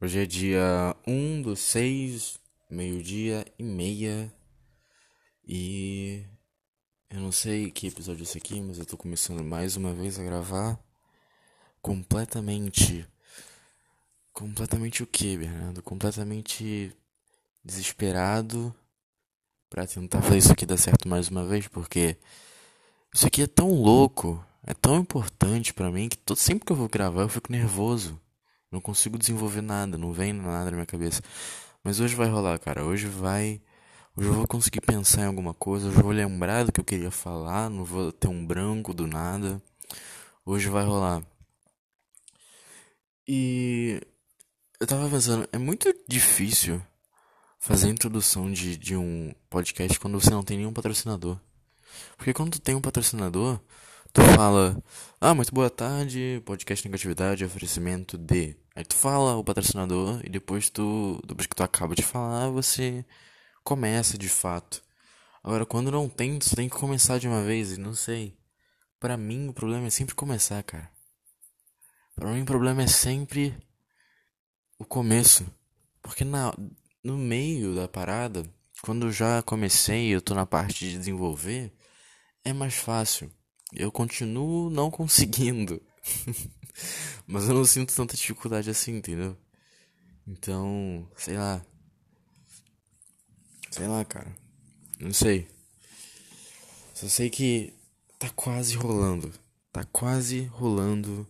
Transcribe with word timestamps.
Hoje 0.00 0.20
é 0.20 0.26
dia 0.26 0.96
1 1.08 1.42
do 1.42 1.56
6, 1.56 2.38
meio-dia 2.70 3.44
e 3.58 3.64
meia. 3.64 4.32
E 5.44 6.24
eu 7.10 7.18
não 7.18 7.32
sei 7.32 7.72
que 7.72 7.88
episódio 7.88 8.20
é 8.20 8.22
esse 8.22 8.38
aqui, 8.38 8.60
mas 8.60 8.78
eu 8.78 8.86
tô 8.86 8.96
começando 8.96 9.42
mais 9.42 9.74
uma 9.76 9.92
vez 9.92 10.16
a 10.16 10.22
gravar 10.22 10.78
completamente. 11.82 13.04
Completamente 14.32 15.02
o 15.02 15.06
que, 15.06 15.36
Bernardo? 15.36 15.82
Completamente 15.82 16.96
desesperado 17.64 18.72
para 19.68 19.84
tentar 19.84 20.22
fazer 20.22 20.38
isso 20.38 20.52
aqui 20.52 20.64
dar 20.64 20.76
certo 20.76 21.08
mais 21.08 21.28
uma 21.28 21.44
vez, 21.44 21.66
porque 21.66 22.16
isso 23.12 23.26
aqui 23.26 23.42
é 23.42 23.48
tão 23.48 23.72
louco, 23.72 24.46
é 24.64 24.72
tão 24.74 25.00
importante 25.00 25.74
para 25.74 25.90
mim 25.90 26.08
que 26.08 26.16
todo, 26.16 26.38
sempre 26.38 26.64
que 26.64 26.70
eu 26.70 26.76
vou 26.76 26.88
gravar 26.88 27.22
eu 27.22 27.28
fico 27.28 27.50
nervoso. 27.50 28.16
Não 28.70 28.80
consigo 28.80 29.18
desenvolver 29.18 29.62
nada, 29.62 29.96
não 29.96 30.12
vem 30.12 30.32
nada 30.32 30.66
na 30.66 30.76
minha 30.76 30.86
cabeça. 30.86 31.22
Mas 31.82 32.00
hoje 32.00 32.14
vai 32.14 32.28
rolar, 32.28 32.58
cara. 32.58 32.84
Hoje 32.84 33.06
vai. 33.06 33.60
Hoje 34.16 34.28
eu 34.28 34.34
vou 34.34 34.46
conseguir 34.46 34.80
pensar 34.80 35.22
em 35.22 35.26
alguma 35.26 35.54
coisa. 35.54 35.88
Hoje 35.88 35.96
eu 35.96 36.02
vou 36.02 36.12
lembrar 36.12 36.64
do 36.64 36.72
que 36.72 36.80
eu 36.80 36.84
queria 36.84 37.10
falar. 37.10 37.70
Não 37.70 37.84
vou 37.84 38.12
ter 38.12 38.28
um 38.28 38.44
branco 38.44 38.92
do 38.92 39.06
nada. 39.06 39.62
Hoje 40.44 40.68
vai 40.68 40.84
rolar. 40.84 41.22
E. 43.26 44.00
Eu 44.80 44.86
tava 44.86 45.08
pensando, 45.10 45.48
é 45.52 45.58
muito 45.58 45.92
difícil 46.06 46.80
fazer 47.58 47.88
a 47.88 47.90
introdução 47.90 48.50
de, 48.50 48.76
de 48.76 48.96
um 48.96 49.34
podcast 49.50 49.98
quando 49.98 50.20
você 50.20 50.30
não 50.30 50.44
tem 50.44 50.58
nenhum 50.58 50.72
patrocinador. 50.72 51.38
Porque 52.16 52.32
quando 52.32 52.52
tu 52.52 52.60
tem 52.60 52.74
um 52.74 52.80
patrocinador, 52.80 53.58
tu 54.18 54.36
fala, 54.36 54.82
ah, 55.20 55.32
muito 55.32 55.54
boa 55.54 55.70
tarde, 55.70 56.42
podcast 56.44 56.84
negatividade, 56.84 57.44
oferecimento 57.44 58.18
de. 58.18 58.56
Aí 58.74 58.84
tu 58.84 58.96
fala 58.96 59.36
o 59.36 59.44
patrocinador 59.44 60.20
e 60.24 60.28
depois 60.28 60.68
tu, 60.68 61.22
depois 61.24 61.46
que 61.46 61.54
tu 61.54 61.62
acaba 61.62 61.94
de 61.94 62.02
falar, 62.02 62.50
você 62.50 63.04
começa 63.62 64.18
de 64.18 64.28
fato. 64.28 64.82
Agora, 65.42 65.64
quando 65.64 65.92
não 65.92 66.08
tem, 66.08 66.38
tu 66.38 66.54
tem 66.56 66.68
que 66.68 66.76
começar 66.76 67.18
de 67.18 67.28
uma 67.28 67.44
vez 67.44 67.72
e 67.72 67.80
não 67.80 67.94
sei. 67.94 68.36
Para 68.98 69.16
mim, 69.16 69.48
o 69.48 69.52
problema 69.52 69.86
é 69.86 69.90
sempre 69.90 70.14
começar, 70.16 70.62
cara. 70.64 70.90
Para 72.16 72.32
mim, 72.32 72.42
o 72.42 72.46
problema 72.46 72.82
é 72.82 72.88
sempre 72.88 73.54
o 74.78 74.84
começo. 74.84 75.46
Porque 76.02 76.24
na, 76.24 76.52
no 77.04 77.16
meio 77.16 77.74
da 77.74 77.86
parada, 77.86 78.42
quando 78.82 79.06
eu 79.06 79.12
já 79.12 79.42
comecei, 79.42 80.08
eu 80.08 80.20
tô 80.20 80.34
na 80.34 80.44
parte 80.46 80.88
de 80.88 80.98
desenvolver, 80.98 81.72
é 82.44 82.52
mais 82.52 82.74
fácil. 82.74 83.30
Eu 83.72 83.92
continuo 83.92 84.70
não 84.70 84.90
conseguindo. 84.90 85.80
Mas 87.26 87.48
eu 87.48 87.54
não 87.54 87.64
sinto 87.64 87.94
tanta 87.94 88.16
dificuldade 88.16 88.70
assim, 88.70 88.96
entendeu? 88.96 89.36
Então, 90.26 91.08
sei 91.16 91.36
lá. 91.36 91.64
Sei 93.70 93.86
lá, 93.86 94.04
cara. 94.04 94.34
Não 94.98 95.12
sei. 95.12 95.46
Só 96.94 97.06
sei 97.08 97.30
que 97.30 97.72
tá 98.18 98.28
quase 98.30 98.74
rolando. 98.74 99.32
Tá 99.72 99.84
quase 99.84 100.44
rolando. 100.46 101.26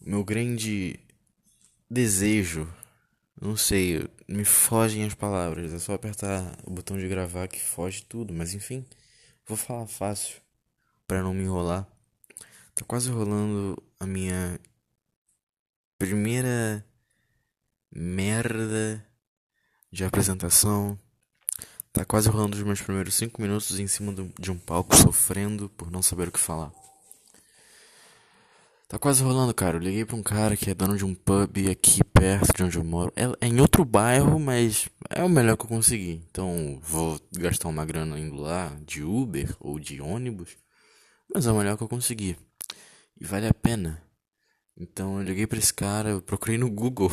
Meu 0.00 0.22
grande 0.22 1.00
desejo. 1.90 2.72
Não 3.40 3.56
sei, 3.56 4.08
me 4.28 4.44
fogem 4.44 5.04
as 5.04 5.14
palavras. 5.14 5.72
É 5.72 5.78
só 5.78 5.94
apertar 5.94 6.56
o 6.64 6.70
botão 6.70 6.96
de 6.96 7.08
gravar 7.08 7.48
que 7.48 7.60
foge 7.60 8.04
tudo, 8.04 8.32
mas 8.32 8.54
enfim. 8.54 8.84
Vou 9.46 9.58
falar 9.58 9.86
fácil 9.86 10.40
para 11.06 11.22
não 11.22 11.34
me 11.34 11.44
enrolar. 11.44 11.86
Tá 12.74 12.82
quase 12.86 13.10
rolando 13.10 13.80
a 14.00 14.06
minha 14.06 14.58
primeira 15.98 16.84
merda 17.94 19.06
de 19.92 20.02
apresentação. 20.02 20.98
Tá 21.92 22.04
quase 22.04 22.28
rolando 22.28 22.56
os 22.56 22.62
meus 22.62 22.80
primeiros 22.80 23.14
5 23.14 23.40
minutos 23.40 23.78
em 23.78 23.86
cima 23.86 24.14
de 24.38 24.50
um 24.50 24.58
palco 24.58 24.96
sofrendo 24.96 25.68
por 25.68 25.90
não 25.90 26.02
saber 26.02 26.28
o 26.28 26.32
que 26.32 26.40
falar. 26.40 26.72
Tá 28.94 28.98
quase 29.00 29.24
rolando, 29.24 29.52
cara. 29.52 29.76
Eu 29.76 29.80
liguei 29.80 30.04
pra 30.04 30.14
um 30.14 30.22
cara 30.22 30.56
que 30.56 30.70
é 30.70 30.74
dono 30.74 30.96
de 30.96 31.04
um 31.04 31.16
pub 31.16 31.68
aqui 31.68 32.04
perto 32.04 32.52
de 32.56 32.62
onde 32.62 32.78
eu 32.78 32.84
moro. 32.84 33.12
É, 33.16 33.24
é, 33.44 33.48
em 33.48 33.60
outro 33.60 33.84
bairro, 33.84 34.38
mas 34.38 34.88
é 35.10 35.24
o 35.24 35.28
melhor 35.28 35.56
que 35.56 35.64
eu 35.64 35.68
consegui. 35.68 36.22
Então 36.30 36.78
vou 36.80 37.20
gastar 37.36 37.68
uma 37.68 37.84
grana 37.84 38.16
indo 38.16 38.36
lá 38.36 38.72
de 38.86 39.02
Uber 39.02 39.52
ou 39.58 39.80
de 39.80 40.00
ônibus. 40.00 40.56
Mas 41.34 41.44
é 41.44 41.50
o 41.50 41.58
melhor 41.58 41.76
que 41.76 41.82
eu 41.82 41.88
consegui. 41.88 42.36
E 43.20 43.24
vale 43.24 43.48
a 43.48 43.52
pena. 43.52 44.00
Então 44.76 45.18
eu 45.18 45.24
liguei 45.24 45.48
pra 45.48 45.58
esse 45.58 45.74
cara, 45.74 46.10
eu 46.10 46.22
procurei 46.22 46.56
no 46.56 46.70
Google. 46.70 47.10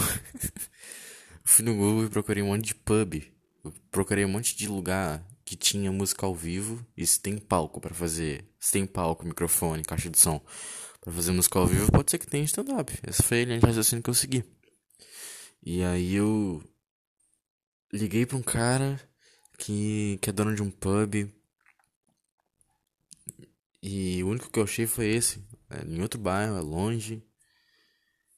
fui 1.43 1.65
no 1.65 1.73
Google 1.73 2.05
e 2.05 2.09
procurei 2.09 2.43
um 2.43 2.49
monte 2.49 2.67
de 2.67 2.75
pub. 2.75 3.23
Eu 3.63 3.73
procurei 3.89 4.23
um 4.23 4.29
monte 4.29 4.55
de 4.55 4.67
lugar 4.67 5.25
que 5.43 5.55
tinha 5.55 5.91
música 5.91 6.27
ao 6.27 6.35
vivo 6.35 6.85
e 6.95 7.07
se 7.07 7.19
tem 7.19 7.39
palco 7.39 7.81
para 7.81 7.95
fazer. 7.95 8.45
Se 8.59 8.71
tem 8.71 8.85
palco, 8.85 9.25
microfone, 9.25 9.81
caixa 9.81 10.11
de 10.11 10.19
som 10.19 10.39
para 11.01 11.11
fazer 11.11 11.31
música 11.31 11.57
ao 11.57 11.65
vivo, 11.65 11.91
pode 11.91 12.11
ser 12.11 12.19
que 12.19 12.27
tenha 12.27 12.43
stand-up. 12.45 12.93
Essa 13.01 13.23
foi 13.23 13.41
a 13.41 13.45
linha 13.45 13.59
de 13.59 13.65
raciocínio 13.65 14.03
que 14.03 14.09
eu 14.09 14.13
segui. 14.13 14.43
E 15.63 15.83
aí 15.83 16.15
eu 16.15 16.63
liguei 17.91 18.25
pra 18.25 18.37
um 18.37 18.43
cara 18.43 19.01
que, 19.57 20.19
que 20.21 20.29
é 20.29 20.33
dono 20.33 20.55
de 20.55 20.61
um 20.61 20.69
pub. 20.69 21.27
E 23.81 24.23
o 24.23 24.27
único 24.27 24.49
que 24.49 24.59
eu 24.59 24.63
achei 24.63 24.85
foi 24.85 25.07
esse. 25.07 25.43
É 25.71 25.83
em 25.83 26.01
outro 26.01 26.19
bairro, 26.19 26.55
é 26.55 26.61
longe. 26.61 27.23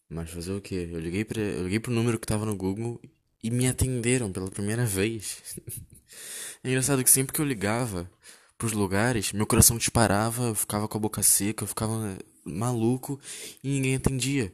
Mas 0.09 0.30
fazer 0.30 0.53
o 0.53 0.62
que? 0.62 0.75
Eu 0.75 1.00
liguei, 1.00 1.25
pra, 1.25 1.41
eu 1.41 1.63
liguei 1.63 1.80
pro 1.80 1.91
número 1.91 2.18
que 2.18 2.28
tava 2.28 2.45
no 2.45 2.56
Google 2.56 3.01
e 3.44 3.51
me 3.51 3.68
atenderam 3.68 4.31
pela 4.31 4.50
primeira 4.50 4.85
vez. 4.85 5.59
é 6.63 6.69
engraçado 6.69 7.03
que 7.03 7.09
sempre 7.09 7.34
que 7.34 7.41
eu 7.41 7.45
ligava 7.45 8.09
pros 8.57 8.72
lugares, 8.72 9.34
meu 9.34 9.45
coração 9.45 9.78
disparava, 9.78 10.44
eu 10.45 10.56
ficava 10.56 10.88
com 10.88 10.97
a 10.97 11.01
boca 11.01 11.22
seca, 11.22 11.63
eu 11.63 11.68
ficava 11.68 12.18
maluco 12.46 13.20
e 13.64 13.70
ninguém 13.70 13.96
atendia. 13.96 14.54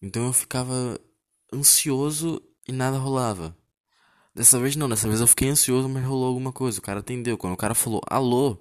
Então 0.00 0.26
eu 0.26 0.32
ficava 0.32 0.98
ansioso 1.52 2.42
e 2.66 2.72
nada 2.72 2.98
rolava. 2.98 3.56
Dessa 4.34 4.58
vez 4.60 4.76
não, 4.76 4.88
dessa 4.88 5.08
vez 5.08 5.20
eu 5.20 5.26
fiquei 5.26 5.48
ansioso, 5.48 5.88
mas 5.88 6.04
rolou 6.04 6.28
alguma 6.28 6.52
coisa. 6.52 6.78
O 6.78 6.82
cara 6.82 7.00
atendeu. 7.00 7.36
Quando 7.36 7.54
o 7.54 7.56
cara 7.56 7.74
falou 7.74 8.00
alô, 8.06 8.58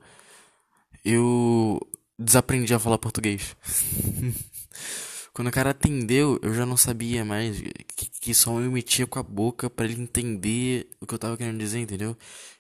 eu 1.05 1.79
desaprendi 2.17 2.73
a 2.73 2.79
falar 2.79 2.97
português. 2.97 3.55
Quando 5.33 5.49
o 5.49 5.51
cara 5.51 5.69
atendeu, 5.69 6.39
eu 6.41 6.51
já 6.53 6.65
não 6.65 6.75
sabia 6.75 7.23
mais 7.23 7.61
que, 7.95 8.09
que 8.09 8.33
só 8.33 8.59
eu 8.59 8.65
emitia 8.65 9.05
com 9.05 9.19
a 9.19 9.23
boca 9.23 9.69
para 9.69 9.85
ele 9.85 10.01
entender 10.01 10.89
o 10.99 11.05
que 11.05 11.13
eu 11.13 11.19
tava 11.19 11.37
querendo 11.37 11.59
dizer, 11.59 11.79
entendeu? 11.79 12.17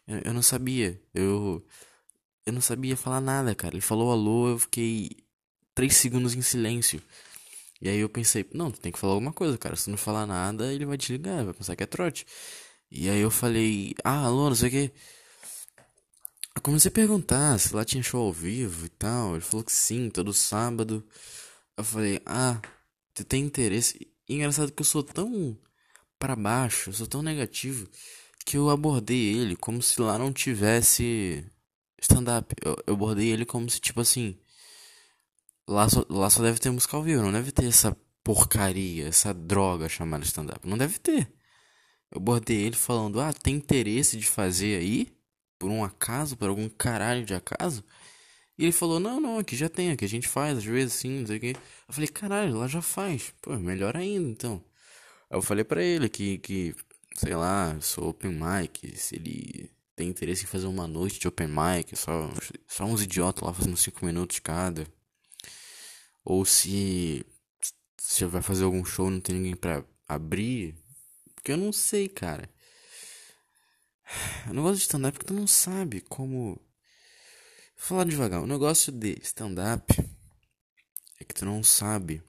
Eu, 0.07 0.19
eu 0.25 0.33
não 0.33 0.43
sabia. 0.43 1.01
Eu 1.13 1.65
eu 2.45 2.53
não 2.53 2.61
sabia 2.61 2.95
falar 2.95 3.19
nada, 3.19 3.55
cara. 3.55 3.75
Ele 3.75 3.81
falou 3.81 4.11
alô, 4.11 4.49
eu 4.49 4.59
fiquei 4.59 5.09
três 5.77 5.95
segundos 5.95 6.33
em 6.33 6.41
silêncio. 6.41 6.99
E 7.79 7.87
aí 7.87 7.99
eu 7.99 8.09
pensei, 8.09 8.43
não, 8.51 8.71
tu 8.71 8.79
tem 8.79 8.91
que 8.91 8.97
falar 8.97 9.13
alguma 9.13 9.31
coisa, 9.31 9.55
cara. 9.59 9.75
Se 9.75 9.91
não 9.91 9.97
falar 9.97 10.25
nada, 10.25 10.73
ele 10.73 10.87
vai 10.87 10.97
desligar, 10.97 11.45
vai 11.45 11.53
pensar 11.53 11.75
que 11.75 11.83
é 11.83 11.85
trote. 11.85 12.25
E 12.89 13.07
aí 13.07 13.19
eu 13.19 13.29
falei, 13.29 13.93
ah, 14.03 14.25
alô, 14.25 14.49
não 14.49 14.55
sei 14.55 14.69
o 14.69 14.71
que. 14.71 14.91
Eu 16.55 16.61
comecei 16.63 16.89
a 16.89 16.91
perguntar 16.91 17.59
se 17.59 17.75
lá 17.75 17.85
tinha 17.85 18.01
show 18.01 18.25
ao 18.25 18.33
vivo 18.33 18.87
e 18.87 18.89
tal. 18.89 19.33
Ele 19.35 19.41
falou 19.41 19.63
que 19.63 19.71
sim, 19.71 20.09
todo 20.09 20.33
sábado. 20.33 21.07
Eu 21.77 21.83
falei, 21.83 22.19
ah, 22.25 22.59
tu 23.13 23.23
tem 23.23 23.43
interesse? 23.43 24.11
E 24.27 24.33
engraçado 24.33 24.71
que 24.71 24.81
eu 24.81 24.85
sou 24.85 25.03
tão 25.03 25.55
para 26.17 26.35
baixo, 26.35 26.89
eu 26.89 26.93
sou 26.93 27.05
tão 27.05 27.21
negativo, 27.21 27.87
que 28.43 28.57
eu 28.57 28.71
abordei 28.71 29.35
ele 29.35 29.55
como 29.55 29.79
se 29.83 30.01
lá 30.01 30.17
não 30.17 30.33
tivesse 30.33 31.45
stand-up. 32.01 32.55
Eu, 32.65 32.75
eu 32.87 32.95
abordei 32.95 33.27
ele 33.29 33.45
como 33.45 33.69
se, 33.69 33.79
tipo 33.79 34.01
assim, 34.01 34.35
Lá 35.67 35.89
só, 35.89 36.05
lá 36.09 36.29
só 36.29 36.41
deve 36.41 36.59
ter 36.59 36.69
música 36.71 36.95
ao 36.95 37.03
vivo, 37.03 37.21
não 37.21 37.31
deve 37.31 37.51
ter 37.51 37.65
essa 37.65 37.95
porcaria, 38.23 39.07
essa 39.07 39.33
droga 39.33 39.89
chamada 39.89 40.23
stand-up. 40.23 40.67
Não 40.67 40.77
deve 40.77 40.99
ter. 40.99 41.31
Eu 42.11 42.21
bordei 42.21 42.57
ele 42.57 42.75
falando: 42.75 43.19
Ah, 43.19 43.33
tem 43.33 43.55
interesse 43.55 44.17
de 44.17 44.27
fazer 44.27 44.79
aí? 44.79 45.07
Por 45.59 45.69
um 45.69 45.83
acaso? 45.83 46.37
Por 46.37 46.49
algum 46.49 46.69
caralho 46.69 47.25
de 47.25 47.33
acaso? 47.33 47.83
E 48.57 48.63
ele 48.63 48.71
falou: 48.71 48.99
Não, 48.99 49.19
não, 49.19 49.39
aqui 49.39 49.55
já 49.55 49.69
tem, 49.69 49.91
aqui 49.91 50.05
a 50.05 50.09
gente 50.09 50.27
faz, 50.27 50.57
às 50.57 50.63
vezes 50.63 50.93
sim, 50.93 51.19
não 51.19 51.27
sei 51.27 51.37
o 51.37 51.39
quê. 51.39 51.55
Eu 51.87 51.93
falei: 51.93 52.07
Caralho, 52.09 52.57
lá 52.57 52.67
já 52.67 52.81
faz. 52.81 53.33
Pô, 53.41 53.55
melhor 53.57 53.97
ainda 53.97 54.29
então. 54.29 54.63
Aí 55.29 55.37
eu 55.37 55.41
falei 55.41 55.63
pra 55.65 55.83
ele 55.83 56.09
que, 56.09 56.37
que 56.39 56.75
sei 57.15 57.35
lá, 57.35 57.77
sou 57.81 58.09
open 58.09 58.31
mic, 58.31 58.95
se 58.97 59.15
ele 59.15 59.71
tem 59.95 60.09
interesse 60.09 60.43
em 60.43 60.47
fazer 60.47 60.67
uma 60.67 60.87
noite 60.87 61.19
de 61.19 61.27
open 61.27 61.47
mic, 61.47 61.95
só, 61.95 62.31
só 62.67 62.85
uns 62.85 63.01
idiotas 63.01 63.43
lá 63.43 63.53
fazendo 63.53 63.75
5 63.77 64.05
minutos 64.05 64.39
cada 64.39 64.87
ou 66.29 66.43
se 66.43 67.25
você 67.97 68.25
vai 68.25 68.41
fazer 68.41 68.65
algum 68.65 68.83
show 68.83 69.09
não 69.09 69.21
tem 69.21 69.37
ninguém 69.37 69.55
para 69.55 69.81
abrir, 70.05 70.75
porque 71.33 71.53
eu 71.53 71.57
não 71.57 71.71
sei, 71.71 72.09
cara. 72.09 72.49
O 74.49 74.53
negócio 74.53 74.75
de 74.75 74.81
stand-up 74.81 75.15
é 75.15 75.19
que 75.19 75.25
tu 75.25 75.33
não 75.33 75.47
sabe 75.47 76.01
como. 76.01 76.59
Vou 77.77 77.87
falar 77.87 78.03
devagar. 78.03 78.41
O 78.41 78.47
negócio 78.47 78.91
de 78.91 79.17
stand-up 79.23 79.93
é 81.17 81.23
que 81.23 81.33
tu 81.33 81.45
não 81.45 81.63
sabe 81.63 82.21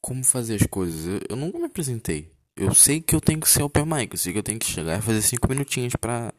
como 0.00 0.22
fazer 0.22 0.54
as 0.54 0.66
coisas. 0.68 1.06
Eu, 1.06 1.20
eu 1.30 1.36
nunca 1.36 1.58
me 1.58 1.64
apresentei. 1.64 2.32
Eu 2.54 2.72
sei 2.74 3.00
que 3.00 3.14
eu 3.14 3.20
tenho 3.20 3.40
que 3.40 3.48
ser 3.48 3.64
open 3.64 3.86
mic, 3.86 4.12
eu 4.12 4.18
sei 4.18 4.32
que 4.32 4.38
eu 4.38 4.42
tenho 4.42 4.58
que 4.58 4.66
chegar 4.66 5.00
e 5.00 5.02
fazer 5.02 5.22
cinco 5.22 5.48
minutinhos 5.48 5.96
pra, 5.96 6.32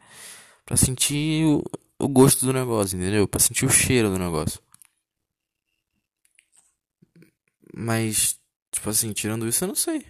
pra 0.64 0.76
sentir 0.76 1.44
o, 1.44 1.62
o 1.98 2.08
gosto 2.08 2.46
do 2.46 2.52
negócio, 2.52 2.96
entendeu? 2.96 3.28
Pra 3.28 3.40
sentir 3.40 3.66
o 3.66 3.70
cheiro 3.70 4.08
do 4.08 4.18
negócio. 4.18 4.64
Mas, 7.76 8.40
tipo 8.70 8.88
assim, 8.88 9.12
tirando 9.12 9.48
isso, 9.48 9.64
eu 9.64 9.68
não 9.68 9.74
sei. 9.74 10.06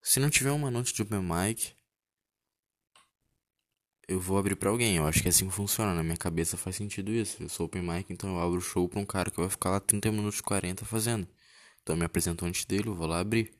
Se 0.00 0.20
não 0.20 0.30
tiver 0.30 0.52
uma 0.52 0.70
noite 0.70 0.94
de 0.94 1.02
open 1.02 1.20
mic, 1.20 1.74
eu 4.06 4.20
vou 4.20 4.38
abrir 4.38 4.54
pra 4.54 4.70
alguém. 4.70 4.96
Eu 4.96 5.06
acho 5.06 5.20
que 5.20 5.26
é 5.26 5.30
assim 5.30 5.48
que 5.48 5.54
funciona. 5.54 5.94
Na 5.94 6.04
minha 6.04 6.16
cabeça 6.16 6.56
faz 6.56 6.76
sentido 6.76 7.10
isso. 7.10 7.42
Eu 7.42 7.48
sou 7.48 7.66
open 7.66 7.82
mic, 7.82 8.12
então 8.12 8.30
eu 8.30 8.40
abro 8.40 8.58
o 8.58 8.60
show 8.60 8.88
pra 8.88 9.00
um 9.00 9.04
cara 9.04 9.30
que 9.32 9.40
vai 9.40 9.48
ficar 9.50 9.70
lá 9.70 9.80
30 9.80 10.12
minutos 10.12 10.40
40 10.40 10.84
fazendo. 10.84 11.26
Então 11.82 11.96
eu 11.96 11.98
me 11.98 12.04
apresento 12.04 12.44
antes 12.46 12.64
dele, 12.64 12.88
eu 12.88 12.94
vou 12.94 13.08
lá 13.08 13.18
abrir. 13.18 13.52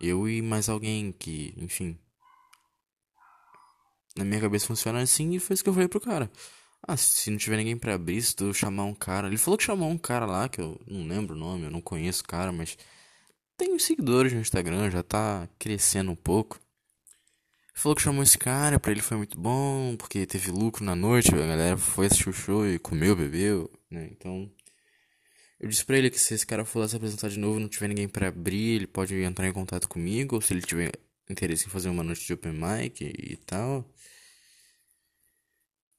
Eu 0.00 0.28
e 0.28 0.40
mais 0.40 0.68
alguém 0.68 1.10
que, 1.10 1.52
enfim. 1.56 1.98
Na 4.16 4.24
minha 4.24 4.40
cabeça 4.40 4.66
funciona 4.66 5.00
assim 5.00 5.32
e 5.32 5.40
foi 5.40 5.54
isso 5.54 5.64
que 5.64 5.68
eu 5.68 5.74
falei 5.74 5.88
pro 5.88 6.00
cara. 6.00 6.30
Ah, 6.86 6.96
se 6.96 7.30
não 7.30 7.38
tiver 7.38 7.56
ninguém 7.58 7.76
pra 7.76 7.94
abrir, 7.94 8.20
se 8.20 8.34
tu 8.34 8.52
chamar 8.52 8.84
um 8.84 8.94
cara. 8.94 9.28
Ele 9.28 9.38
falou 9.38 9.56
que 9.56 9.64
chamou 9.64 9.88
um 9.88 9.98
cara 9.98 10.26
lá, 10.26 10.48
que 10.48 10.60
eu 10.60 10.80
não 10.86 11.06
lembro 11.06 11.36
o 11.36 11.38
nome, 11.38 11.64
eu 11.64 11.70
não 11.70 11.80
conheço 11.80 12.22
o 12.22 12.26
cara, 12.26 12.50
mas 12.50 12.76
tem 13.56 13.72
uns 13.72 13.84
seguidores 13.84 14.32
no 14.32 14.40
Instagram, 14.40 14.90
já 14.90 15.02
tá 15.02 15.48
crescendo 15.58 16.10
um 16.10 16.16
pouco. 16.16 16.60
Falou 17.74 17.96
que 17.96 18.02
chamou 18.02 18.22
esse 18.22 18.36
cara, 18.36 18.78
pra 18.80 18.92
ele 18.92 19.00
foi 19.00 19.16
muito 19.16 19.40
bom, 19.40 19.96
porque 19.96 20.26
teve 20.26 20.50
lucro 20.50 20.84
na 20.84 20.94
noite, 20.94 21.34
a 21.34 21.38
galera 21.38 21.76
foi 21.76 22.06
assistir 22.06 22.28
o 22.28 22.32
show 22.32 22.66
e 22.66 22.78
comeu, 22.78 23.16
bebeu, 23.16 23.70
né? 23.90 24.08
Então. 24.10 24.50
Eu 25.58 25.68
disse 25.68 25.84
pra 25.84 25.96
ele 25.96 26.10
que 26.10 26.18
se 26.18 26.34
esse 26.34 26.44
cara 26.44 26.64
for 26.64 26.80
lá 26.80 26.88
se 26.88 26.96
apresentar 26.96 27.28
de 27.28 27.38
novo 27.38 27.60
não 27.60 27.68
tiver 27.68 27.88
ninguém 27.88 28.08
para 28.08 28.28
abrir, 28.28 28.74
ele 28.74 28.86
pode 28.86 29.14
entrar 29.14 29.46
em 29.46 29.52
contato 29.52 29.88
comigo, 29.88 30.34
ou 30.34 30.40
se 30.42 30.52
ele 30.52 30.60
tiver 30.62 30.92
interesse 31.30 31.66
em 31.66 31.70
fazer 31.70 31.88
uma 31.88 32.02
noite 32.02 32.26
de 32.26 32.32
open 32.32 32.52
mic 32.52 33.00
e 33.00 33.36
tal. 33.36 33.88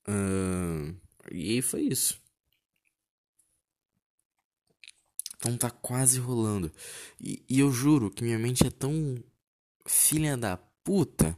Uh, 0.08 0.96
e 1.32 1.62
foi 1.62 1.82
isso. 1.84 2.22
Então 5.38 5.58
tá 5.58 5.70
quase 5.70 6.20
rolando. 6.20 6.72
E, 7.20 7.44
e, 7.50 7.60
eu 7.60 7.72
juro 7.72 8.10
que 8.10 8.24
minha 8.24 8.40
mente 8.40 8.66
é 8.66 8.72
tão 8.72 9.22
filha 9.86 10.38
da 10.38 10.58
puta 10.58 11.38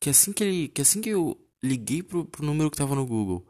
que 0.00 0.10
assim 0.10 0.32
que 0.32 0.42
ele. 0.44 0.68
Que 0.68 0.82
assim 0.82 1.00
que 1.00 1.10
eu 1.10 1.40
liguei 1.62 2.02
pro, 2.02 2.24
pro 2.24 2.44
número 2.44 2.70
que 2.70 2.76
tava 2.76 2.94
no 2.94 3.06
Google 3.06 3.46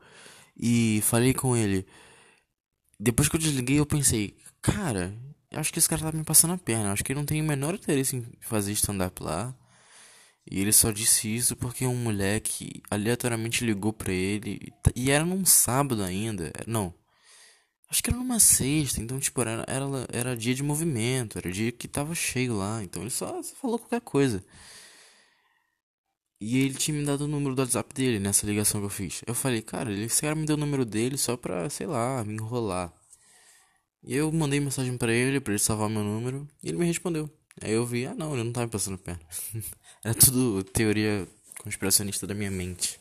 e 0.57 1.01
falei 1.03 1.35
com 1.35 1.57
ele. 1.57 1.87
Depois 2.99 3.29
que 3.29 3.37
eu 3.37 3.41
desliguei, 3.41 3.79
eu 3.79 3.87
pensei, 3.87 4.37
cara, 4.63 5.15
acho 5.53 5.73
que 5.73 5.79
esse 5.79 5.89
cara 5.89 6.03
tá 6.03 6.13
me 6.13 6.25
passando 6.25 6.55
a 6.55 6.59
perna. 6.59 6.93
Acho 6.93 7.05
que 7.05 7.13
ele 7.13 7.19
não 7.21 7.27
tem 7.27 7.41
o 7.41 7.45
menor 7.45 7.75
interesse 7.75 8.17
em 8.17 8.27
fazer 8.41 8.73
stand-up 8.73 9.23
lá. 9.23 9.55
E 10.51 10.61
ele 10.61 10.73
só 10.73 10.91
disse 10.91 11.35
isso 11.35 11.57
porque 11.57 11.87
um 11.87 11.97
moleque 11.97 12.83
aleatoriamente 12.91 13.65
ligou 13.65 13.93
pra 13.93 14.13
ele. 14.13 14.73
E 14.95 15.11
era 15.11 15.25
num 15.25 15.45
sábado 15.45 16.03
ainda. 16.03 16.53
Não. 16.67 16.95
Acho 17.91 18.03
que 18.03 18.11
era 18.11 18.19
numa 18.19 18.39
sexta. 18.41 19.01
Então, 19.01 19.19
tipo, 19.19 19.41
era, 19.41 19.65
era, 19.67 19.85
era 20.13 20.37
dia 20.37 20.55
de 20.55 20.63
movimento. 20.63 21.39
Era 21.39 21.51
dia 21.51 21.73
que 21.73 21.89
tava 21.89 22.15
cheio 22.15 22.57
lá. 22.57 22.83
Então 22.83 23.03
ele 23.03 23.11
só, 23.11 23.43
só 23.43 23.55
falou 23.57 23.79
qualquer 23.79 24.01
coisa. 24.03 24.45
E 26.41 26.59
ele 26.59 26.75
tinha 26.75 26.97
me 26.97 27.05
dado 27.07 27.23
o 27.23 27.29
número 27.29 27.55
do 27.55 27.63
WhatsApp 27.63 27.95
dele 27.95 28.19
nessa 28.19 28.47
ligação 28.47 28.81
que 28.81 28.87
eu 28.87 28.91
fiz. 28.91 29.23
Eu 29.27 29.35
falei, 29.35 29.63
cara, 29.63 29.93
esse 29.93 30.21
cara 30.21 30.35
me 30.35 30.45
deu 30.45 30.57
o 30.57 30.59
número 30.59 30.85
dele 30.85 31.17
só 31.17 31.37
pra, 31.37 31.71
sei 31.71 31.87
lá, 31.87 32.23
me 32.25 32.35
enrolar. 32.35 32.93
E 34.03 34.15
eu 34.15 34.31
mandei 34.31 34.61
mensagem 34.61 34.97
para 34.99 35.13
ele, 35.13 35.41
pra 35.41 35.53
ele 35.55 35.59
salvar 35.59 35.89
meu 35.89 36.03
número. 36.05 36.47
E 36.63 36.69
ele 36.69 36.77
me 36.79 36.85
respondeu. 36.85 37.31
Aí 37.61 37.73
eu 37.73 37.87
vi, 37.87 38.07
ah 38.07 38.15
não, 38.15 38.35
ele 38.35 38.45
não 38.45 38.53
tava 38.53 38.67
me 38.67 38.73
passando 38.73 38.99
perna. 38.99 39.23
Era 40.05 40.15
tudo 40.15 40.65
teoria 40.65 41.27
conspiracionista 41.59 42.27
da 42.27 42.35
minha 42.35 42.51
mente. 42.51 43.01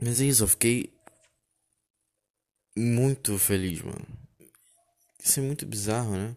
Mas 0.00 0.20
é 0.20 0.24
isso, 0.24 0.44
eu 0.44 0.48
fiquei 0.48 0.92
muito 2.76 3.36
feliz, 3.38 3.82
mano. 3.82 4.06
Isso 5.22 5.40
é 5.40 5.42
muito 5.42 5.66
bizarro, 5.66 6.16
né? 6.16 6.36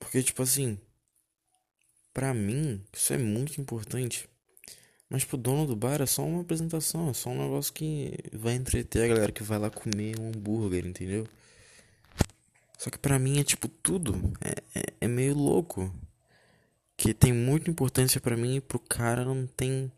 Porque, 0.00 0.22
tipo 0.22 0.42
assim, 0.42 0.78
pra 2.12 2.34
mim, 2.34 2.84
isso 2.92 3.12
é 3.12 3.18
muito 3.18 3.60
importante. 3.60 4.28
Mas 5.08 5.24
pro 5.24 5.36
dono 5.36 5.66
do 5.66 5.76
bar 5.76 6.02
é 6.02 6.06
só 6.06 6.24
uma 6.24 6.40
apresentação, 6.40 7.08
é 7.08 7.14
só 7.14 7.30
um 7.30 7.42
negócio 7.42 7.72
que 7.72 8.12
vai 8.32 8.54
entreter 8.54 9.04
a 9.04 9.08
galera 9.08 9.32
que 9.32 9.42
vai 9.42 9.58
lá 9.58 9.70
comer 9.70 10.18
um 10.18 10.28
hambúrguer, 10.28 10.84
entendeu? 10.84 11.28
Só 12.84 12.90
que 12.90 12.98
pra 12.98 13.18
mim 13.18 13.40
é 13.40 13.44
tipo 13.44 13.66
tudo. 13.66 14.12
É, 14.42 14.78
é, 14.78 14.84
é 15.00 15.08
meio 15.08 15.34
louco. 15.34 15.90
Que 16.98 17.14
tem 17.14 17.32
muita 17.32 17.70
importância 17.70 18.20
para 18.20 18.36
mim 18.36 18.56
e 18.56 18.60
pro 18.60 18.78
cara 18.78 19.24
não 19.24 19.46
tem 19.46 19.90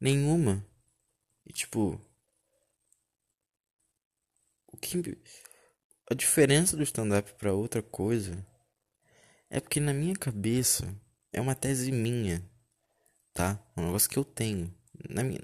nenhuma. 0.00 0.64
E 1.44 1.52
tipo. 1.52 2.00
O 4.68 4.76
que. 4.76 5.18
A 6.08 6.14
diferença 6.14 6.76
do 6.76 6.84
stand-up 6.84 7.34
pra 7.34 7.52
outra 7.52 7.82
coisa 7.82 8.46
é 9.50 9.58
porque 9.58 9.80
na 9.80 9.92
minha 9.92 10.14
cabeça 10.14 10.94
é 11.32 11.40
uma 11.40 11.56
tese 11.56 11.90
minha, 11.90 12.48
tá? 13.32 13.58
É 13.76 13.80
um 13.80 13.86
negócio 13.86 14.08
que 14.08 14.18
eu 14.18 14.24
tenho. 14.24 14.72
Na 15.10 15.24
minha, 15.24 15.40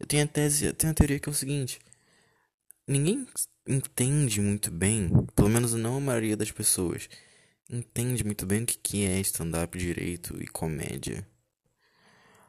eu 0.00 0.06
tenho 0.06 0.24
a 0.24 0.26
tese, 0.26 0.64
eu 0.66 0.74
tenho 0.74 0.90
a 0.90 0.94
teoria 0.94 1.20
que 1.20 1.28
é 1.28 1.32
o 1.32 1.34
seguinte: 1.34 1.78
ninguém 2.84 3.28
entende 3.70 4.40
muito 4.40 4.70
bem, 4.70 5.10
pelo 5.34 5.48
menos 5.48 5.74
não 5.74 5.96
a 5.96 6.00
maioria 6.00 6.36
das 6.36 6.50
pessoas, 6.50 7.08
entende 7.70 8.24
muito 8.24 8.44
bem 8.44 8.64
o 8.64 8.66
que 8.66 9.04
é 9.04 9.20
stand-up 9.20 9.78
direito 9.78 10.42
e 10.42 10.46
comédia. 10.46 11.26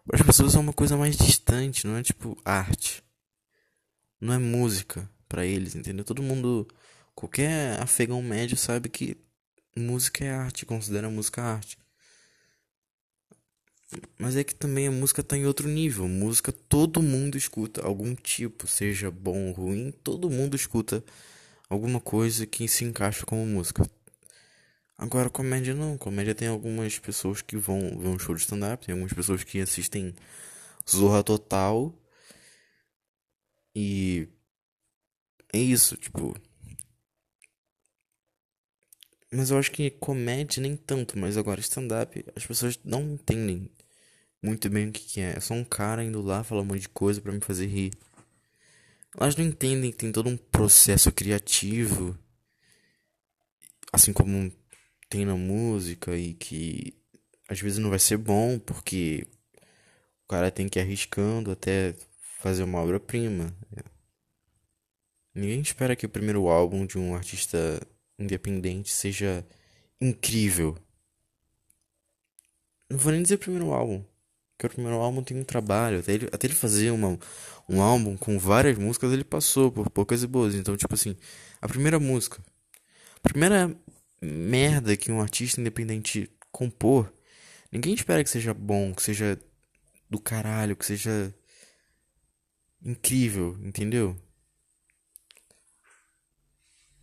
Para 0.06 0.20
as 0.20 0.26
pessoas 0.26 0.56
é 0.56 0.60
uma 0.60 0.74
coisa 0.74 0.98
mais 0.98 1.16
distante, 1.16 1.86
não 1.86 1.96
é 1.96 2.04
tipo 2.04 2.38
arte. 2.44 3.04
Não 4.20 4.34
é 4.34 4.38
música 4.38 5.10
para 5.30 5.46
eles, 5.46 5.76
entendeu? 5.76 6.04
Todo 6.04 6.24
mundo, 6.24 6.68
qualquer 7.14 7.80
afegão 7.80 8.22
médio 8.22 8.58
sabe 8.58 8.90
que 8.90 9.16
música 9.76 10.26
é 10.26 10.32
arte, 10.32 10.66
considera 10.66 11.10
música 11.10 11.42
arte. 11.44 11.78
Mas 14.18 14.36
é 14.38 14.44
que 14.44 14.56
também 14.56 14.88
a 14.88 14.92
música 14.92 15.24
tá 15.24 15.38
em 15.38 15.46
outro 15.46 15.68
nível. 15.68 16.08
Música 16.08 16.52
todo 16.52 17.02
mundo 17.02 17.38
escuta, 17.38 17.86
algum 17.86 18.15
tipo, 18.15 18.68
seja 18.68 19.12
bom 19.12 19.48
ou 19.50 19.54
ruim, 19.54 19.92
todo 20.04 20.30
mundo 20.30 20.56
escuta 20.56 21.04
alguma 21.70 22.00
coisa 22.00 22.46
que 22.46 22.68
se 22.68 22.86
encaixa 22.86 23.25
como 23.25 23.46
música. 23.46 23.89
Agora 24.98 25.30
comédia 25.30 25.74
não, 25.74 25.98
comédia 25.98 26.36
tem 26.36 26.48
algumas 26.48 27.00
pessoas 27.00 27.42
que 27.42 27.58
vão 27.58 27.98
ver 28.00 28.08
um 28.10 28.20
show 28.20 28.36
de 28.36 28.42
stand-up, 28.42 28.86
tem 28.86 28.94
algumas 28.94 29.13
pessoas 29.13 29.44
que 29.44 29.60
assistem 29.60 30.15
Zorra 30.89 31.24
Total. 31.24 31.94
E 33.75 34.27
é 35.54 35.58
isso, 35.60 35.98
tipo. 35.98 36.36
Mas 39.34 39.50
eu 39.50 39.58
acho 39.58 39.72
que 39.72 39.89
comédia 39.92 40.62
nem 40.62 40.75
tanto, 40.75 41.18
mas 41.18 41.38
agora 41.38 41.60
stand-up 41.62 42.24
as 42.36 42.46
pessoas 42.46 42.80
não 42.84 43.01
entendem 43.13 43.70
muito 44.41 44.69
bem 44.69 44.89
o 44.89 44.91
que, 44.91 45.01
que 45.01 45.21
é. 45.21 45.38
É 45.38 45.39
só 45.39 45.53
um 45.53 45.63
cara 45.63 46.03
indo 46.03 46.21
lá 46.21 46.43
falar 46.43 46.62
um 46.62 46.65
monte 46.65 46.81
de 46.81 46.89
coisa 46.89 47.21
para 47.21 47.31
me 47.31 47.41
fazer 47.41 47.67
rir. 47.67 47.91
Elas 49.17 49.36
não 49.36 49.45
entendem 49.45 49.91
que 49.91 49.98
tem 49.98 50.12
todo 50.12 50.29
um 50.29 50.38
processo 50.38 51.12
criativo, 51.12 52.17
assim 53.91 54.13
como 54.13 54.51
tem 55.10 55.25
na 55.25 55.36
música 55.36 56.15
e 56.15 56.33
que 56.33 56.93
às 57.50 57.60
vezes 57.60 57.77
não 57.77 57.89
vai 57.89 58.00
ser 58.00 58.17
bom 58.17 58.57
porque 58.57 59.27
o 60.24 60.27
cara 60.29 60.50
tem 60.50 60.69
que 60.69 60.79
ir 60.79 60.81
arriscando 60.81 61.51
até 61.51 61.93
fazer 62.39 62.63
uma 62.63 62.79
obra-prima. 62.79 63.53
Ninguém 65.36 65.62
espera 65.62 65.95
que 65.95 66.05
o 66.05 66.10
primeiro 66.10 66.48
álbum 66.48 66.86
de 66.86 66.98
um 66.98 67.13
artista 67.13 67.86
independente 68.17 68.91
seja 68.91 69.45
incrível. 70.00 70.77
Não 72.89 72.98
vou 72.98 73.12
nem 73.12 73.21
dizer 73.21 73.36
o 73.36 73.39
primeiro 73.39 73.74
álbum. 73.74 74.03
Porque 74.62 74.68
o 74.68 74.70
primeiro 74.75 75.00
álbum 75.00 75.24
tem 75.24 75.36
um 75.36 75.44
trabalho. 75.44 76.00
Até 76.01 76.13
ele, 76.13 76.30
até 76.32 76.46
ele 76.46 76.53
fazer 76.53 76.91
uma, 76.91 77.18
um 77.68 77.82
álbum 77.82 78.15
com 78.15 78.38
várias 78.38 78.77
músicas, 78.77 79.12
ele 79.12 79.24
passou 79.24 79.72
por 79.72 79.89
poucas 79.89 80.22
e 80.22 80.27
boas. 80.27 80.53
Então, 80.53 80.77
tipo 80.77 80.94
assim, 80.94 81.18
a 81.60 81.68
primeira 81.68 82.00
música. 82.00 82.39
A 83.24 83.30
primeira 83.30 83.75
merda 84.22 84.96
que 84.96 85.12
um 85.12 85.20
artista 85.20 85.60
independente 85.60 86.30
compor. 86.51 87.12
Ninguém 87.72 87.96
espera 87.96 88.24
que 88.24 88.30
seja 88.30 88.53
bom, 88.53 88.94
que 88.94 89.01
seja 89.01 89.41
do 90.08 90.20
caralho, 90.20 90.75
que 90.75 90.86
seja 90.86 91.34
incrível, 92.86 93.58
entendeu? 93.63 94.15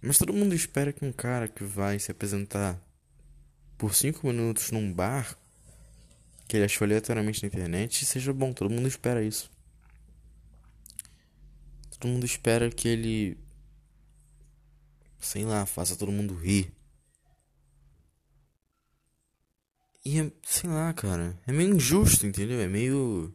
Mas 0.00 0.16
todo 0.16 0.32
mundo 0.32 0.54
espera 0.54 0.92
que 0.92 1.04
um 1.04 1.10
cara 1.10 1.48
que 1.48 1.64
vai 1.64 1.98
se 1.98 2.12
apresentar 2.12 2.80
por 3.76 3.96
5 3.96 4.24
minutos 4.28 4.70
num 4.70 4.92
bar 4.92 5.36
que 6.48 6.56
ele 6.56 6.64
achou 6.64 6.84
aleatoriamente 6.84 7.42
na 7.42 7.48
internet 7.48 8.04
seja 8.04 8.32
bom. 8.32 8.52
Todo 8.52 8.70
mundo 8.70 8.88
espera 8.88 9.22
isso. 9.22 9.50
Todo 11.90 12.10
mundo 12.10 12.24
espera 12.26 12.70
que 12.70 12.88
ele 12.88 13.38
sei 15.18 15.44
lá, 15.44 15.66
faça 15.66 15.96
todo 15.96 16.12
mundo 16.12 16.34
rir. 16.34 16.72
E 20.04 20.20
é, 20.20 20.32
sei 20.42 20.70
lá, 20.70 20.92
cara, 20.94 21.38
é 21.46 21.52
meio 21.52 21.74
injusto, 21.74 22.26
entendeu? 22.26 22.60
É 22.60 22.66
meio. 22.66 23.34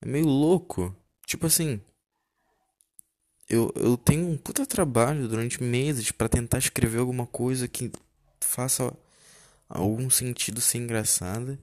É 0.00 0.06
meio 0.06 0.26
louco. 0.26 0.94
Tipo 1.26 1.46
assim. 1.46 1.80
Eu, 3.48 3.72
eu 3.76 3.96
tenho 3.96 4.28
um 4.28 4.36
puta 4.36 4.66
trabalho 4.66 5.28
durante 5.28 5.62
meses 5.62 6.10
para 6.10 6.28
tentar 6.28 6.58
escrever 6.58 6.98
alguma 6.98 7.26
coisa 7.26 7.68
que 7.68 7.92
faça 8.40 8.92
algum 9.68 10.10
sentido 10.10 10.60
ser 10.60 10.78
engraçada. 10.78 11.58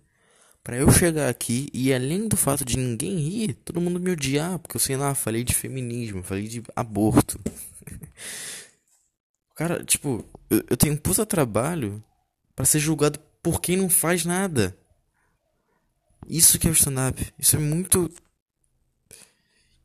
Pra 0.64 0.78
eu 0.78 0.90
chegar 0.92 1.28
aqui 1.28 1.70
e 1.74 1.94
além 1.94 2.28
do 2.28 2.38
fato 2.38 2.64
de 2.64 2.78
ninguém 2.78 3.18
rir, 3.18 3.54
todo 3.54 3.82
mundo 3.82 4.00
me 4.00 4.12
odiar, 4.12 4.58
porque 4.60 4.78
eu 4.78 4.82
sei 4.82 4.96
lá, 4.96 5.14
falei 5.14 5.44
de 5.44 5.54
feminismo, 5.54 6.24
falei 6.24 6.48
de 6.48 6.64
aborto. 6.74 7.38
Cara, 9.56 9.84
tipo, 9.84 10.26
eu, 10.50 10.64
eu 10.70 10.78
tenho 10.78 10.94
um 10.94 10.98
puta 10.98 11.26
trabalho 11.26 12.02
para 12.56 12.64
ser 12.64 12.80
julgado 12.80 13.20
por 13.42 13.60
quem 13.60 13.76
não 13.76 13.90
faz 13.90 14.24
nada. 14.24 14.76
Isso 16.28 16.58
que 16.58 16.68
é 16.68 16.70
o 16.70 16.74
stand-up. 16.74 17.34
Isso 17.38 17.58
é 17.58 17.60
muito. 17.60 18.10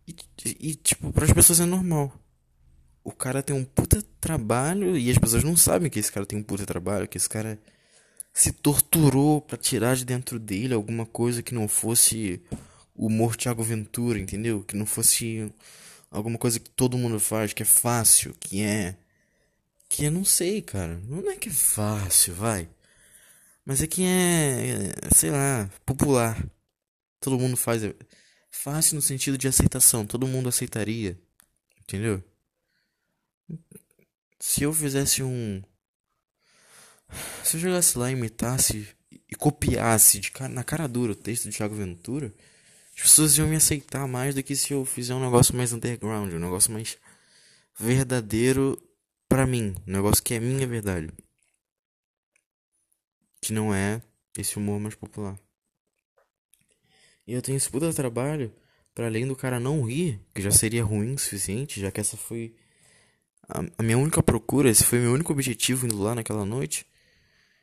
E, 0.07 0.15
e, 0.45 0.75
tipo, 0.77 1.13
para 1.13 1.25
as 1.25 1.33
pessoas 1.33 1.59
é 1.59 1.67
normal. 1.67 2.13
O 3.03 3.11
cara 3.11 3.43
tem 3.43 3.55
um 3.55 3.65
puta 3.65 4.03
trabalho 4.21 4.97
e 4.97 5.11
as 5.11 5.19
pessoas 5.19 5.43
não 5.43 5.57
sabem 5.57 5.91
que 5.91 5.99
esse 5.99 6.13
cara 6.13 6.25
tem 6.25 6.39
um 6.39 6.43
puta 6.43 6.65
trabalho, 6.65 7.09
que 7.09 7.17
esse 7.17 7.29
cara 7.29 7.59
se 8.39 8.53
torturou 8.53 9.41
para 9.41 9.59
tirar 9.59 9.97
de 9.97 10.05
dentro 10.05 10.39
dele 10.39 10.73
alguma 10.73 11.05
coisa 11.05 11.43
que 11.43 11.53
não 11.53 11.67
fosse 11.67 12.41
o 12.95 13.07
humor 13.07 13.35
Thiago 13.35 13.65
Ventura, 13.65 14.17
entendeu? 14.17 14.63
Que 14.63 14.77
não 14.77 14.87
fosse 14.87 15.53
alguma 16.09 16.39
coisa 16.39 16.61
que 16.61 16.71
todo 16.71 16.97
mundo 16.97 17.19
faz, 17.19 17.53
que 17.53 17.65
é 17.65 17.67
fácil, 17.67 18.33
que 18.39 18.63
é. 18.63 18.97
Que 19.89 20.05
eu 20.05 20.13
não 20.13 20.25
sei, 20.25 20.63
cara. 20.63 21.01
Não 21.09 21.29
é 21.29 21.35
que 21.37 21.49
é 21.49 21.53
fácil, 21.53 22.33
vai. 22.33 22.69
Mas 23.65 23.83
é 23.83 23.89
que 23.89 24.05
é, 24.05 24.93
sei 25.13 25.31
lá, 25.31 25.69
popular. 25.85 26.41
Todo 27.21 27.39
mundo 27.41 27.57
faz. 27.57 27.83
É 27.83 27.93
fácil 28.53 28.95
no 28.95 29.03
sentido 29.03 29.37
de 29.37 29.49
aceitação. 29.49 30.07
Todo 30.07 30.29
mundo 30.29 30.49
aceitaria. 30.49 31.19
Entendeu? 31.81 32.23
Se 34.39 34.63
eu 34.63 34.73
fizesse 34.73 35.25
um. 35.25 35.61
Se 37.43 37.57
eu 37.57 37.61
jogasse 37.61 37.99
lá, 37.99 38.11
imitasse 38.11 38.89
e 39.31 39.35
copiasse 39.35 40.21
de 40.21 40.31
cara, 40.31 40.53
na 40.53 40.65
cara 40.65 40.87
dura 40.87 41.13
o 41.13 41.17
texto 41.17 41.49
de 41.49 41.57
Thiago 41.57 41.75
Ventura, 41.75 42.35
as 42.95 43.03
pessoas 43.03 43.37
iam 43.39 43.49
me 43.49 43.57
aceitar 43.57 44.07
mais 44.07 44.35
do 44.35 44.43
que 44.43 44.55
se 44.55 44.73
eu 44.73 44.85
fizer 44.85 45.15
um 45.15 45.21
negócio 45.21 45.57
mais 45.57 45.73
underground, 45.73 46.33
um 46.33 46.39
negócio 46.39 46.73
mais 46.73 46.99
verdadeiro 47.79 48.81
para 49.29 49.47
mim, 49.47 49.75
um 49.87 49.93
negócio 49.93 50.23
que 50.23 50.35
é 50.35 50.41
minha 50.41 50.67
verdade 50.67 51.13
que 53.41 53.53
não 53.53 53.75
é 53.75 54.03
esse 54.37 54.57
humor 54.57 54.79
mais 54.81 54.95
popular. 54.95 55.39
E 57.27 57.33
eu 57.33 57.43
tenho 57.43 57.57
esse 57.57 57.71
puta 57.71 57.93
trabalho 57.93 58.53
para 58.95 59.07
além 59.07 59.27
do 59.27 59.37
cara 59.37 59.61
não 59.61 59.85
rir, 59.85 60.21
que 60.35 60.43
já 60.43 60.51
seria 60.51 60.85
ruim 60.85 61.15
o 61.15 61.19
suficiente, 61.19 61.81
já 61.81 61.91
que 61.91 62.01
essa 62.01 62.17
foi 62.17 62.55
a 63.49 63.83
minha 63.83 63.97
única 63.97 64.23
procura, 64.23 64.69
esse 64.69 64.85
foi 64.85 64.99
meu 64.99 65.13
único 65.13 65.33
objetivo 65.33 65.87
indo 65.87 65.99
lá 65.99 66.15
naquela 66.15 66.45
noite, 66.45 66.85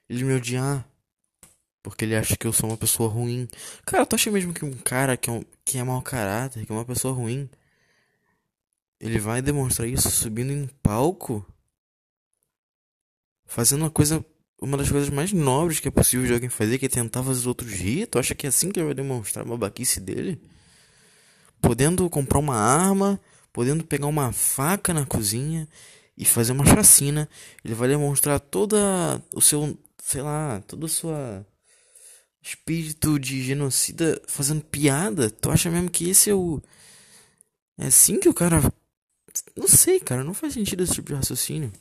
ele 0.10 0.24
me 0.24 0.34
odiar. 0.34 0.88
Porque 1.84 2.04
ele 2.04 2.16
acha 2.16 2.36
que 2.36 2.48
eu 2.48 2.54
sou 2.54 2.70
uma 2.70 2.78
pessoa 2.78 3.10
ruim. 3.10 3.48
Cara, 3.86 4.06
tu 4.06 4.16
acha 4.16 4.32
mesmo 4.32 4.54
que 4.54 4.66
um 4.66 4.74
cara 4.74 5.16
que 5.16 5.30
é, 5.30 5.34
um, 5.34 5.44
que 5.64 5.78
é 5.78 5.84
mau 5.84 6.02
caráter, 6.02 6.66
que 6.66 6.72
é 6.72 6.76
uma 6.76 6.86
pessoa 6.86 7.14
ruim, 7.14 7.48
ele 9.00 9.20
vai 9.20 9.42
demonstrar 9.42 9.88
isso 9.88 10.10
subindo 10.10 10.52
em 10.52 10.68
palco? 10.82 11.46
Fazendo 13.46 13.82
uma 13.82 13.92
coisa 13.92 14.26
uma 14.62 14.78
das 14.78 14.90
coisas 14.90 15.10
mais 15.10 15.32
nobres 15.32 15.80
que 15.80 15.88
é 15.88 15.92
possível 15.92 16.26
de 16.26 16.34
alguém 16.34 16.50
fazer, 16.50 16.78
que 16.78 16.86
é 16.86 16.90
tentar 16.90 17.24
fazer 17.24 17.40
os 17.40 17.48
outros 17.48 17.72
rir. 17.72 18.08
Tu 18.08 18.18
acha 18.18 18.34
que 18.34 18.46
é 18.46 18.50
assim 18.50 18.72
que 18.72 18.80
ele 18.80 18.88
vai 18.88 18.96
demonstrar 18.96 19.46
a 19.46 19.48
babaquice 19.48 20.00
dele? 20.00 20.42
Podendo 21.62 22.10
comprar 22.10 22.40
uma 22.40 22.56
arma, 22.56 23.20
podendo 23.52 23.84
pegar 23.84 24.08
uma 24.08 24.32
faca 24.32 24.94
na 24.94 25.06
cozinha 25.06 25.68
e 26.18 26.26
fazer 26.26 26.52
uma 26.52 26.66
chacina, 26.66 27.30
ele 27.64 27.74
vai 27.74 27.88
demonstrar 27.90 28.40
toda 28.40 29.22
o 29.34 29.42
seu, 29.42 29.78
sei 30.06 30.22
lá, 30.22 30.62
toda 30.68 30.86
a 30.86 30.90
sua 30.90 31.44
espírito 32.40 33.18
de 33.20 33.44
genocida 33.44 34.22
fazendo 34.28 34.64
piada. 34.64 35.32
Tu 35.32 35.50
acha 35.50 35.72
mesmo 35.72 35.90
que 35.90 36.08
esse 36.08 36.30
é 36.30 36.34
o 36.36 36.62
é 37.76 37.88
assim 37.88 38.20
que 38.20 38.30
o 38.30 38.34
cara 38.34 38.62
não 39.56 39.68
sei, 39.68 40.00
cara, 40.00 40.24
não 40.24 40.34
faz 40.34 40.54
sentido 40.54 40.84
esse 40.84 40.94
tipo 40.94 41.08
de 41.08 41.16
raciocínio. 41.16 41.74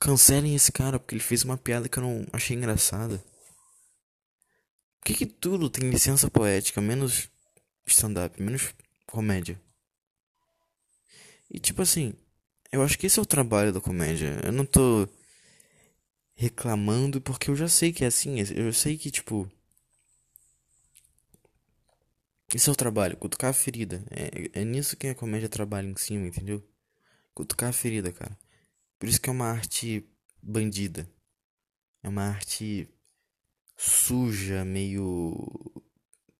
Cancelem 0.00 0.56
esse 0.56 0.72
cara 0.72 0.98
porque 0.98 1.14
ele 1.14 1.22
fez 1.22 1.44
uma 1.44 1.56
piada 1.56 1.88
que 1.88 1.98
eu 1.98 2.02
não 2.02 2.26
achei 2.32 2.56
engraçada. 2.56 3.18
Por 4.98 5.06
que, 5.06 5.14
que 5.14 5.26
tudo 5.26 5.70
tem 5.70 5.88
licença 5.88 6.28
poética, 6.28 6.80
menos 6.80 7.30
stand-up, 7.86 8.42
menos 8.42 8.74
comédia? 9.06 9.60
E 11.48 11.60
tipo 11.60 11.80
assim, 11.80 12.12
eu 12.72 12.82
acho 12.82 12.98
que 12.98 13.06
esse 13.06 13.20
é 13.20 13.22
o 13.22 13.26
trabalho 13.26 13.72
da 13.72 13.80
comédia. 13.80 14.40
Eu 14.42 14.50
não 14.50 14.66
tô 14.66 15.08
reclamando 16.34 17.20
porque 17.20 17.50
eu 17.50 17.56
já 17.56 17.68
sei 17.68 17.92
que 17.92 18.04
é 18.04 18.08
assim. 18.08 18.36
Eu 18.54 18.72
sei 18.72 18.98
que, 18.98 19.10
tipo. 19.10 19.50
Esse 22.54 22.68
é 22.68 22.72
o 22.72 22.76
trabalho, 22.76 23.16
cutucar 23.16 23.50
a 23.50 23.52
ferida. 23.52 24.04
É, 24.10 24.60
é 24.60 24.64
nisso 24.64 24.96
que 24.96 25.08
a 25.08 25.14
comédia 25.14 25.48
trabalha 25.48 25.86
em 25.88 25.96
cima, 25.96 26.26
entendeu? 26.26 26.62
Cutucar 27.34 27.70
a 27.70 27.72
ferida, 27.72 28.12
cara. 28.12 28.38
Por 28.98 29.08
isso 29.08 29.20
que 29.20 29.28
é 29.28 29.32
uma 29.32 29.46
arte 29.50 30.08
bandida. 30.42 31.08
É 32.02 32.08
uma 32.08 32.22
arte 32.28 32.88
suja, 33.76 34.64
meio 34.64 35.34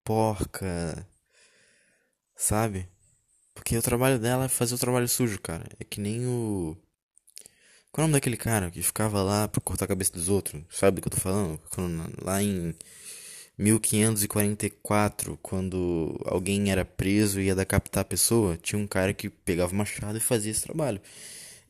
porca, 0.05 1.09
sabe? 2.37 2.89
Porque 3.55 3.77
o 3.77 3.83
trabalho 3.83 4.19
dela 4.19 4.45
é 4.45 4.49
fazer 4.49 4.75
o 4.75 4.79
trabalho 4.79 5.09
sujo, 5.09 5.41
cara. 5.41 5.65
É 5.79 5.85
que 5.85 6.01
nem 6.01 6.27
o. 6.27 6.77
Qual 7.95 8.03
é 8.03 8.07
o 8.07 8.09
nome 8.09 8.15
daquele 8.15 8.37
cara 8.37 8.73
que 8.73 8.83
ficava 8.83 9.23
lá 9.23 9.47
pra 9.47 9.61
cortar 9.61 9.85
a 9.85 9.89
cabeça 9.89 10.11
dos 10.11 10.29
outros? 10.29 10.61
Sabe 10.69 10.97
do 10.97 11.01
que 11.01 11.07
eu 11.07 11.13
tô 11.13 11.17
falando? 11.17 11.61
Lá 12.25 12.43
em 12.43 12.75
1544, 13.57 15.39
quando 15.41 16.21
alguém 16.25 16.73
era 16.73 16.85
preso 16.85 17.41
e 17.41 17.45
ia 17.45 17.55
decapitar 17.55 18.01
a 18.01 18.05
pessoa, 18.05 18.57
tinha 18.57 18.81
um 18.81 18.87
cara 18.89 19.15
que 19.15 19.31
pegava 19.31 19.73
o 19.73 19.77
machado 19.77 20.19
e 20.19 20.21
fazia 20.21 20.51
esse 20.51 20.63
trabalho. 20.63 21.01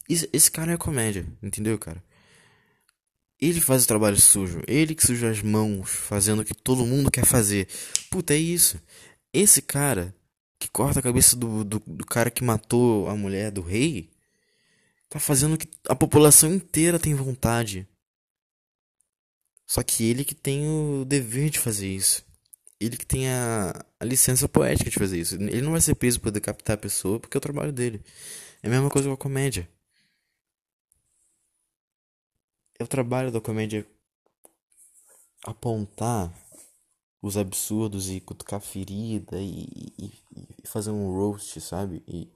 Esse 0.09 0.50
cara 0.50 0.73
é 0.73 0.78
comédia, 0.78 1.26
entendeu, 1.43 1.78
cara? 1.78 2.02
Ele 3.38 3.61
faz 3.61 3.85
o 3.85 3.87
trabalho 3.87 4.19
sujo, 4.19 4.62
ele 4.66 4.95
que 4.95 5.07
suja 5.07 5.28
as 5.28 5.43
mãos, 5.43 5.90
fazendo 5.90 6.40
o 6.40 6.45
que 6.45 6.54
todo 6.54 6.87
mundo 6.87 7.11
quer 7.11 7.26
fazer. 7.26 7.69
Puta, 8.11 8.33
é 8.33 8.38
isso. 8.38 8.81
Esse 9.31 9.61
cara 9.61 10.14
que 10.59 10.71
corta 10.71 11.00
a 11.00 11.02
cabeça 11.02 11.37
do, 11.37 11.62
do, 11.62 11.83
do 11.87 12.07
cara 12.07 12.31
que 12.31 12.43
matou 12.43 13.11
a 13.11 13.14
mulher 13.14 13.50
do 13.50 13.61
rei, 13.61 14.13
tá 15.14 15.21
fazendo 15.21 15.54
o 15.54 15.59
que 15.59 15.68
a 15.88 15.94
população 15.94 16.52
inteira 16.52 16.99
tem 16.99 17.14
vontade. 17.14 17.88
Só 19.66 19.83
que 19.83 20.04
ele 20.09 20.25
que 20.25 20.35
tem 20.35 20.68
o 20.68 21.04
dever 21.04 21.50
de 21.50 21.59
fazer 21.59 21.88
isso. 21.88 22.25
Ele 22.78 22.97
que 22.97 23.06
tem 23.06 23.28
a, 23.28 23.73
a 23.99 24.04
licença 24.04 24.49
poética 24.49 24.90
de 24.90 24.99
fazer 24.99 25.18
isso. 25.18 25.37
Ele 25.37 25.62
não 25.62 25.73
vai 25.73 25.80
ser 25.80 25.94
preso 25.94 26.21
por 26.21 26.30
decapitar 26.30 26.75
a 26.75 26.78
pessoa 26.78 27.18
porque 27.18 27.37
é 27.37 27.38
o 27.38 27.40
trabalho 27.40 27.73
dele. 27.73 28.02
É 28.62 28.66
a 28.66 28.71
mesma 28.71 28.90
coisa 28.90 29.09
com 29.09 29.14
a 29.14 29.18
comédia 29.18 29.68
é 32.78 32.85
o 32.85 32.88
trabalho 32.88 33.30
da 33.30 33.40
comédia 33.40 33.87
apontar 35.44 36.33
os 37.23 37.37
absurdos 37.37 38.11
e 38.11 38.21
cutucar 38.21 38.61
ferida 38.61 39.38
e, 39.40 39.66
e, 39.99 40.12
e, 40.62 40.66
fazer 40.66 40.90
um 40.90 41.11
roast, 41.12 41.61
sabe? 41.61 42.02
E 42.06 42.30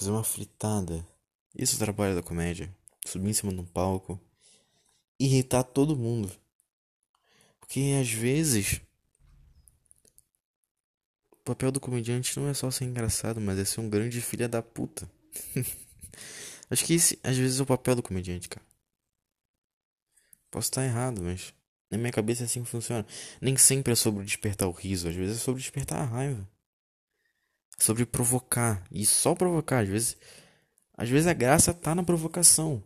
fazer 0.00 0.10
uma 0.10 0.24
fritada. 0.24 1.06
Isso 1.54 1.74
é 1.74 1.76
o 1.76 1.78
trabalho 1.78 2.14
da 2.14 2.22
comédia. 2.22 2.74
Subir 3.06 3.28
em 3.28 3.34
cima 3.34 3.52
de 3.52 3.60
um 3.60 3.66
palco. 3.66 4.18
Irritar 5.18 5.62
todo 5.62 5.94
mundo. 5.94 6.32
Porque 7.60 7.94
às 8.00 8.10
vezes. 8.10 8.80
O 11.32 11.36
papel 11.44 11.70
do 11.70 11.80
comediante 11.80 12.38
não 12.38 12.48
é 12.48 12.54
só 12.54 12.70
ser 12.70 12.84
engraçado, 12.84 13.40
mas 13.40 13.58
é 13.58 13.64
ser 13.64 13.80
um 13.80 13.90
grande 13.90 14.22
filha 14.22 14.48
da 14.48 14.62
puta. 14.62 15.10
Acho 16.70 16.84
que 16.84 16.94
esse, 16.94 17.18
às 17.22 17.36
vezes, 17.36 17.60
é 17.60 17.62
o 17.62 17.66
papel 17.66 17.96
do 17.96 18.02
comediante, 18.02 18.48
cara. 18.48 18.64
Posso 20.50 20.68
estar 20.68 20.84
errado, 20.84 21.22
mas 21.22 21.52
na 21.90 21.98
minha 21.98 22.12
cabeça 22.12 22.44
é 22.44 22.46
assim 22.46 22.62
que 22.62 22.70
funciona. 22.70 23.06
Nem 23.40 23.56
sempre 23.56 23.92
é 23.92 23.96
sobre 23.96 24.24
despertar 24.24 24.68
o 24.68 24.72
riso, 24.72 25.08
às 25.08 25.14
vezes 25.14 25.36
é 25.36 25.40
sobre 25.40 25.60
despertar 25.60 26.00
a 26.00 26.04
raiva. 26.04 26.48
Sobre 27.80 28.06
provocar. 28.06 28.86
E 28.90 29.04
só 29.06 29.34
provocar. 29.34 29.80
Às 29.80 29.88
vezes, 29.88 30.16
às 30.96 31.08
vezes 31.08 31.26
a 31.26 31.32
graça 31.32 31.74
tá 31.74 31.94
na 31.94 32.04
provocação. 32.04 32.82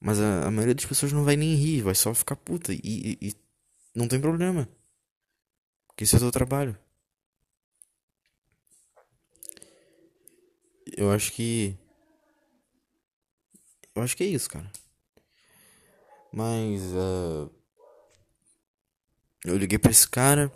Mas 0.00 0.20
a, 0.20 0.46
a 0.46 0.50
maioria 0.50 0.74
das 0.74 0.86
pessoas 0.86 1.12
não 1.12 1.24
vai 1.24 1.36
nem 1.36 1.54
rir, 1.54 1.82
vai 1.82 1.94
só 1.94 2.14
ficar 2.14 2.36
puta. 2.36 2.72
E, 2.72 2.80
e, 2.84 3.18
e 3.20 3.34
não 3.94 4.08
tem 4.08 4.20
problema. 4.20 4.68
Porque 5.88 6.04
isso 6.04 6.16
é 6.16 6.18
o 6.18 6.22
teu 6.22 6.30
trabalho. 6.30 6.78
Eu 10.96 11.10
acho 11.10 11.32
que 11.32 11.78
Eu 13.94 14.02
acho 14.02 14.16
que 14.16 14.24
é 14.24 14.26
isso, 14.26 14.48
cara. 14.48 14.70
Mas, 16.32 16.80
uh, 16.92 17.50
eu 19.44 19.56
liguei 19.56 19.78
pra 19.78 19.90
esse 19.90 20.08
cara, 20.08 20.52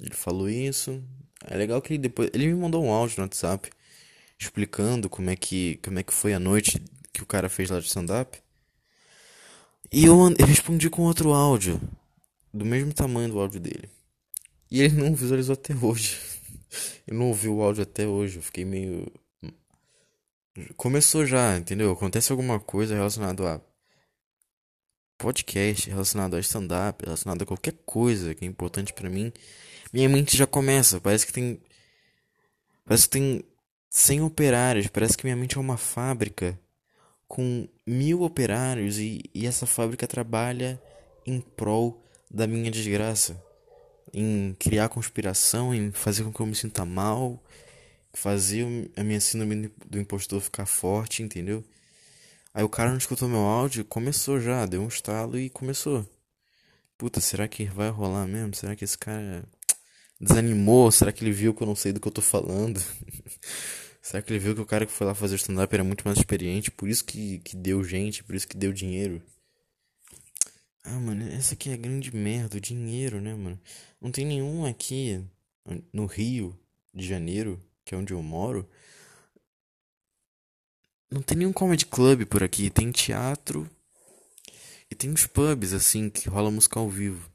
ele 0.00 0.14
falou 0.14 0.48
isso. 0.48 1.02
É 1.44 1.56
legal 1.56 1.80
que 1.82 1.92
ele 1.92 1.98
depois. 1.98 2.30
Ele 2.32 2.46
me 2.48 2.54
mandou 2.54 2.84
um 2.84 2.90
áudio 2.90 3.16
no 3.18 3.24
WhatsApp 3.24 3.70
explicando 4.38 5.08
como 5.08 5.30
é 5.30 5.36
que, 5.36 5.78
como 5.82 5.98
é 5.98 6.02
que 6.02 6.12
foi 6.12 6.34
a 6.34 6.38
noite 6.38 6.82
que 7.12 7.22
o 7.22 7.26
cara 7.26 7.48
fez 7.48 7.70
lá 7.70 7.80
de 7.80 7.86
stand-up. 7.86 8.38
E 9.90 10.04
eu, 10.04 10.16
eu 10.38 10.46
respondi 10.46 10.90
com 10.90 11.02
outro 11.02 11.32
áudio, 11.32 11.80
do 12.52 12.64
mesmo 12.64 12.92
tamanho 12.92 13.30
do 13.30 13.38
áudio 13.38 13.60
dele. 13.60 13.88
E 14.70 14.82
ele 14.82 14.94
não 14.94 15.14
visualizou 15.14 15.54
até 15.54 15.74
hoje. 15.74 16.18
Eu 17.06 17.14
não 17.14 17.28
ouvi 17.28 17.48
o 17.48 17.62
áudio 17.62 17.84
até 17.84 18.06
hoje. 18.06 18.36
Eu 18.36 18.42
fiquei 18.42 18.64
meio. 18.64 19.10
Começou 20.76 21.24
já, 21.24 21.56
entendeu? 21.56 21.92
Acontece 21.92 22.32
alguma 22.32 22.58
coisa 22.58 22.94
relacionada 22.94 23.54
a 23.54 23.60
podcast, 25.16 25.88
relacionado 25.88 26.34
a 26.34 26.40
stand-up, 26.40 27.04
relacionado 27.04 27.42
a 27.42 27.46
qualquer 27.46 27.74
coisa 27.86 28.34
que 28.34 28.44
é 28.44 28.48
importante 28.48 28.92
para 28.92 29.08
mim. 29.08 29.32
Minha 29.92 30.08
mente 30.08 30.36
já 30.36 30.46
começa. 30.46 31.00
Parece 31.00 31.26
que 31.26 31.32
tem. 31.32 31.60
Parece 32.84 33.04
que 33.04 33.10
tem 33.10 33.44
100 33.90 34.22
operários. 34.22 34.86
Parece 34.88 35.16
que 35.16 35.24
minha 35.24 35.36
mente 35.36 35.56
é 35.56 35.60
uma 35.60 35.76
fábrica 35.76 36.58
com 37.28 37.68
mil 37.86 38.22
operários 38.22 38.98
e, 38.98 39.22
e 39.34 39.46
essa 39.46 39.66
fábrica 39.66 40.06
trabalha 40.06 40.80
em 41.26 41.40
prol 41.40 42.02
da 42.30 42.46
minha 42.46 42.70
desgraça 42.70 43.40
em 44.12 44.54
criar 44.58 44.88
conspiração, 44.88 45.74
em 45.74 45.90
fazer 45.90 46.24
com 46.24 46.32
que 46.32 46.40
eu 46.40 46.46
me 46.46 46.54
sinta 46.54 46.84
mal, 46.84 47.42
fazer 48.12 48.64
a 48.96 49.04
minha 49.04 49.20
síndrome 49.20 49.70
do 49.86 49.98
impostor 49.98 50.40
ficar 50.40 50.66
forte, 50.66 51.22
entendeu? 51.22 51.64
Aí 52.54 52.64
o 52.64 52.68
cara 52.68 52.90
não 52.90 52.96
escutou 52.96 53.28
meu 53.28 53.40
áudio, 53.40 53.84
começou 53.84 54.40
já, 54.40 54.64
deu 54.64 54.80
um 54.80 54.88
estalo 54.88 55.38
e 55.38 55.50
começou. 55.50 56.08
Puta, 56.96 57.20
será 57.20 57.46
que 57.46 57.66
vai 57.66 57.90
rolar 57.90 58.26
mesmo? 58.26 58.54
Será 58.54 58.74
que 58.74 58.84
esse 58.84 58.96
cara 58.96 59.44
desanimou? 60.20 60.90
Será 60.90 61.12
que 61.12 61.24
ele 61.24 61.32
viu 61.32 61.54
que 61.54 61.62
eu 61.62 61.66
não 61.66 61.76
sei 61.76 61.92
do 61.92 62.00
que 62.00 62.08
eu 62.08 62.12
tô 62.12 62.22
falando? 62.22 62.80
será 64.00 64.22
que 64.22 64.32
ele 64.32 64.38
viu 64.38 64.54
que 64.54 64.60
o 64.60 64.66
cara 64.66 64.86
que 64.86 64.92
foi 64.92 65.06
lá 65.06 65.14
fazer 65.14 65.36
stand-up 65.36 65.72
era 65.72 65.84
muito 65.84 66.04
mais 66.04 66.18
experiente, 66.18 66.70
por 66.70 66.88
isso 66.88 67.04
que, 67.04 67.38
que 67.40 67.56
deu 67.56 67.82
gente, 67.84 68.24
por 68.24 68.34
isso 68.34 68.48
que 68.48 68.56
deu 68.56 68.72
dinheiro? 68.72 69.22
Ah, 70.84 71.00
mano, 71.00 71.28
essa 71.32 71.54
aqui 71.54 71.70
é 71.70 71.74
a 71.74 71.76
grande 71.76 72.14
merda, 72.14 72.58
o 72.58 72.60
dinheiro, 72.60 73.20
né, 73.20 73.34
mano? 73.34 73.60
Não 74.00 74.12
tem 74.12 74.24
nenhum 74.24 74.64
aqui 74.64 75.24
no 75.92 76.06
Rio 76.06 76.56
de 76.94 77.06
Janeiro, 77.06 77.60
que 77.84 77.94
é 77.94 77.98
onde 77.98 78.12
eu 78.12 78.22
moro. 78.22 78.68
Não 81.10 81.22
tem 81.22 81.38
nenhum 81.38 81.52
comedy 81.52 81.86
club 81.86 82.24
por 82.26 82.42
aqui. 82.42 82.70
Tem 82.70 82.92
teatro 82.92 83.68
e 84.90 84.94
tem 84.94 85.10
uns 85.10 85.26
pubs, 85.26 85.72
assim, 85.72 86.08
que 86.08 86.28
rola 86.28 86.50
música 86.50 86.78
ao 86.78 86.88
vivo. 86.88 87.30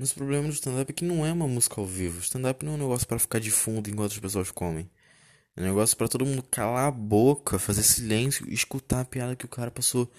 Mas 0.00 0.12
o 0.12 0.14
problema 0.14 0.48
do 0.48 0.54
stand-up 0.54 0.90
é 0.90 0.94
que 0.94 1.04
não 1.04 1.26
é 1.26 1.30
uma 1.30 1.46
música 1.46 1.78
ao 1.78 1.86
vivo. 1.86 2.20
Stand-up 2.20 2.64
não 2.64 2.72
é 2.72 2.74
um 2.76 2.78
negócio 2.78 3.06
para 3.06 3.18
ficar 3.18 3.38
de 3.38 3.50
fundo 3.50 3.90
enquanto 3.90 4.12
as 4.12 4.18
pessoas 4.18 4.50
comem. 4.50 4.90
É 5.54 5.60
um 5.60 5.64
negócio 5.64 5.94
para 5.94 6.08
todo 6.08 6.24
mundo 6.24 6.42
calar 6.42 6.88
a 6.88 6.90
boca, 6.90 7.58
fazer 7.58 7.82
silêncio 7.82 8.48
e 8.48 8.54
escutar 8.54 9.02
a 9.02 9.04
piada 9.04 9.36
que 9.36 9.44
o 9.44 9.48
cara 9.48 9.70
passou 9.70 10.10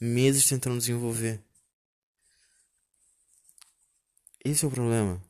meses 0.00 0.48
tentando 0.48 0.78
desenvolver. 0.78 1.38
Esse 4.42 4.64
é 4.64 4.68
o 4.68 4.70
problema. 4.70 5.22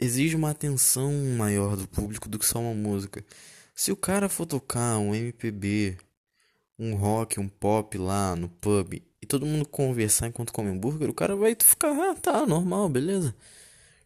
Exige 0.00 0.34
uma 0.34 0.50
atenção 0.50 1.12
maior 1.38 1.76
do 1.76 1.86
público 1.86 2.28
do 2.28 2.40
que 2.40 2.44
só 2.44 2.58
uma 2.58 2.74
música. 2.74 3.24
Se 3.72 3.92
o 3.92 3.96
cara 3.96 4.28
for 4.28 4.46
tocar 4.46 4.98
um 4.98 5.14
MPB, 5.14 5.96
um 6.76 6.96
rock, 6.96 7.38
um 7.38 7.48
pop 7.48 7.96
lá 7.98 8.34
no 8.34 8.48
pub 8.48 9.00
e 9.22 9.26
todo 9.26 9.46
mundo 9.46 9.66
conversar 9.66 10.26
enquanto 10.26 10.52
come 10.52 10.68
hambúrguer, 10.68 11.08
o 11.08 11.14
cara 11.14 11.36
vai 11.36 11.56
ficar, 11.58 11.92
ah, 11.92 12.14
tá, 12.16 12.44
normal, 12.44 12.88
beleza. 12.88 13.34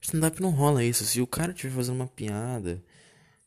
Stand-up 0.00 0.40
não 0.42 0.50
rola 0.50 0.84
isso. 0.84 1.04
Se 1.06 1.22
o 1.22 1.26
cara 1.26 1.52
estiver 1.52 1.74
fazendo 1.74 1.96
uma 1.96 2.06
piada, 2.06 2.82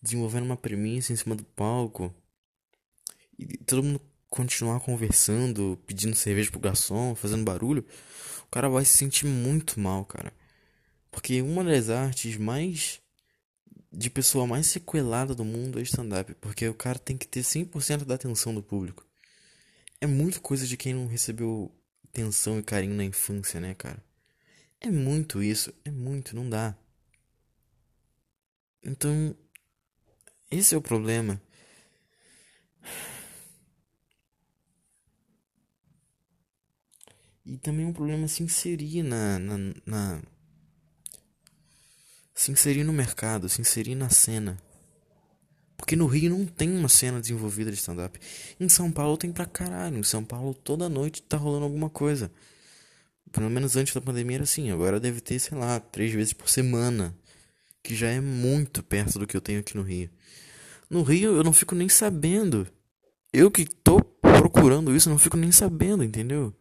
desenvolvendo 0.02 0.46
uma 0.46 0.58
premissa 0.58 1.14
em 1.14 1.16
cima 1.16 1.36
do 1.36 1.44
palco, 1.44 2.14
e 3.38 3.58
todo 3.58 3.84
mundo 3.84 4.02
continuar 4.30 4.80
conversando, 4.80 5.80
pedindo 5.86 6.16
cerveja 6.16 6.50
pro 6.50 6.60
garçom, 6.60 7.14
fazendo 7.14 7.44
barulho, 7.44 7.86
o 8.44 8.50
cara 8.50 8.68
vai 8.68 8.84
se 8.84 8.98
sentir 8.98 9.28
muito 9.28 9.80
mal, 9.80 10.04
cara. 10.06 10.34
Porque 11.12 11.42
uma 11.42 11.64
das 11.64 11.90
artes 11.90 12.36
mais 12.38 13.00
de 13.92 14.10
pessoa 14.10 14.46
mais 14.46 14.68
sequelada 14.68 15.36
do 15.36 15.46
mundo 15.46 15.80
é 15.80 15.84
stand-up, 15.84 16.34
porque 16.42 16.68
o 16.68 16.74
cara 16.74 17.00
tem 17.00 17.18
que 17.18 17.28
ter 17.28 17.42
100% 17.42 18.06
da 18.06 18.16
atenção 18.16 18.54
do 18.54 18.62
público. 18.62 19.06
É 20.02 20.08
muito 20.08 20.42
coisa 20.42 20.66
de 20.66 20.78
quem 20.78 20.94
não 20.94 21.08
recebeu 21.08 21.72
atenção 22.06 22.60
e 22.60 22.64
carinho 22.64 22.96
na 22.96 23.04
infância, 23.04 23.60
né, 23.60 23.74
cara? 23.76 24.04
É 24.80 24.90
muito 24.90 25.44
isso, 25.44 25.74
é 25.84 25.92
muito, 25.92 26.36
não 26.36 26.50
dá. 26.50 26.76
Então, 28.84 29.36
esse 30.50 30.74
é 30.74 30.78
o 30.78 30.82
problema. 30.82 31.42
E 37.46 37.58
também 37.58 37.86
um 37.86 37.94
problema 37.94 38.28
se 38.28 38.44
inserir 38.44 39.04
na, 39.04 39.40
na, 39.40 39.58
na 39.86 40.22
se 42.34 42.52
inserir 42.52 42.84
no 42.84 42.94
mercado, 42.94 43.50
se 43.50 43.60
inserir 43.60 43.96
na 43.96 44.10
cena. 44.10 44.58
Porque 45.80 45.96
no 45.96 46.08
Rio 46.08 46.30
não 46.30 46.46
tem 46.46 46.70
uma 46.70 46.90
cena 46.90 47.22
desenvolvida 47.22 47.72
de 47.72 47.78
stand-up. 47.78 48.20
Em 48.60 48.68
São 48.68 48.92
Paulo 48.92 49.18
tem 49.18 49.32
pra 49.32 49.46
caralho. 49.46 49.98
Em 49.98 50.04
São 50.04 50.24
Paulo 50.26 50.54
toda 50.54 50.90
noite 50.90 51.22
tá 51.22 51.38
rolando 51.38 51.64
alguma 51.64 51.90
coisa. 51.90 52.30
Pelo 53.32 53.50
menos 53.50 53.78
antes 53.78 53.94
da 53.94 54.02
pandemia 54.02 54.38
era 54.38 54.44
assim. 54.44 54.70
Agora 54.72 55.00
deve 55.00 55.22
ter, 55.22 55.40
sei 55.40 55.58
lá, 55.58 55.80
três 55.80 56.12
vezes 56.12 56.34
por 56.34 56.50
semana. 56.50 57.16
Que 57.82 57.96
já 57.96 58.10
é 58.10 58.20
muito 58.20 58.84
perto 58.84 59.18
do 59.18 59.26
que 59.26 59.38
eu 59.38 59.42
tenho 59.42 59.62
aqui 59.62 59.76
no 59.78 59.82
Rio. 59.82 60.10
No 60.90 61.02
Rio 61.02 61.38
eu 61.38 61.44
não 61.44 61.54
fico 61.54 61.74
nem 61.74 61.88
sabendo. 61.88 62.68
Eu 63.32 63.50
que 63.50 63.66
tô 63.66 64.02
procurando 64.02 64.94
isso, 64.94 65.10
não 65.10 65.18
fico 65.18 65.38
nem 65.38 65.52
sabendo, 65.52 66.04
entendeu? 66.04 66.54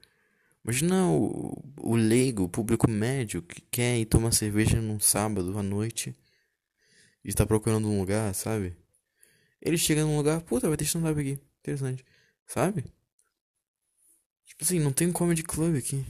Imagina 0.62 1.08
o, 1.08 1.60
o 1.76 1.96
leigo, 1.96 2.44
o 2.44 2.48
público 2.48 2.88
médio 2.88 3.42
que 3.42 3.60
quer 3.62 3.98
ir 3.98 4.06
tomar 4.06 4.32
cerveja 4.32 4.80
num 4.80 5.00
sábado 5.00 5.58
à 5.58 5.62
noite 5.62 6.14
e 7.24 7.30
está 7.30 7.44
procurando 7.44 7.88
um 7.88 7.98
lugar, 7.98 8.32
sabe? 8.34 8.76
Ele 9.60 9.76
chega 9.76 10.04
num 10.04 10.16
lugar, 10.16 10.40
puta, 10.42 10.68
vai 10.68 10.76
ter 10.76 10.84
stand-up 10.84 11.18
aqui. 11.20 11.38
Interessante. 11.60 12.04
Sabe? 12.46 12.84
Tipo 14.44 14.64
assim, 14.64 14.78
não 14.78 14.92
tem 14.92 15.12
comedy 15.12 15.42
club 15.42 15.76
aqui. 15.76 16.04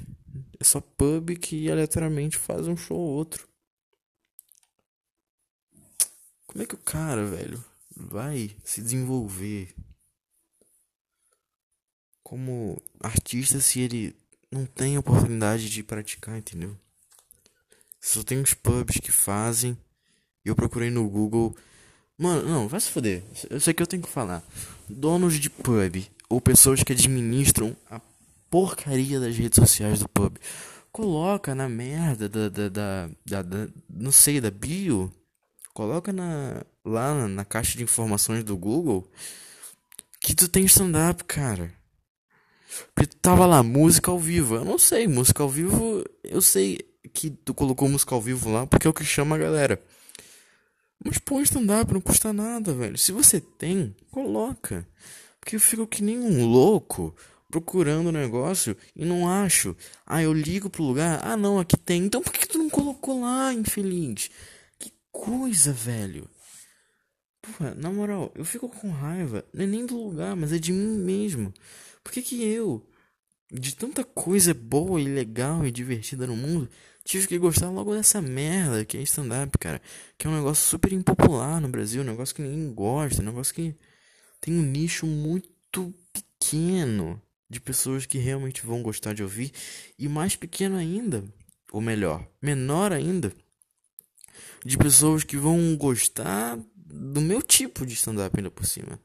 É 0.61 0.65
só 0.65 0.81
pub 0.81 1.37
que 1.37 1.71
aleatoriamente 1.71 2.37
faz 2.37 2.67
um 2.67 2.77
show 2.77 2.99
ou 2.99 3.11
outro. 3.11 3.49
Como 6.47 6.63
é 6.63 6.67
que 6.67 6.75
o 6.75 6.79
cara, 6.79 7.25
velho, 7.27 7.63
vai 7.95 8.57
se 8.65 8.81
desenvolver 8.81 9.75
como 12.23 12.81
artista 13.01 13.61
se 13.61 13.81
ele 13.81 14.17
não 14.51 14.67
tem 14.67 14.99
oportunidade 14.99 15.69
de 15.69 15.83
praticar, 15.83 16.39
entendeu? 16.39 16.79
Só 18.01 18.23
tem 18.23 18.39
uns 18.39 18.55
pubs 18.55 18.99
que 18.99 19.11
fazem. 19.11 19.77
Eu 20.45 20.55
procurei 20.55 20.91
no 20.91 21.09
Google. 21.09 21.57
Mano, 22.19 22.49
não, 22.49 22.67
vai 22.67 22.81
se 22.81 22.91
foder. 22.91 23.23
Eu 23.49 23.61
sei 23.61 23.73
que 23.73 23.81
eu 23.81 23.87
tenho 23.87 24.03
que 24.03 24.09
falar. 24.09 24.43
Donos 24.89 25.39
de 25.39 25.49
pub 25.49 26.05
ou 26.29 26.41
pessoas 26.41 26.83
que 26.83 26.93
administram 26.93 27.77
a 27.89 28.01
porcaria 28.51 29.21
das 29.21 29.37
redes 29.37 29.55
sociais 29.57 30.01
do 30.01 30.09
pub. 30.09 30.37
Coloca 30.91 31.55
na 31.55 31.69
merda 31.69 32.29
da, 32.29 32.49
da, 32.49 32.69
da, 32.69 33.11
da, 33.25 33.43
da 33.43 33.69
não 33.89 34.11
sei, 34.11 34.41
da 34.41 34.51
bio. 34.51 35.13
Coloca 35.73 36.13
na, 36.13 36.65
lá 36.85 37.29
na 37.29 37.45
caixa 37.45 37.79
de 37.79 37.85
informações 37.85 38.43
do 38.43 38.57
Google 38.57 39.09
que 40.21 40.35
tu 40.35 40.49
tem 40.49 40.65
stand-up, 40.65 41.23
cara. 41.23 41.73
Porque 42.95 43.15
tava 43.23 43.47
lá, 43.47 43.63
música 43.63 44.11
ao 44.11 44.19
vivo. 44.19 44.57
Eu 44.57 44.65
não 44.65 44.79
sei, 44.79 45.07
música 45.07 45.43
ao 45.43 45.49
vivo. 45.49 46.05
Eu 46.25 46.43
sei 46.43 46.81
que 47.15 47.31
tu 47.31 47.55
colocou 47.55 47.89
música 47.89 48.13
ao 48.13 48.21
vivo 48.21 48.51
lá 48.51 48.67
porque 48.67 48.89
é 48.89 48.91
o 48.91 48.95
que 48.95 49.05
chama 49.05 49.37
a 49.37 49.39
galera. 49.39 49.81
Mas 51.05 51.19
põe 51.19 51.43
stand-up, 51.43 51.93
não 51.93 52.01
custa 52.01 52.33
nada, 52.33 52.73
velho. 52.75 52.99
Se 52.99 53.13
você 53.13 53.41
tem, 53.41 53.95
coloca. 54.11 54.87
Porque 55.41 55.57
eu 55.57 55.61
fico 55.61 55.87
que 55.87 56.03
nem 56.03 56.19
um 56.19 56.47
louco 56.47 57.15
procurando 57.51 58.09
o 58.09 58.13
negócio 58.13 58.77
e 58.95 59.05
não 59.05 59.29
acho. 59.29 59.77
Ah, 60.07 60.23
eu 60.23 60.33
ligo 60.33 60.69
pro 60.69 60.83
lugar. 60.83 61.21
Ah, 61.25 61.37
não, 61.37 61.59
aqui 61.59 61.77
tem. 61.77 62.05
Então 62.05 62.23
por 62.23 62.33
que 62.33 62.47
tu 62.47 62.59
não 62.59 62.69
colocou 62.69 63.23
lá, 63.23 63.53
infeliz? 63.55 64.31
Que 64.79 64.93
coisa, 65.11 65.73
velho. 65.73 66.29
Porra, 67.41 67.75
na 67.75 67.91
moral, 67.91 68.33
eu 68.35 68.45
fico 68.45 68.69
com 68.69 68.91
raiva. 68.91 69.45
Não 69.53 69.65
é 69.65 69.67
nem 69.67 69.87
do 69.87 69.97
lugar, 69.97 70.37
mas 70.37 70.53
é 70.53 70.59
de 70.59 70.73
mim 70.73 70.99
mesmo. 70.99 71.55
Por 72.03 72.13
que 72.13 72.23
que 72.23 72.43
eu, 72.43 72.85
de 73.51 73.75
tanta 73.75 74.05
coisa 74.05 74.53
boa 74.53 75.01
e 75.01 75.05
legal 75.05 75.67
e 75.67 75.71
divertida 75.71 76.27
no 76.27 76.37
mundo, 76.37 76.69
tive 77.05 77.27
que 77.27 77.39
gostar 77.39 77.71
logo 77.71 77.95
dessa 77.95 78.21
merda 78.21 78.85
que 78.85 78.99
é 78.99 79.03
stand-up, 79.03 79.57
cara? 79.59 79.81
Que 80.17 80.27
é 80.27 80.31
um 80.31 80.37
negócio 80.37 80.69
super 80.69 80.93
impopular 80.93 81.61
no 81.61 81.69
Brasil, 81.69 82.03
um 82.03 82.07
negócio 82.07 82.35
que 82.35 82.43
ninguém 82.43 82.73
gosta, 82.75 83.23
um 83.23 83.27
negócio 83.27 83.55
que 83.55 83.75
tem 84.41 84.55
um 84.55 84.63
nicho 84.63 85.07
muito 85.07 85.95
pequeno 86.13 87.21
de 87.49 87.61
pessoas 87.61 88.05
que 88.05 88.19
realmente 88.19 88.65
vão 88.67 88.83
gostar 88.83 89.15
de 89.15 89.23
ouvir 89.23 89.53
e 89.99 90.07
mais 90.09 90.37
pequeno 90.37 90.77
ainda, 90.77 91.25
ou 91.73 91.81
melhor, 91.81 92.27
menor 92.43 92.93
ainda, 92.93 93.33
de 94.65 94.77
pessoas 94.77 95.25
que 95.25 95.37
vão 95.37 95.75
gostar 95.77 96.59
do 96.77 97.21
meu 97.21 97.43
tipo 97.43 97.87
de 97.87 97.95
stand-up 97.95 98.37
ainda 98.37 98.51
por 98.51 98.67
cima. 98.67 99.01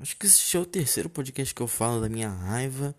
Acho 0.00 0.16
que 0.16 0.26
esse 0.26 0.56
é 0.56 0.60
o 0.60 0.66
terceiro 0.66 1.10
podcast 1.10 1.52
que 1.54 1.60
eu 1.60 1.66
falo 1.66 2.00
da 2.00 2.08
minha 2.08 2.28
raiva 2.28 2.94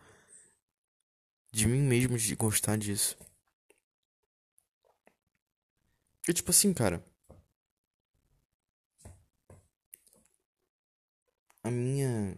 de 1.52 1.68
mim 1.68 1.82
mesmo 1.82 2.18
de 2.18 2.36
gostar 2.36 2.78
disso. 2.78 3.18
É 6.28 6.34
tipo 6.34 6.52
assim, 6.52 6.74
cara. 6.74 7.04
A 11.64 11.72
minha. 11.72 12.38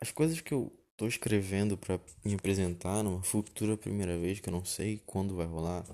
As 0.00 0.10
coisas 0.12 0.40
que 0.40 0.52
eu 0.52 0.72
tô 0.96 1.06
escrevendo 1.06 1.76
para 1.78 1.98
me 2.24 2.34
apresentar 2.34 3.02
numa 3.02 3.22
futura 3.22 3.76
primeira 3.76 4.18
vez, 4.18 4.40
que 4.40 4.48
eu 4.48 4.52
não 4.52 4.64
sei 4.64 5.02
quando 5.06 5.36
vai 5.36 5.46
rolar. 5.46 5.84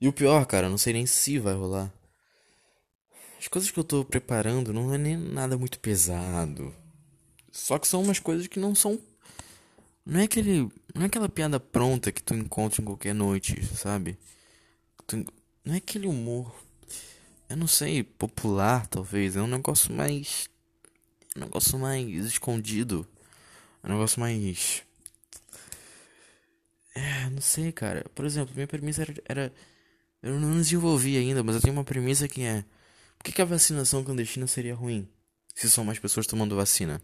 E 0.00 0.08
o 0.08 0.12
pior, 0.12 0.44
cara, 0.46 0.66
eu 0.66 0.70
não 0.70 0.78
sei 0.78 0.92
nem 0.92 1.06
se 1.06 1.38
vai 1.38 1.54
rolar. 1.54 1.92
As 3.38 3.46
coisas 3.46 3.70
que 3.70 3.78
eu 3.78 3.84
tô 3.84 4.04
preparando 4.04 4.72
não 4.72 4.92
é 4.92 4.98
nem 4.98 5.16
nada 5.16 5.56
muito 5.56 5.78
pesado. 5.78 6.74
Só 7.52 7.78
que 7.78 7.86
são 7.86 8.02
umas 8.02 8.18
coisas 8.18 8.46
que 8.46 8.58
não 8.58 8.74
são. 8.74 9.00
Não 10.04 10.20
é 10.20 10.24
aquele. 10.24 10.68
Não 10.94 11.02
é 11.02 11.06
aquela 11.06 11.28
piada 11.28 11.60
pronta 11.60 12.10
que 12.10 12.22
tu 12.22 12.34
encontra 12.34 12.82
em 12.82 12.84
qualquer 12.84 13.14
noite, 13.14 13.64
sabe? 13.76 14.18
Tu, 15.06 15.24
não 15.64 15.74
é 15.74 15.76
aquele 15.78 16.06
humor. 16.06 16.54
Eu 17.48 17.56
não 17.56 17.66
sei, 17.66 18.02
popular 18.02 18.86
talvez. 18.86 19.36
É 19.36 19.42
um 19.42 19.46
negócio 19.46 19.92
mais. 19.94 20.48
Um 21.36 21.40
negócio 21.40 21.78
mais 21.78 22.08
escondido. 22.26 23.06
É 23.82 23.86
um 23.86 23.92
negócio 23.92 24.20
mais. 24.20 24.82
É, 26.94 27.30
não 27.30 27.40
sei, 27.40 27.70
cara. 27.70 28.04
Por 28.14 28.24
exemplo, 28.24 28.54
minha 28.54 28.66
premissa 28.66 29.02
era, 29.02 29.14
era. 29.24 29.54
Eu 30.22 30.40
não 30.40 30.56
desenvolvi 30.56 31.16
ainda, 31.16 31.42
mas 31.44 31.54
eu 31.54 31.60
tenho 31.60 31.74
uma 31.74 31.84
premissa 31.84 32.26
que 32.26 32.42
é. 32.42 32.64
Por 33.18 33.24
que, 33.24 33.32
que 33.32 33.42
a 33.42 33.44
vacinação 33.44 34.04
clandestina 34.04 34.46
seria 34.46 34.74
ruim? 34.74 35.08
Se 35.54 35.68
são 35.68 35.84
mais 35.84 35.98
pessoas 35.98 36.26
tomando 36.26 36.56
vacina? 36.56 37.02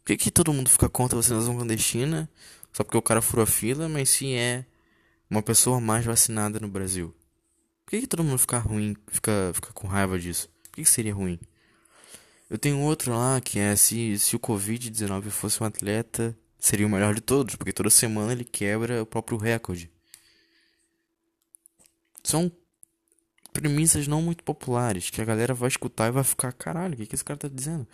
Por 0.00 0.06
que, 0.06 0.16
que 0.16 0.30
todo 0.30 0.52
mundo 0.52 0.68
fica 0.68 0.88
contra 0.88 1.16
a 1.16 1.22
vacinação 1.22 1.56
clandestina? 1.56 2.28
Só 2.72 2.82
porque 2.82 2.98
o 2.98 3.02
cara 3.02 3.22
furou 3.22 3.44
a 3.44 3.46
fila, 3.46 3.88
mas 3.88 4.10
se 4.10 4.34
é 4.34 4.66
uma 5.30 5.42
pessoa 5.42 5.80
mais 5.80 6.04
vacinada 6.04 6.58
no 6.58 6.68
Brasil? 6.68 7.14
Por 7.84 7.90
que, 7.90 8.00
que 8.02 8.06
todo 8.06 8.24
mundo 8.24 8.38
fica 8.38 8.58
ruim, 8.58 8.96
fica, 9.08 9.52
fica 9.54 9.72
com 9.72 9.86
raiva 9.86 10.18
disso? 10.18 10.48
Por 10.64 10.72
que, 10.72 10.82
que 10.82 10.90
seria 10.90 11.14
ruim? 11.14 11.38
Eu 12.50 12.58
tenho 12.58 12.80
outro 12.80 13.14
lá 13.14 13.40
que 13.40 13.58
é 13.58 13.76
se, 13.76 14.18
se 14.18 14.36
o 14.36 14.40
Covid-19 14.40 15.30
fosse 15.30 15.62
um 15.62 15.66
atleta, 15.66 16.36
seria 16.58 16.86
o 16.86 16.90
melhor 16.90 17.14
de 17.14 17.20
todos, 17.20 17.56
porque 17.56 17.72
toda 17.72 17.88
semana 17.88 18.32
ele 18.32 18.44
quebra 18.44 19.02
o 19.02 19.06
próprio 19.06 19.38
recorde. 19.38 19.90
São 22.22 22.50
premissas 23.52 24.08
não 24.08 24.22
muito 24.22 24.42
populares, 24.42 25.10
que 25.10 25.20
a 25.20 25.24
galera 25.24 25.54
vai 25.54 25.68
escutar 25.68 26.08
e 26.08 26.12
vai 26.12 26.24
ficar, 26.24 26.52
caralho, 26.52 26.94
o 26.94 26.96
que, 26.96 27.06
que 27.06 27.14
esse 27.14 27.24
cara 27.24 27.38
tá 27.38 27.48
dizendo? 27.48 27.86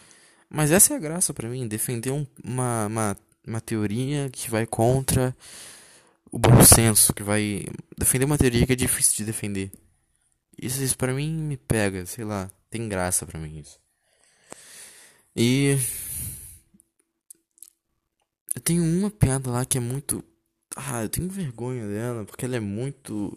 Mas 0.48 0.70
essa 0.70 0.94
é 0.94 0.96
a 0.96 1.00
graça 1.00 1.34
para 1.34 1.48
mim, 1.48 1.66
defender 1.68 2.10
um, 2.10 2.26
uma, 2.42 2.86
uma, 2.86 3.16
uma 3.46 3.60
teoria 3.60 4.30
que 4.30 4.50
vai 4.50 4.66
contra 4.66 5.36
o 6.30 6.38
bom 6.38 6.62
senso, 6.64 7.12
que 7.12 7.22
vai 7.22 7.66
defender 7.96 8.24
uma 8.24 8.38
teoria 8.38 8.66
que 8.66 8.72
é 8.72 8.76
difícil 8.76 9.16
de 9.16 9.24
defender. 9.24 9.70
Isso, 10.60 10.82
isso 10.82 10.96
para 10.96 11.12
mim 11.12 11.32
me 11.32 11.56
pega, 11.56 12.06
sei 12.06 12.24
lá, 12.24 12.50
tem 12.70 12.88
graça 12.88 13.26
para 13.26 13.38
mim 13.38 13.58
isso. 13.58 13.78
E 15.36 15.78
eu 18.54 18.60
tenho 18.62 18.82
uma 18.82 19.10
piada 19.10 19.50
lá 19.50 19.64
que 19.64 19.78
é 19.78 19.80
muito 19.80 20.24
ah, 20.76 21.02
eu 21.02 21.08
tenho 21.08 21.28
vergonha 21.28 21.86
dela 21.86 22.24
porque 22.24 22.44
ela 22.44 22.56
é 22.56 22.60
muito 22.60 23.36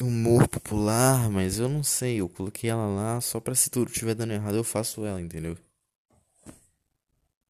humor 0.00 0.48
popular, 0.48 1.28
mas 1.30 1.58
eu 1.58 1.68
não 1.68 1.82
sei, 1.82 2.20
eu 2.20 2.28
coloquei 2.28 2.70
ela 2.70 2.86
lá 2.86 3.20
só 3.20 3.40
pra 3.40 3.54
se 3.54 3.70
tudo 3.70 3.90
estiver 3.90 4.14
dando 4.14 4.32
errado 4.32 4.56
eu 4.56 4.64
faço 4.64 5.04
ela, 5.04 5.20
entendeu? 5.20 5.56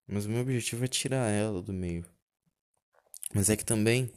Mas 0.06 0.26
o 0.26 0.30
meu 0.30 0.40
objetivo 0.40 0.84
é 0.84 0.88
tirar 0.88 1.30
ela 1.30 1.62
do 1.62 1.72
meio. 1.72 2.04
Mas 3.34 3.50
é 3.50 3.56
que 3.56 3.64
também 3.64 4.10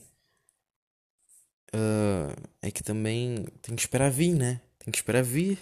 Uh, 1.73 2.35
é 2.61 2.69
que 2.69 2.83
também 2.83 3.45
tem 3.61 3.75
que 3.75 3.81
esperar 3.81 4.11
vir, 4.11 4.35
né? 4.35 4.61
Tem 4.77 4.91
que 4.91 4.97
esperar 4.97 5.23
vir 5.23 5.57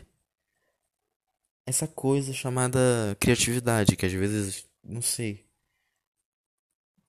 essa 1.68 1.88
coisa 1.88 2.34
chamada 2.34 2.80
criatividade, 3.20 3.96
que 3.96 4.06
às 4.06 4.12
vezes, 4.14 4.66
não 4.84 5.04
sei. 5.04 5.46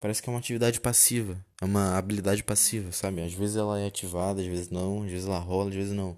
Parece 0.00 0.22
que 0.22 0.28
é 0.28 0.32
uma 0.32 0.38
atividade 0.38 0.80
passiva, 0.80 1.36
é 1.60 1.64
uma 1.64 1.96
habilidade 1.96 2.42
passiva, 2.42 2.90
sabe? 2.90 3.20
Às 3.20 3.34
vezes 3.34 3.56
ela 3.56 3.78
é 3.78 3.86
ativada, 3.86 4.40
às 4.40 4.46
vezes 4.46 4.70
não, 4.70 5.02
às 5.02 5.10
vezes 5.10 5.26
ela 5.26 5.38
rola, 5.38 5.68
às 5.68 5.76
vezes 5.76 5.92
não. 5.92 6.16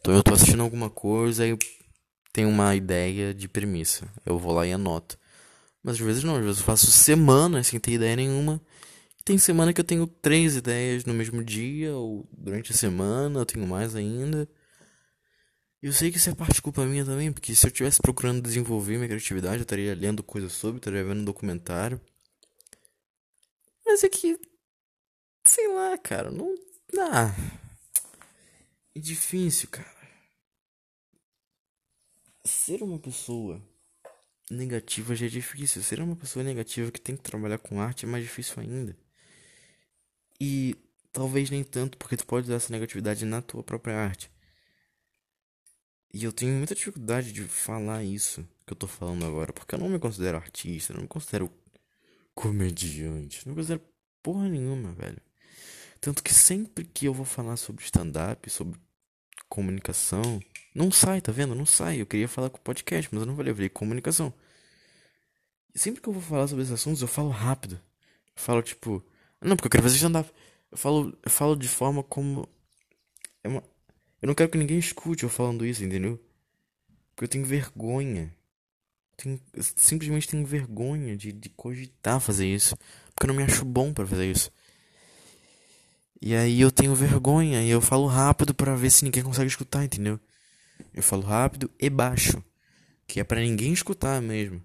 Então 0.00 0.14
eu 0.14 0.22
tô 0.22 0.32
assistindo 0.32 0.62
alguma 0.62 0.88
coisa 0.88 1.46
e 1.46 1.56
tenho 2.32 2.48
uma 2.48 2.74
ideia 2.74 3.34
de 3.34 3.46
premissa. 3.46 4.08
Eu 4.24 4.38
vou 4.38 4.52
lá 4.52 4.66
e 4.66 4.72
anoto. 4.72 5.18
Mas 5.82 5.96
às 5.96 6.00
vezes 6.00 6.24
não, 6.24 6.36
às 6.36 6.44
vezes 6.44 6.60
eu 6.60 6.64
faço 6.64 6.86
semanas 6.86 7.66
sem 7.66 7.78
ter 7.78 7.92
ideia 7.92 8.16
nenhuma 8.16 8.60
tem 9.24 9.38
semana 9.38 9.72
que 9.72 9.80
eu 9.80 9.84
tenho 9.84 10.06
três 10.06 10.54
ideias 10.54 11.04
no 11.06 11.14
mesmo 11.14 11.42
dia, 11.42 11.96
ou 11.96 12.28
durante 12.30 12.72
a 12.72 12.76
semana, 12.76 13.40
eu 13.40 13.46
tenho 13.46 13.66
mais 13.66 13.96
ainda. 13.96 14.46
Eu 15.82 15.92
sei 15.92 16.10
que 16.10 16.18
isso 16.18 16.28
é 16.28 16.34
parte 16.34 16.60
culpa 16.60 16.84
minha 16.84 17.04
também, 17.04 17.32
porque 17.32 17.54
se 17.54 17.66
eu 17.66 17.68
estivesse 17.68 18.00
procurando 18.02 18.42
desenvolver 18.42 18.96
minha 18.96 19.08
criatividade, 19.08 19.56
eu 19.56 19.62
estaria 19.62 19.94
lendo 19.94 20.22
coisas 20.22 20.52
sobre, 20.52 20.78
estaria 20.78 21.02
vendo 21.02 21.20
um 21.20 21.24
documentário. 21.24 22.00
Mas 23.86 24.04
é 24.04 24.08
que. 24.08 24.38
Sei 25.46 25.68
lá, 25.68 25.96
cara, 25.98 26.30
não 26.30 26.54
dá. 26.92 27.34
É 28.94 29.00
difícil, 29.00 29.68
cara. 29.68 29.92
Ser 32.46 32.82
uma 32.82 32.98
pessoa 32.98 33.62
negativa 34.50 35.14
já 35.14 35.26
é 35.26 35.28
difícil. 35.28 35.82
Ser 35.82 36.00
uma 36.00 36.16
pessoa 36.16 36.44
negativa 36.44 36.90
que 36.90 37.00
tem 37.00 37.16
que 37.16 37.22
trabalhar 37.22 37.58
com 37.58 37.80
arte 37.80 38.04
é 38.04 38.08
mais 38.08 38.24
difícil 38.24 38.60
ainda. 38.60 38.96
E 40.40 40.76
talvez 41.12 41.50
nem 41.50 41.64
tanto, 41.64 41.96
porque 41.98 42.16
tu 42.16 42.26
pode 42.26 42.46
usar 42.46 42.56
essa 42.56 42.72
negatividade 42.72 43.24
na 43.24 43.40
tua 43.40 43.62
própria 43.62 43.96
arte. 43.96 44.30
E 46.12 46.24
eu 46.24 46.32
tenho 46.32 46.52
muita 46.52 46.74
dificuldade 46.74 47.32
de 47.32 47.42
falar 47.44 48.04
isso 48.04 48.46
que 48.66 48.72
eu 48.72 48.76
tô 48.76 48.86
falando 48.86 49.24
agora, 49.24 49.52
porque 49.52 49.74
eu 49.74 49.78
não 49.78 49.88
me 49.88 49.98
considero 49.98 50.36
artista, 50.36 50.94
não 50.94 51.02
me 51.02 51.08
considero 51.08 51.50
comediante, 52.34 53.46
não 53.46 53.54
considero 53.54 53.82
porra 54.22 54.48
nenhuma, 54.48 54.92
velho. 54.92 55.20
Tanto 56.00 56.22
que 56.22 56.34
sempre 56.34 56.84
que 56.84 57.06
eu 57.06 57.14
vou 57.14 57.24
falar 57.24 57.56
sobre 57.56 57.84
stand-up, 57.84 58.48
sobre 58.50 58.78
comunicação, 59.48 60.40
não 60.74 60.90
sai, 60.90 61.20
tá 61.20 61.30
vendo? 61.32 61.54
Não 61.54 61.64
sai. 61.64 62.00
Eu 62.00 62.06
queria 62.06 62.28
falar 62.28 62.50
com 62.50 62.58
o 62.58 62.60
podcast, 62.60 63.08
mas 63.12 63.22
eu 63.22 63.26
não 63.26 63.36
falei, 63.36 63.52
eu 63.52 63.54
falei 63.54 63.68
comunicação. 63.68 64.34
E 65.74 65.78
sempre 65.78 66.00
que 66.00 66.08
eu 66.08 66.12
vou 66.12 66.22
falar 66.22 66.46
sobre 66.46 66.62
esses 66.62 66.74
assuntos, 66.74 67.00
eu 67.00 67.08
falo 67.08 67.30
rápido. 67.30 67.76
Eu 67.76 68.42
falo 68.42 68.62
tipo, 68.62 69.04
não, 69.40 69.56
porque 69.56 69.66
eu 69.66 69.70
quero 69.70 69.82
fazer 69.82 69.96
stand-up. 69.96 70.30
Eu 70.70 70.78
falo, 70.78 71.16
eu 71.22 71.30
falo 71.30 71.56
de 71.56 71.68
forma 71.68 72.02
como. 72.02 72.48
É 73.42 73.48
uma... 73.48 73.62
Eu 74.20 74.26
não 74.26 74.34
quero 74.34 74.50
que 74.50 74.58
ninguém 74.58 74.78
escute 74.78 75.22
eu 75.22 75.28
falando 75.28 75.64
isso, 75.64 75.84
entendeu? 75.84 76.18
Porque 77.14 77.24
eu 77.24 77.28
tenho 77.28 77.44
vergonha. 77.44 78.34
Tenho... 79.16 79.40
Simplesmente 79.76 80.28
tenho 80.28 80.46
vergonha 80.46 81.16
de, 81.16 81.32
de 81.32 81.48
cogitar 81.50 82.20
fazer 82.20 82.46
isso. 82.46 82.76
Porque 83.14 83.24
eu 83.24 83.28
não 83.28 83.34
me 83.34 83.42
acho 83.42 83.64
bom 83.64 83.92
para 83.92 84.06
fazer 84.06 84.30
isso. 84.30 84.50
E 86.20 86.34
aí 86.34 86.60
eu 86.60 86.70
tenho 86.70 86.94
vergonha 86.94 87.62
e 87.62 87.68
eu 87.68 87.80
falo 87.80 88.06
rápido 88.06 88.54
para 88.54 88.74
ver 88.74 88.90
se 88.90 89.04
ninguém 89.04 89.22
consegue 89.22 89.48
escutar, 89.48 89.84
entendeu? 89.84 90.18
Eu 90.92 91.02
falo 91.02 91.22
rápido 91.22 91.70
e 91.78 91.90
baixo, 91.90 92.42
que 93.06 93.20
é 93.20 93.24
para 93.24 93.40
ninguém 93.40 93.72
escutar 93.72 94.20
mesmo. 94.22 94.62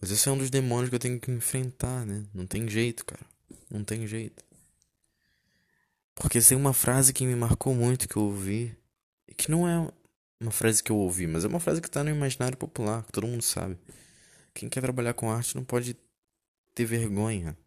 Mas 0.00 0.10
esse 0.10 0.28
é 0.28 0.32
um 0.32 0.38
dos 0.38 0.50
demônios 0.50 0.88
que 0.88 0.96
eu 0.96 1.00
tenho 1.00 1.20
que 1.20 1.30
enfrentar, 1.30 2.04
né? 2.04 2.24
Não 2.34 2.46
tem 2.46 2.68
jeito, 2.68 3.04
cara. 3.04 3.24
Não 3.70 3.84
tem 3.84 4.06
jeito. 4.06 4.42
Porque 6.22 6.40
tem 6.40 6.56
uma 6.56 6.72
frase 6.72 7.12
que 7.12 7.26
me 7.26 7.34
marcou 7.34 7.74
muito 7.74 8.08
que 8.08 8.16
eu 8.16 8.22
ouvi. 8.22 8.72
Que 9.36 9.50
não 9.50 9.68
é 9.68 9.92
uma 10.40 10.52
frase 10.52 10.80
que 10.80 10.92
eu 10.92 10.96
ouvi, 10.96 11.26
mas 11.26 11.44
é 11.44 11.48
uma 11.48 11.58
frase 11.58 11.82
que 11.82 11.90
tá 11.90 12.04
no 12.04 12.10
imaginário 12.10 12.56
popular, 12.56 13.02
que 13.04 13.10
todo 13.10 13.26
mundo 13.26 13.42
sabe. 13.42 13.76
Quem 14.54 14.68
quer 14.68 14.80
trabalhar 14.80 15.14
com 15.14 15.32
arte 15.32 15.56
não 15.56 15.64
pode 15.64 15.96
ter 16.76 16.84
vergonha. 16.84 17.58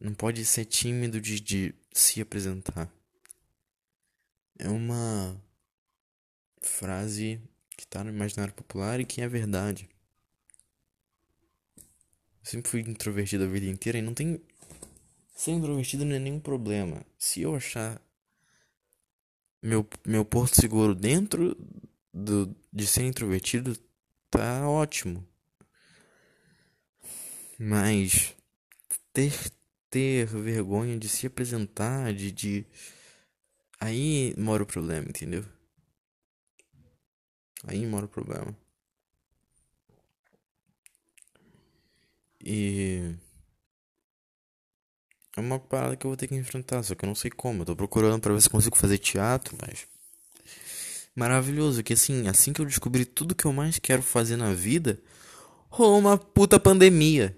Não 0.00 0.14
pode 0.14 0.44
ser 0.44 0.64
tímido 0.66 1.20
de, 1.20 1.40
de 1.40 1.74
se 1.92 2.20
apresentar. 2.20 2.88
É 4.56 4.68
uma 4.68 5.36
frase 6.62 7.40
que 7.76 7.88
tá 7.88 8.04
no 8.04 8.10
imaginário 8.10 8.54
popular 8.54 9.00
e 9.00 9.04
que 9.04 9.20
é 9.20 9.26
verdade. 9.26 9.88
Eu 11.76 12.44
sempre 12.44 12.70
fui 12.70 12.80
introvertido 12.82 13.42
a 13.42 13.48
vida 13.48 13.66
inteira 13.66 13.98
e 13.98 14.02
não 14.02 14.14
tem 14.14 14.40
Ser 15.40 15.52
introvertido 15.52 16.04
não 16.04 16.14
é 16.14 16.18
nenhum 16.18 16.38
problema. 16.38 17.02
Se 17.16 17.40
eu 17.40 17.56
achar 17.56 17.98
meu, 19.62 19.88
meu 20.06 20.22
porto 20.22 20.60
seguro 20.60 20.94
dentro 20.94 21.56
do, 22.12 22.54
de 22.70 22.86
ser 22.86 23.04
introvertido, 23.04 23.74
tá 24.30 24.68
ótimo. 24.68 25.26
Mas 27.58 28.36
ter, 29.14 29.32
ter 29.88 30.26
vergonha 30.26 30.98
de 30.98 31.08
se 31.08 31.26
apresentar, 31.26 32.12
de, 32.12 32.30
de. 32.30 32.66
Aí 33.80 34.34
mora 34.36 34.62
o 34.62 34.66
problema, 34.66 35.08
entendeu? 35.08 35.42
Aí 37.66 37.86
mora 37.86 38.04
o 38.04 38.08
problema. 38.10 38.54
E. 42.44 43.16
É 45.36 45.40
uma 45.40 45.58
parada 45.58 45.96
que 45.96 46.04
eu 46.06 46.10
vou 46.10 46.16
ter 46.16 46.26
que 46.26 46.34
enfrentar, 46.34 46.82
só 46.82 46.94
que 46.94 47.04
eu 47.04 47.08
não 47.08 47.14
sei 47.14 47.30
como. 47.30 47.62
Eu 47.62 47.66
tô 47.66 47.76
procurando 47.76 48.20
pra 48.20 48.32
ver 48.32 48.40
se 48.40 48.50
consigo 48.50 48.76
fazer 48.76 48.98
teatro, 48.98 49.56
mas. 49.60 49.86
Maravilhoso, 51.14 51.82
que 51.82 51.92
assim, 51.92 52.28
assim 52.28 52.52
que 52.52 52.60
eu 52.60 52.66
descobri 52.66 53.04
tudo 53.04 53.34
que 53.34 53.44
eu 53.44 53.52
mais 53.52 53.78
quero 53.78 54.02
fazer 54.02 54.36
na 54.36 54.52
vida, 54.54 55.00
rolou 55.68 55.98
uma 55.98 56.18
puta 56.18 56.58
pandemia. 56.58 57.36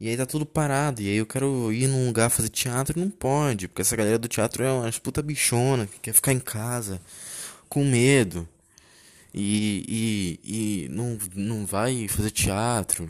E 0.00 0.08
aí 0.08 0.16
tá 0.16 0.24
tudo 0.26 0.46
parado. 0.46 1.02
E 1.02 1.08
aí 1.08 1.16
eu 1.16 1.26
quero 1.26 1.72
ir 1.72 1.88
num 1.88 2.06
lugar 2.06 2.30
fazer 2.30 2.48
teatro 2.48 2.98
e 2.98 3.02
não 3.02 3.10
pode. 3.10 3.68
Porque 3.68 3.82
essa 3.82 3.96
galera 3.96 4.18
do 4.18 4.28
teatro 4.28 4.62
é 4.62 4.72
umas 4.72 4.98
puta 4.98 5.22
bichona 5.22 5.86
que 5.86 5.98
quer 5.98 6.12
ficar 6.12 6.32
em 6.32 6.40
casa 6.40 7.00
com 7.68 7.84
medo. 7.84 8.48
E, 9.34 10.38
e, 10.44 10.84
e 10.84 10.88
não, 10.88 11.18
não 11.34 11.66
vai 11.66 12.08
fazer 12.08 12.30
teatro. 12.30 13.06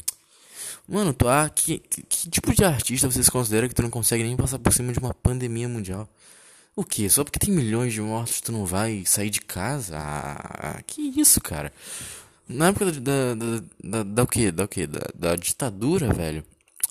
Mano, 0.89 1.13
tu, 1.13 1.29
ah, 1.29 1.51
que, 1.51 1.79
que, 1.79 2.03
que 2.03 2.31
tipo 2.31 2.55
de 2.55 2.65
artista 2.65 3.11
vocês 3.11 3.29
consideram 3.29 3.69
que 3.69 3.75
tu 3.75 3.83
não 3.83 3.91
consegue 3.91 4.25
nem 4.25 4.37
passar 4.37 4.59
por 4.59 4.73
cima 4.73 4.91
de 4.91 4.99
uma 4.99 5.13
pandemia 5.13 5.69
mundial? 5.69 6.09
O 6.75 6.83
que? 6.83 7.11
Só 7.11 7.25
porque 7.25 7.39
tem 7.39 7.53
milhões 7.53 7.93
de 7.93 8.01
mortos 8.01 8.41
tu 8.41 8.53
não 8.53 8.65
vai 8.65 9.05
sair 9.05 9.29
de 9.29 9.41
casa? 9.43 9.99
Ah, 9.99 10.81
que 10.87 11.03
isso, 11.21 11.41
cara? 11.41 11.71
Na 12.49 12.69
época 12.69 12.91
da, 12.93 13.35
da, 13.35 13.63
da, 13.85 14.03
da, 14.03 14.23
o 14.23 14.27
que? 14.27 14.51
Da 14.51 14.65
o 14.65 14.69
que? 14.69 14.87
Da, 14.87 15.01
da 15.15 15.37
ditadura, 15.37 16.11
velho. 16.15 16.43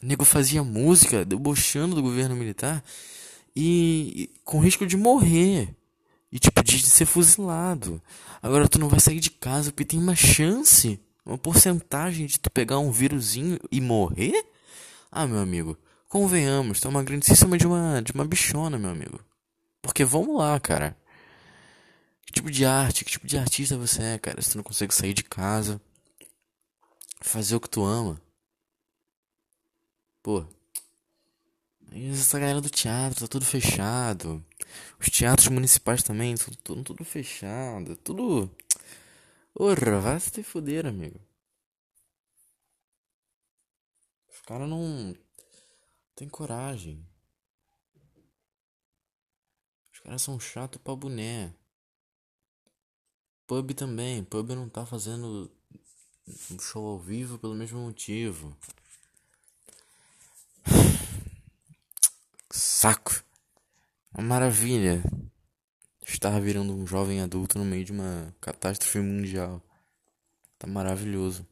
O 0.03 0.05
nego 0.05 0.23
fazia 0.23 0.63
música 0.63 1.25
debochando 1.25 1.95
do 1.95 2.03
governo 2.03 2.35
militar 2.35 2.83
e, 3.55 4.13
e 4.15 4.29
com 4.43 4.59
risco 4.59 4.85
de 4.85 4.95
morrer. 4.95 5.75
E 6.31 6.37
tipo, 6.37 6.61
de 6.61 6.79
ser 6.85 7.05
fuzilado. 7.05 7.99
Agora 8.43 8.67
tu 8.67 8.77
não 8.77 8.89
vai 8.89 8.99
sair 8.99 9.19
de 9.19 9.31
casa 9.31 9.71
porque 9.71 9.85
tem 9.85 9.99
uma 9.99 10.15
chance, 10.15 10.99
uma 11.27 11.37
porcentagem 11.37 12.25
de 12.25 12.39
tu 12.39 12.49
pegar 12.49 12.79
um 12.79 12.89
vírusinho 12.89 13.59
e 13.69 13.81
morrer? 13.81 14.45
Ah, 15.11 15.27
meu 15.27 15.39
amigo, 15.39 15.77
convenhamos, 16.07 16.79
tu 16.79 16.87
é 16.87 16.89
uma 16.89 17.03
grandíssima 17.03 17.57
de 17.57 17.67
uma, 17.67 18.01
de 18.01 18.13
uma 18.13 18.25
bichona, 18.25 18.79
meu 18.79 18.89
amigo. 18.89 19.19
Porque 19.81 20.05
vamos 20.05 20.37
lá, 20.37 20.59
cara. 20.59 20.97
Que 22.25 22.33
tipo 22.33 22.49
de 22.49 22.65
arte, 22.65 23.03
que 23.03 23.11
tipo 23.11 23.27
de 23.27 23.37
artista 23.37 23.77
você 23.77 24.01
é, 24.03 24.17
cara? 24.17 24.41
Se 24.41 24.51
tu 24.51 24.57
não 24.57 24.63
consegue 24.63 24.93
sair 24.93 25.13
de 25.13 25.23
casa, 25.23 25.81
fazer 27.21 27.55
o 27.55 27.59
que 27.59 27.69
tu 27.69 27.83
ama. 27.83 28.21
Pô. 30.23 30.45
Essa 31.91 32.39
galera 32.39 32.61
do 32.61 32.69
teatro 32.69 33.21
tá 33.21 33.27
tudo 33.27 33.45
fechado. 33.45 34.43
Os 34.99 35.09
teatros 35.09 35.47
municipais 35.47 36.03
também, 36.03 36.35
tudo, 36.35 36.57
tudo, 36.57 36.83
tudo 36.83 37.05
fechado. 37.05 37.95
Tudo. 37.97 38.49
Porra, 39.57 39.99
vai 39.99 40.19
se 40.19 40.29
te 40.29 40.43
fuder, 40.43 40.85
amigo. 40.85 41.19
Os 44.29 44.39
caras 44.41 44.69
não. 44.69 45.15
Tem 46.15 46.29
coragem. 46.29 47.03
Os 49.91 49.99
caras 49.99 50.21
são 50.21 50.39
chato 50.39 50.79
pra 50.79 50.95
boné. 50.95 51.55
Pub 53.47 53.73
também. 53.73 54.23
Pub 54.23 54.51
não 54.51 54.69
tá 54.69 54.85
fazendo 54.85 55.51
um 56.51 56.59
show 56.59 56.85
ao 56.89 56.99
vivo 56.99 57.39
pelo 57.39 57.55
mesmo 57.55 57.79
motivo. 57.79 58.55
Saco. 62.53 63.23
Uma 64.13 64.21
maravilha. 64.21 65.01
Estar 66.07 66.39
virando 66.39 66.73
um 66.73 66.87
jovem 66.87 67.21
adulto 67.21 67.59
no 67.59 67.65
meio 67.65 67.83
de 67.83 67.91
uma 67.91 68.33
catástrofe 68.39 68.99
mundial. 68.99 69.61
Tá 70.57 70.65
maravilhoso. 70.65 71.45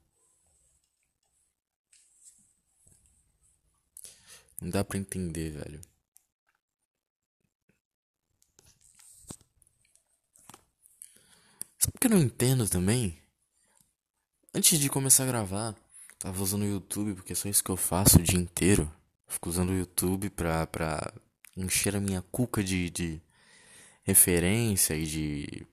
Não 4.61 4.69
dá 4.69 4.83
pra 4.83 4.97
entender, 4.97 5.51
velho. 5.51 5.81
Sabe 11.77 11.97
o 11.97 11.99
que 11.99 12.07
eu 12.07 12.11
não 12.11 12.19
entendo 12.19 12.67
também? 12.67 13.21
Antes 14.53 14.79
de 14.79 14.89
começar 14.89 15.23
a 15.23 15.27
gravar, 15.27 15.75
tava 16.17 16.41
usando 16.41 16.63
o 16.63 16.67
YouTube, 16.67 17.13
porque 17.13 17.33
é 17.33 17.35
só 17.35 17.49
isso 17.49 17.63
que 17.63 17.69
eu 17.69 17.77
faço 17.77 18.17
o 18.17 18.23
dia 18.23 18.39
inteiro. 18.39 18.91
Fico 19.27 19.49
usando 19.49 19.69
o 19.69 19.77
YouTube 19.77 20.29
pra, 20.29 20.65
pra 20.65 21.13
encher 21.55 21.95
a 21.95 21.99
minha 21.99 22.23
cuca 22.31 22.63
de, 22.63 22.89
de 22.89 23.21
referência 24.05 24.95
e 24.95 25.05
de 25.05 25.67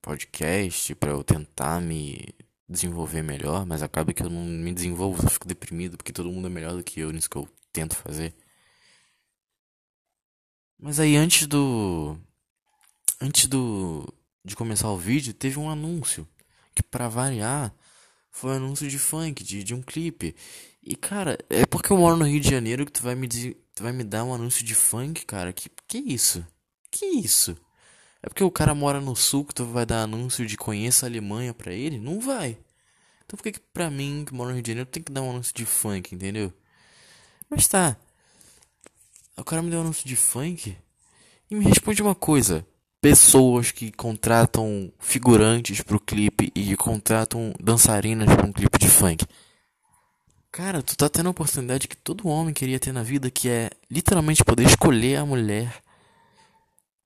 podcast 0.00 0.94
para 0.94 1.10
eu 1.10 1.24
tentar 1.24 1.80
me 1.80 2.34
desenvolver 2.68 3.22
melhor, 3.22 3.66
mas 3.66 3.82
acaba 3.82 4.12
que 4.12 4.22
eu 4.22 4.30
não 4.30 4.42
me 4.44 4.72
desenvolvo, 4.72 5.20
só 5.22 5.28
fico 5.28 5.48
deprimido 5.48 5.96
porque 5.96 6.12
todo 6.12 6.30
mundo 6.30 6.46
é 6.46 6.50
melhor 6.50 6.74
do 6.74 6.84
que 6.84 7.00
eu 7.00 7.12
nisso 7.12 7.28
que 7.28 7.36
eu 7.36 7.48
tento 7.72 7.96
fazer. 7.96 8.34
Mas 10.78 11.00
aí 11.00 11.16
antes 11.16 11.46
do 11.46 12.16
antes 13.20 13.46
do 13.46 14.06
de 14.44 14.54
começar 14.54 14.90
o 14.90 14.98
vídeo, 14.98 15.34
teve 15.34 15.58
um 15.58 15.70
anúncio 15.70 16.28
que 16.74 16.82
para 16.82 17.08
variar 17.08 17.74
foi 18.30 18.52
um 18.52 18.56
anúncio 18.56 18.88
de 18.88 18.98
funk, 18.98 19.42
de, 19.44 19.64
de 19.64 19.74
um 19.74 19.82
clipe. 19.82 20.34
E 20.82 20.94
cara, 20.96 21.38
é 21.48 21.64
porque 21.66 21.92
eu 21.92 21.96
moro 21.96 22.16
no 22.16 22.26
Rio 22.26 22.40
de 22.40 22.50
Janeiro 22.50 22.84
que 22.86 22.92
tu 22.92 23.02
vai 23.02 23.14
me 23.14 23.28
Tu 23.74 23.82
vai 23.82 23.92
me 23.92 24.04
dar 24.04 24.24
um 24.24 24.32
anúncio 24.32 24.64
de 24.64 24.74
funk, 24.74 25.26
cara? 25.26 25.52
Que 25.52 25.68
que 25.88 25.98
isso? 25.98 26.46
Que 26.94 27.06
isso? 27.06 27.56
É 28.22 28.28
porque 28.28 28.44
o 28.44 28.50
cara 28.52 28.72
mora 28.72 29.00
no 29.00 29.16
sul 29.16 29.44
que 29.44 29.52
tu 29.52 29.64
vai 29.64 29.84
dar 29.84 30.02
anúncio 30.02 30.46
de 30.46 30.56
conheça 30.56 31.04
a 31.04 31.08
Alemanha 31.08 31.52
pra 31.52 31.72
ele? 31.72 31.98
Não 31.98 32.20
vai. 32.20 32.56
Então 33.26 33.36
por 33.36 33.42
que 33.42 33.50
que 33.50 33.60
pra 33.60 33.90
mim, 33.90 34.22
que 34.24 34.32
moro 34.32 34.50
no 34.50 34.54
Rio 34.54 34.62
de 34.62 34.70
Janeiro, 34.70 34.88
tem 34.88 35.02
que 35.02 35.10
dar 35.10 35.22
um 35.22 35.30
anúncio 35.30 35.52
de 35.52 35.66
funk, 35.66 36.14
entendeu? 36.14 36.52
Mas 37.50 37.66
tá. 37.66 37.96
O 39.36 39.42
cara 39.42 39.60
me 39.60 39.70
deu 39.70 39.80
um 39.80 39.82
anúncio 39.82 40.06
de 40.06 40.14
funk 40.14 40.76
e 41.50 41.54
me 41.56 41.64
responde 41.64 42.00
uma 42.00 42.14
coisa. 42.14 42.64
Pessoas 43.00 43.72
que 43.72 43.90
contratam 43.90 44.92
figurantes 45.00 45.80
pro 45.80 45.98
clipe 45.98 46.52
e 46.54 46.76
contratam 46.76 47.52
dançarinas 47.60 48.32
pra 48.32 48.46
um 48.46 48.52
clipe 48.52 48.78
de 48.78 48.88
funk. 48.88 49.26
Cara, 50.52 50.80
tu 50.80 50.96
tá 50.96 51.08
tendo 51.08 51.26
a 51.26 51.30
oportunidade 51.30 51.88
que 51.88 51.96
todo 51.96 52.28
homem 52.28 52.54
queria 52.54 52.78
ter 52.78 52.92
na 52.92 53.02
vida, 53.02 53.32
que 53.32 53.48
é 53.48 53.68
literalmente 53.90 54.44
poder 54.44 54.64
escolher 54.64 55.16
a 55.16 55.26
mulher 55.26 55.82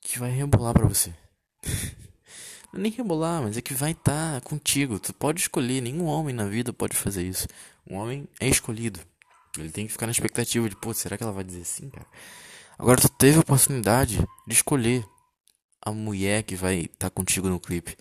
que 0.08 0.18
vai 0.18 0.30
rebolar 0.30 0.72
pra 0.72 0.88
você. 0.88 1.12
Não 2.72 2.80
é 2.80 2.82
nem 2.82 2.92
rebolar, 2.92 3.42
mas 3.42 3.58
é 3.58 3.60
que 3.60 3.74
vai 3.74 3.92
estar 3.92 4.40
tá 4.40 4.40
contigo. 4.40 4.98
Tu 4.98 5.12
pode 5.12 5.40
escolher, 5.40 5.82
nenhum 5.82 6.06
homem 6.06 6.34
na 6.34 6.46
vida 6.46 6.72
pode 6.72 6.96
fazer 6.96 7.22
isso. 7.22 7.46
Um 7.86 7.96
homem 7.96 8.26
é 8.40 8.48
escolhido. 8.48 9.00
Ele 9.58 9.70
tem 9.70 9.86
que 9.86 9.92
ficar 9.92 10.06
na 10.06 10.12
expectativa 10.12 10.66
de, 10.66 10.76
pô, 10.76 10.94
será 10.94 11.18
que 11.18 11.22
ela 11.22 11.32
vai 11.32 11.44
dizer 11.44 11.64
sim, 11.64 11.90
cara? 11.90 12.06
Agora 12.78 13.00
tu 13.00 13.08
teve 13.10 13.36
a 13.36 13.40
oportunidade 13.40 14.18
de 14.46 14.54
escolher 14.54 15.04
a 15.82 15.92
mulher 15.92 16.42
que 16.42 16.56
vai 16.56 16.80
estar 16.80 17.10
tá 17.10 17.10
contigo 17.10 17.48
no 17.48 17.60
clipe. 17.60 17.94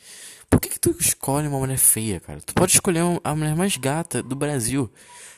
Por 0.49 0.61
que, 0.61 0.69
que 0.69 0.79
tu 0.79 0.95
escolhe 0.99 1.47
uma 1.47 1.59
mulher 1.59 1.77
feia, 1.77 2.21
cara? 2.21 2.39
Tu 2.39 2.53
pode 2.53 2.71
escolher 2.71 3.03
a 3.21 3.35
mulher 3.35 3.55
mais 3.55 3.75
gata 3.75 4.23
do 4.23 4.35
Brasil. 4.35 4.89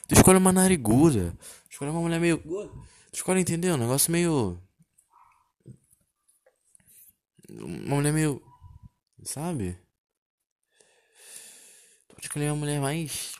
Tu 0.08 0.14
escolhe 0.14 0.38
uma 0.38 0.52
nariguda. 0.52 1.34
Escolhe 1.70 1.90
uma 1.90 2.02
mulher 2.02 2.20
meio. 2.20 2.38
Tu 2.38 3.16
escolhe, 3.16 3.42
entendeu? 3.42 3.74
Um 3.74 3.78
negócio 3.78 4.12
meio. 4.12 4.60
Uma 7.50 7.96
mulher 7.96 8.14
meio. 8.14 8.42
Sabe? 9.24 9.78
Tu 12.08 12.16
pode 12.16 12.28
escolher 12.28 12.52
uma 12.52 12.58
mulher 12.58 12.80
mais. 12.80 13.36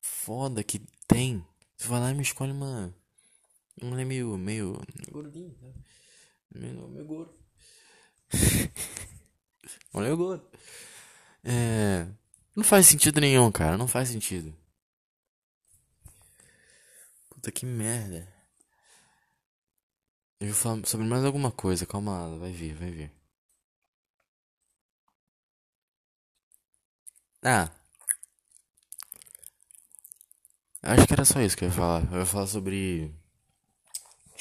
Foda 0.00 0.62
que 0.62 0.80
tem. 1.06 1.44
Tu 1.76 1.88
vai 1.88 2.00
lá 2.00 2.10
e 2.10 2.14
me 2.14 2.22
escolhe 2.22 2.52
uma. 2.52 2.94
Uma 3.80 3.90
mulher 3.90 4.06
meio. 4.06 4.36
meio. 4.38 4.80
Gordinha, 5.10 5.54
sabe? 5.60 5.74
Meio, 6.54 6.88
meio 6.88 7.06
gordo. 7.06 7.34
mulher 9.92 10.14
gordo. 10.14 10.48
É. 11.42 12.06
Não 12.54 12.62
faz 12.62 12.86
sentido 12.86 13.20
nenhum, 13.20 13.50
cara. 13.50 13.76
Não 13.76 13.88
faz 13.88 14.08
sentido. 14.08 14.56
Puta 17.28 17.50
que 17.50 17.66
merda. 17.66 18.32
Eu 20.40 20.48
vou 20.48 20.56
falar 20.56 20.86
sobre 20.86 21.06
mais 21.06 21.24
alguma 21.24 21.50
coisa, 21.50 21.86
calma 21.86 22.26
lá, 22.28 22.36
vai 22.36 22.52
vir, 22.52 22.74
vai 22.74 22.90
vir. 22.90 23.23
Ah. 27.44 27.70
Acho 30.82 31.06
que 31.06 31.12
era 31.12 31.24
só 31.24 31.40
isso 31.40 31.56
que 31.56 31.64
eu 31.64 31.68
ia 31.68 31.74
falar. 31.74 32.12
Eu 32.12 32.18
ia 32.20 32.26
falar 32.26 32.46
sobre 32.46 33.14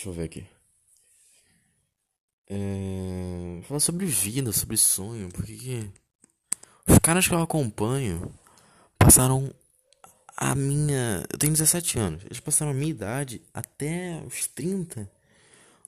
Deixa 0.04 0.10
eu 0.10 0.14
ver 0.14 0.24
aqui. 0.24 0.46
É... 2.50 3.62
Falar 3.68 3.80
sobre 3.80 4.06
vida, 4.06 4.52
sobre 4.52 4.76
sonho, 4.76 5.30
porque 5.30 5.56
que... 5.56 5.92
Os 6.86 7.00
caras 7.00 7.26
que 7.26 7.34
eu 7.34 7.42
acompanho 7.42 8.34
passaram 9.00 9.54
a 10.36 10.54
minha. 10.54 11.24
Eu 11.32 11.38
tenho 11.38 11.54
17 11.54 11.98
anos. 11.98 12.26
Eles 12.26 12.42
passaram 12.42 12.72
a 12.72 12.74
minha 12.74 12.90
idade 12.90 13.42
até 13.54 14.22
os 14.28 14.46
30 14.48 15.10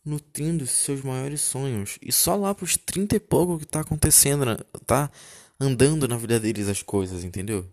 nutrindo 0.06 0.66
seus 0.66 1.02
maiores 1.02 1.42
sonhos. 1.42 1.98
E 2.02 2.12
só 2.12 2.38
lá 2.38 2.56
pros 2.56 2.78
30 2.78 3.18
e 3.18 3.20
pouco 3.20 3.60
que 3.60 3.66
tá 3.66 3.82
acontecendo, 3.82 4.46
né? 4.46 4.56
tá 4.86 5.12
andando 5.60 6.08
na 6.08 6.18
vida 6.18 6.40
deles 6.40 6.68
as 6.68 6.82
coisas, 6.84 7.24
entendeu? 7.24 7.70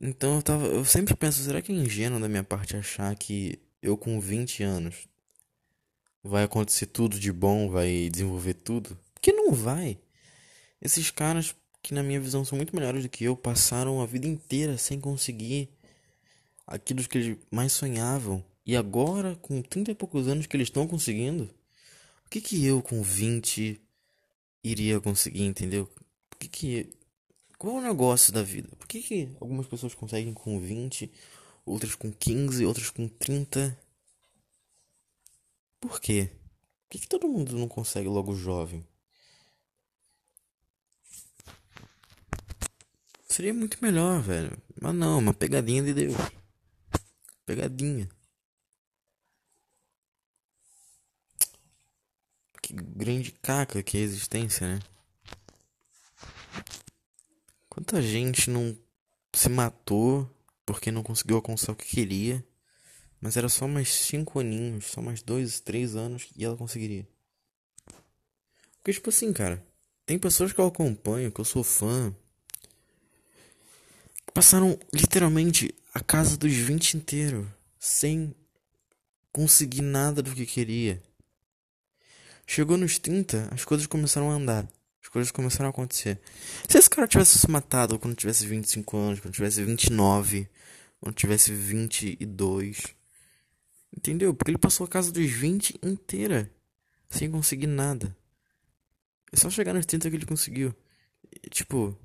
Então 0.00 0.36
eu 0.36 0.42
tava. 0.42 0.66
Eu 0.66 0.84
sempre 0.84 1.14
penso, 1.14 1.42
será 1.42 1.62
que 1.62 1.72
é 1.72 1.74
ingênuo 1.74 2.20
da 2.20 2.28
minha 2.28 2.44
parte 2.44 2.76
achar 2.76 3.14
que 3.16 3.58
eu 3.80 3.96
com 3.96 4.20
20 4.20 4.62
anos 4.62 5.08
vai 6.22 6.44
acontecer 6.44 6.86
tudo 6.86 7.18
de 7.18 7.32
bom, 7.32 7.68
vai 7.68 8.08
desenvolver 8.10 8.54
tudo? 8.54 8.98
Porque 9.14 9.32
não 9.32 9.52
vai. 9.52 9.98
Esses 10.80 11.10
caras 11.10 11.54
que 11.82 11.94
na 11.94 12.02
minha 12.02 12.20
visão 12.20 12.44
são 12.44 12.56
muito 12.56 12.74
melhores 12.74 13.02
do 13.02 13.08
que 13.08 13.24
eu 13.24 13.36
passaram 13.36 14.00
a 14.00 14.06
vida 14.06 14.26
inteira 14.26 14.78
sem 14.78 15.00
conseguir 15.00 15.68
aquilo 16.66 17.06
que 17.08 17.18
eles 17.18 17.38
mais 17.50 17.72
sonhavam. 17.72 18.44
E 18.64 18.76
agora, 18.76 19.36
com 19.36 19.60
30 19.60 19.90
e 19.90 19.94
poucos 19.94 20.28
anos 20.28 20.46
que 20.46 20.56
eles 20.56 20.68
estão 20.68 20.86
conseguindo, 20.86 21.44
o 22.24 22.30
que 22.30 22.40
que 22.40 22.64
eu 22.64 22.80
com 22.80 23.02
20 23.02 23.80
iria 24.62 25.00
conseguir, 25.00 25.44
entendeu? 25.44 25.88
Que 26.42 26.48
que 26.48 26.92
qual 27.56 27.76
é 27.76 27.78
o 27.78 27.82
negócio 27.82 28.32
da 28.32 28.42
vida? 28.42 28.68
Por 28.76 28.88
que 28.88 29.00
que 29.00 29.36
algumas 29.40 29.64
pessoas 29.68 29.94
conseguem 29.94 30.34
com 30.34 30.58
20, 30.58 31.08
outras 31.64 31.94
com 31.94 32.10
15, 32.12 32.66
outras 32.66 32.90
com 32.90 33.06
30? 33.06 33.78
Por 35.78 36.00
quê? 36.00 36.28
Por 36.82 36.90
que 36.90 36.98
que 36.98 37.08
todo 37.08 37.28
mundo 37.28 37.56
não 37.56 37.68
consegue 37.68 38.08
logo 38.08 38.34
jovem? 38.34 38.84
Seria 43.28 43.54
muito 43.54 43.78
melhor, 43.80 44.20
velho. 44.20 44.60
Mas 44.80 44.94
não, 44.96 45.20
uma 45.20 45.32
pegadinha 45.32 45.82
de 45.84 45.94
Deus. 45.94 46.16
Pegadinha. 47.46 48.08
Que 52.60 52.74
grande 52.74 53.30
caca 53.30 53.80
que 53.80 53.96
é 53.96 54.00
a 54.00 54.04
existência, 54.04 54.66
né? 54.66 54.91
Quanta 57.68 58.00
gente 58.02 58.50
não 58.50 58.76
se 59.32 59.48
matou 59.48 60.28
porque 60.64 60.90
não 60.90 61.02
conseguiu 61.02 61.36
alcançar 61.36 61.72
o 61.72 61.76
que 61.76 61.86
queria, 61.86 62.44
mas 63.20 63.36
era 63.36 63.48
só 63.48 63.66
mais 63.66 63.92
cinco 63.92 64.40
aninhos, 64.40 64.86
só 64.86 65.00
mais 65.00 65.22
dois, 65.22 65.60
três 65.60 65.96
anos 65.96 66.28
e 66.36 66.44
ela 66.44 66.56
conseguiria. 66.56 67.06
Porque, 68.78 68.92
tipo 68.92 69.10
assim, 69.10 69.32
cara, 69.32 69.64
tem 70.04 70.18
pessoas 70.18 70.52
que 70.52 70.60
eu 70.60 70.66
acompanho, 70.66 71.30
que 71.30 71.40
eu 71.40 71.44
sou 71.44 71.62
fã, 71.62 72.14
Passaram 74.34 74.78
literalmente 74.94 75.74
a 75.92 76.00
casa 76.00 76.38
dos 76.38 76.54
20 76.54 76.94
inteiro 76.94 77.52
sem 77.78 78.34
conseguir 79.30 79.82
nada 79.82 80.22
do 80.22 80.34
que 80.34 80.46
queria. 80.46 81.02
Chegou 82.46 82.78
nos 82.78 82.98
30, 82.98 83.48
as 83.52 83.62
coisas 83.62 83.86
começaram 83.86 84.30
a 84.30 84.34
andar. 84.34 84.66
As 85.02 85.08
coisas 85.08 85.30
começaram 85.32 85.66
a 85.66 85.70
acontecer. 85.70 86.20
Se 86.68 86.78
esse 86.78 86.88
cara 86.88 87.08
tivesse 87.08 87.38
se 87.38 87.50
matado 87.50 87.98
quando 87.98 88.14
tivesse 88.14 88.46
25 88.46 88.96
anos, 88.96 89.20
quando 89.20 89.34
tivesse 89.34 89.62
29, 89.62 90.48
quando 91.00 91.14
tivesse 91.14 91.52
22. 91.52 92.94
Entendeu? 93.94 94.32
Porque 94.32 94.50
ele 94.50 94.58
passou 94.58 94.84
a 94.84 94.88
casa 94.88 95.12
dos 95.12 95.30
20 95.30 95.78
inteira 95.82 96.50
sem 97.10 97.30
conseguir 97.30 97.66
nada. 97.66 98.16
É 99.32 99.36
só 99.36 99.50
chegar 99.50 99.74
nos 99.74 99.86
30 99.86 100.08
que 100.08 100.16
ele 100.16 100.26
conseguiu. 100.26 100.74
tipo, 101.50 101.98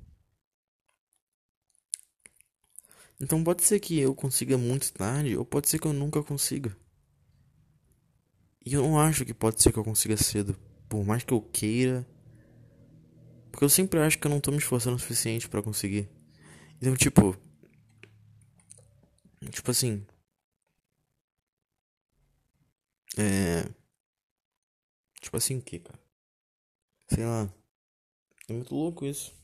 Então 3.20 3.42
pode 3.42 3.64
ser 3.64 3.80
que 3.80 3.98
eu 3.98 4.14
consiga 4.14 4.56
muito 4.56 4.92
tarde, 4.92 5.36
ou 5.36 5.44
pode 5.44 5.68
ser 5.68 5.78
que 5.78 5.86
eu 5.86 5.92
nunca 5.92 6.22
consiga. 6.22 6.76
E 8.64 8.74
eu 8.74 8.82
não 8.82 8.98
acho 8.98 9.24
que 9.24 9.34
pode 9.34 9.60
ser 9.62 9.72
que 9.72 9.78
eu 9.78 9.84
consiga 9.84 10.16
cedo, 10.16 10.56
por 10.88 11.04
mais 11.04 11.24
que 11.24 11.32
eu 11.32 11.40
queira. 11.40 12.06
Porque 13.58 13.64
eu 13.64 13.70
sempre 13.70 13.98
acho 13.98 14.16
que 14.16 14.24
eu 14.24 14.30
não 14.30 14.40
tô 14.40 14.52
me 14.52 14.58
esforçando 14.58 14.94
o 14.94 15.00
suficiente 15.00 15.48
para 15.48 15.60
conseguir. 15.60 16.08
Então, 16.80 16.94
tipo. 16.94 17.36
Tipo 19.50 19.72
assim. 19.72 20.06
É. 23.16 23.68
Tipo 25.20 25.36
assim 25.36 25.56
o 25.56 25.60
que, 25.60 25.80
cara? 25.80 25.98
Sei 27.08 27.26
lá. 27.26 27.52
É 28.48 28.52
muito 28.52 28.72
louco 28.72 29.04
isso. 29.04 29.34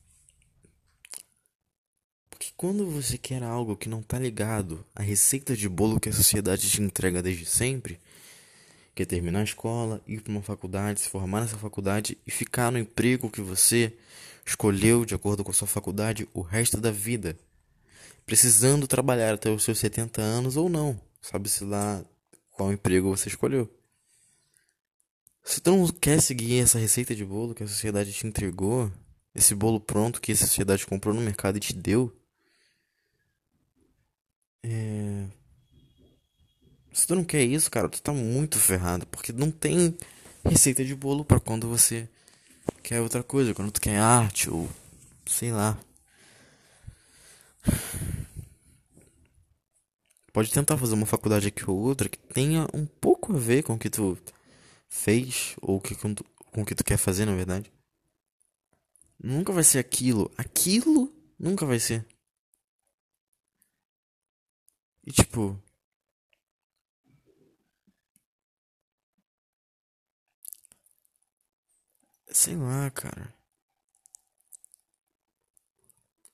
Porque 2.31 2.53
quando 2.57 2.88
você 2.88 3.18
quer 3.18 3.42
algo 3.42 3.77
que 3.77 3.88
não 3.88 4.00
tá 4.00 4.16
ligado 4.16 4.87
à 4.94 5.03
receita 5.03 5.57
de 5.57 5.68
bolo 5.68 5.98
que 5.98 6.11
a 6.11 6.12
sociedade 6.12 6.70
te 6.70 6.81
entrega 6.81 7.20
desde 7.20 7.46
sempre, 7.46 8.00
que 8.95 9.03
é 9.03 9.07
terminar 9.07 9.41
a 9.41 9.45
escola, 9.45 10.01
ir 10.07 10.21
para 10.21 10.31
uma 10.31 10.43
faculdade, 10.43 11.01
se 11.01 11.09
formar 11.09 11.41
nessa 11.41 11.59
faculdade 11.59 12.17
e 12.27 12.31
ficar 12.31 12.71
no 12.71 12.79
emprego 12.79 13.29
que 13.29 13.41
você 13.41 13.93
escolheu 14.47 15.05
de 15.05 15.15
acordo 15.15 15.43
com 15.43 15.51
a 15.51 15.55
sua 15.55 15.67
faculdade 15.67 16.29
o 16.33 16.41
resto 16.41 16.81
da 16.81 16.91
vida, 16.91 17.37
precisando 18.25 18.87
trabalhar 18.87 19.35
até 19.35 19.51
os 19.51 19.65
seus 19.65 19.79
70 19.79 20.23
anos 20.23 20.57
ou 20.57 20.69
não, 20.69 21.01
sabe-se 21.21 21.65
lá 21.65 22.05
qual 22.51 22.73
emprego 22.73 23.15
você 23.15 23.29
escolheu. 23.29 23.69
Se 25.43 25.61
tu 25.61 25.77
não 25.77 25.89
quer 25.89 26.23
seguir 26.23 26.61
essa 26.61 26.79
receita 26.79 27.15
de 27.15 27.25
bolo 27.25 27.55
que 27.55 27.65
a 27.65 27.69
sociedade 27.69 28.13
te 28.13 28.27
entregou, 28.27 28.91
esse 29.35 29.55
bolo 29.55 29.81
pronto 29.81 30.21
que 30.21 30.33
a 30.33 30.37
sociedade 30.37 30.87
comprou 30.87 31.13
no 31.13 31.21
mercado 31.21 31.57
e 31.57 31.61
te 31.61 31.75
deu, 31.75 32.15
é... 34.63 35.27
Se 36.95 37.09
tu 37.09 37.17
não 37.17 37.25
quer 37.25 37.43
isso, 37.43 37.69
cara, 37.69 37.89
tu 37.89 38.01
tá 38.01 38.13
muito 38.13 38.57
ferrado. 38.57 39.05
Porque 39.09 39.33
não 39.33 39.51
tem 39.51 39.99
receita 40.45 40.85
de 40.85 40.95
bolo 40.95 41.25
para 41.25 41.41
quando 41.41 41.69
você 41.69 42.09
quer 42.85 43.01
outra 43.01 43.25
coisa. 43.25 43.53
Quando 43.53 43.73
tu 43.73 43.81
quer 43.81 43.99
arte 43.99 44.49
ou 44.49 44.71
sei 45.27 45.51
lá. 45.51 45.77
Pode 50.33 50.53
tentar 50.53 50.79
fazer 50.79 50.95
uma 50.95 51.05
faculdade 51.05 51.49
aqui 51.49 51.69
ou 51.69 51.77
outra 51.77 52.09
que 52.09 52.19
tenha 52.19 52.69
um 52.73 52.87
pouco 52.87 53.35
a 53.35 53.39
ver 53.39 53.65
com 53.65 53.75
o 53.75 53.79
que 53.79 53.91
tu 53.91 54.17
fez 54.89 55.57
ou 55.61 55.81
que, 55.81 55.97
com, 55.97 56.15
com 56.15 56.63
o 56.63 56.65
que 56.65 56.77
tu 56.77 56.85
quer 56.85 56.97
fazer, 56.97 57.27
na 57.27 57.35
verdade. 57.35 57.73
Nunca 59.21 59.53
vai 59.53 59.65
ser 59.65 59.81
aquilo. 59.81 60.31
Aquilo 60.39 61.13
nunca 61.37 61.67
vai 61.67 61.81
ser. 61.81 62.07
E 65.05 65.11
tipo. 65.11 65.61
Sei 72.35 72.57
lá, 72.57 72.90
cara. 72.90 73.33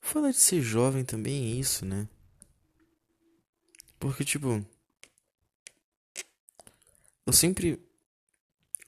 Falar 0.01 0.31
de 0.31 0.39
ser 0.41 0.63
jovem 0.63 1.05
também 1.05 1.53
é 1.53 1.57
isso, 1.57 1.85
né? 1.85 2.09
Porque, 3.99 4.25
tipo. 4.25 4.65
Eu 7.27 7.33
sempre. 7.35 7.79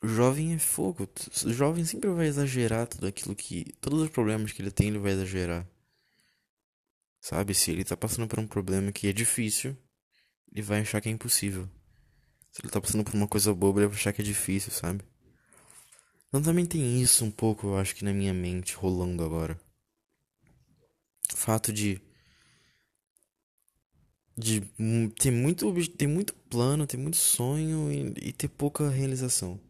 Jovem 0.02 0.54
é 0.54 0.58
fogo. 0.58 1.06
O 1.44 1.52
jovem 1.52 1.84
sempre 1.84 2.08
vai 2.08 2.26
exagerar 2.28 2.86
tudo 2.86 3.06
aquilo 3.06 3.36
que. 3.36 3.74
Todos 3.74 4.00
os 4.00 4.08
problemas 4.08 4.52
que 4.52 4.62
ele 4.62 4.70
tem, 4.70 4.88
ele 4.88 4.98
vai 4.98 5.12
exagerar. 5.12 5.68
Sabe? 7.20 7.54
Se 7.54 7.70
ele 7.72 7.84
tá 7.84 7.96
passando 7.96 8.26
por 8.26 8.40
um 8.40 8.46
problema 8.46 8.90
que 8.90 9.06
é 9.06 9.12
difícil, 9.12 9.76
ele 10.50 10.62
vai 10.62 10.80
achar 10.80 11.00
que 11.02 11.10
é 11.10 11.12
impossível. 11.12 11.68
Se 12.50 12.62
ele 12.62 12.72
tá 12.72 12.80
passando 12.80 13.04
por 13.04 13.14
uma 13.14 13.28
coisa 13.28 13.54
boba, 13.54 13.80
ele 13.80 13.88
vai 13.88 13.96
achar 13.96 14.14
que 14.14 14.22
é 14.22 14.24
difícil, 14.24 14.72
sabe? 14.72 15.11
Então 16.32 16.40
também 16.42 16.64
tem 16.64 16.98
isso 17.02 17.26
um 17.26 17.30
pouco, 17.30 17.66
eu 17.66 17.76
acho 17.76 17.94
que 17.94 18.06
na 18.06 18.12
minha 18.14 18.32
mente 18.32 18.74
rolando 18.74 19.22
agora. 19.22 19.60
O 21.30 21.36
fato 21.36 21.70
de 21.70 22.00
de 24.34 24.62
ter 25.20 25.30
muito 25.30 25.70
ter 25.90 26.06
muito 26.06 26.32
plano, 26.48 26.86
ter 26.86 26.96
muito 26.96 27.18
sonho 27.18 27.92
e, 27.92 28.28
e 28.30 28.32
ter 28.32 28.48
pouca 28.48 28.88
realização. 28.88 29.60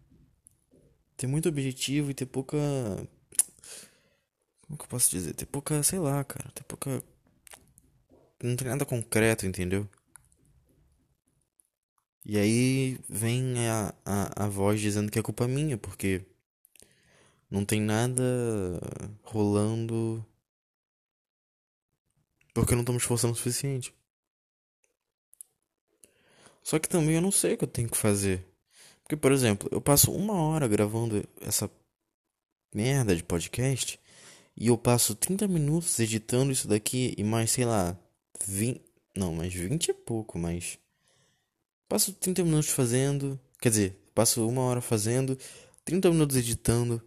Ter 1.16 1.26
muito 1.26 1.48
objetivo 1.48 2.12
e 2.12 2.14
ter 2.14 2.26
pouca 2.26 2.56
como 4.62 4.78
que 4.78 4.84
eu 4.84 4.88
posso 4.88 5.10
dizer? 5.10 5.34
Ter 5.34 5.46
pouca, 5.46 5.82
sei 5.82 5.98
lá, 5.98 6.22
cara, 6.22 6.48
ter 6.54 6.62
pouca 6.62 7.02
não 8.42 8.54
tem 8.56 8.68
nada 8.68 8.84
concreto, 8.86 9.46
entendeu? 9.46 9.88
E 12.24 12.38
aí 12.38 12.98
vem 13.08 13.68
a, 13.68 13.92
a, 14.04 14.44
a 14.44 14.48
voz 14.48 14.80
dizendo 14.80 15.10
que 15.10 15.18
é 15.18 15.22
culpa 15.22 15.48
minha, 15.48 15.76
porque 15.76 16.24
não 17.53 17.66
tem 17.66 17.82
nada 17.82 18.22
rolando. 19.22 20.24
Porque 22.55 22.74
não 22.74 22.82
me 22.82 22.96
esforçando 22.96 23.34
o 23.34 23.36
suficiente. 23.36 23.94
Só 26.62 26.78
que 26.78 26.88
também 26.88 27.16
eu 27.16 27.20
não 27.20 27.30
sei 27.30 27.53
o 27.53 27.59
que 27.59 27.64
eu 27.64 27.68
tenho 27.68 27.90
que 27.90 27.96
fazer. 27.96 28.46
Porque, 29.03 29.16
por 29.16 29.32
exemplo, 29.32 29.68
eu 29.70 29.82
passo 29.82 30.11
uma 30.12 30.32
hora 30.32 30.66
gravando 30.66 31.22
essa 31.42 31.70
merda 32.74 33.14
de 33.14 33.22
podcast 33.22 34.00
e 34.57 34.68
eu 34.68 34.78
passo 34.78 35.14
30 35.14 35.46
minutos 35.46 35.98
editando 35.98 36.53
isso 36.53 36.66
daqui 36.66 37.14
e 37.18 37.22
mais, 37.22 37.50
sei 37.50 37.66
lá, 37.66 37.98
20. 38.46 38.80
Não, 39.14 39.34
mais 39.34 39.53
20 39.53 39.90
é 39.90 39.94
pouco, 39.94 40.38
mas. 40.38 40.78
Passo 41.86 42.14
30 42.14 42.44
minutos 42.44 42.70
fazendo. 42.70 43.38
Quer 43.61 43.68
dizer, 43.68 44.11
passo 44.14 44.48
uma 44.48 44.62
hora 44.62 44.80
fazendo, 44.80 45.36
30 45.84 46.11
minutos 46.11 46.36
editando 46.36 47.03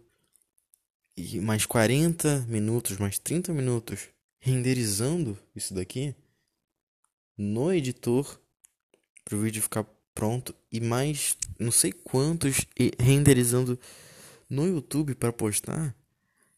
e 1.16 1.40
mais 1.40 1.64
40 1.64 2.46
minutos, 2.48 2.98
mais 2.98 3.18
30 3.18 3.52
minutos 3.52 4.08
renderizando 4.38 5.38
isso 5.54 5.74
daqui 5.74 6.14
no 7.36 7.72
editor 7.72 8.40
para 9.24 9.36
o 9.36 9.40
vídeo 9.40 9.62
ficar 9.62 9.84
pronto 10.14 10.54
e 10.70 10.80
mais 10.80 11.36
não 11.58 11.70
sei 11.70 11.92
quantos 11.92 12.66
renderizando 12.98 13.78
no 14.48 14.66
YouTube 14.66 15.14
para 15.14 15.32
postar 15.32 15.94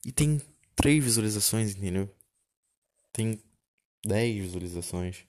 e 0.04 0.12
tem 0.12 0.40
três 0.76 1.02
visualizações, 1.02 1.74
entendeu? 1.74 2.08
Tem 3.12 3.42
10 4.04 4.42
visualizações. 4.42 5.24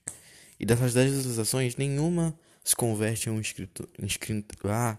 E 0.58 0.64
dessas 0.64 0.94
10 0.94 1.10
visualizações, 1.12 1.76
nenhuma 1.76 2.38
se 2.62 2.76
converte 2.76 3.28
em 3.28 3.32
um 3.32 3.40
inscrito. 3.40 3.88
inscrito 3.98 4.56
ah! 4.68 4.98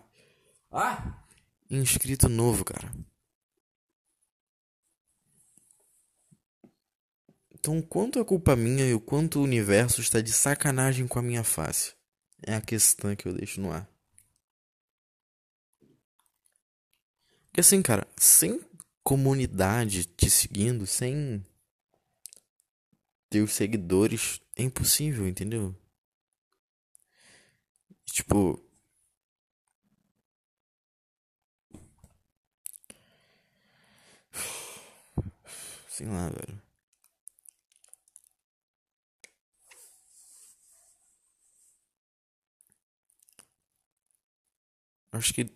Ah! 0.72 1.24
Inscrito 1.70 2.28
novo, 2.28 2.66
cara. 2.66 2.92
Então, 7.62 7.80
quanto 7.80 8.18
é 8.18 8.26
culpa 8.26 8.56
minha 8.56 8.88
e 8.88 8.96
o 8.96 9.00
quanto 9.00 9.38
o 9.38 9.44
universo 9.44 10.02
está 10.02 10.20
de 10.20 10.34
sacanagem 10.34 11.08
com 11.08 11.20
a 11.20 11.22
minha 11.22 11.44
face? 11.44 11.94
É 12.42 12.56
a 12.56 12.62
questão 12.62 13.16
que 13.16 13.28
eu 13.28 13.34
deixo 13.34 13.62
no 13.62 13.72
ar. 13.72 13.88
Porque 17.46 17.60
assim, 17.60 17.80
cara, 17.84 18.08
sem 18.18 18.60
comunidade 19.04 20.06
te 20.06 20.28
seguindo, 20.28 20.88
sem 20.88 21.46
teus 23.30 23.54
seguidores, 23.54 24.42
é 24.56 24.64
impossível, 24.64 25.28
entendeu? 25.28 25.76
Tipo. 28.06 28.60
Sei 35.88 36.08
lá, 36.08 36.28
velho. 36.30 36.71
Acho 45.12 45.34
que 45.34 45.50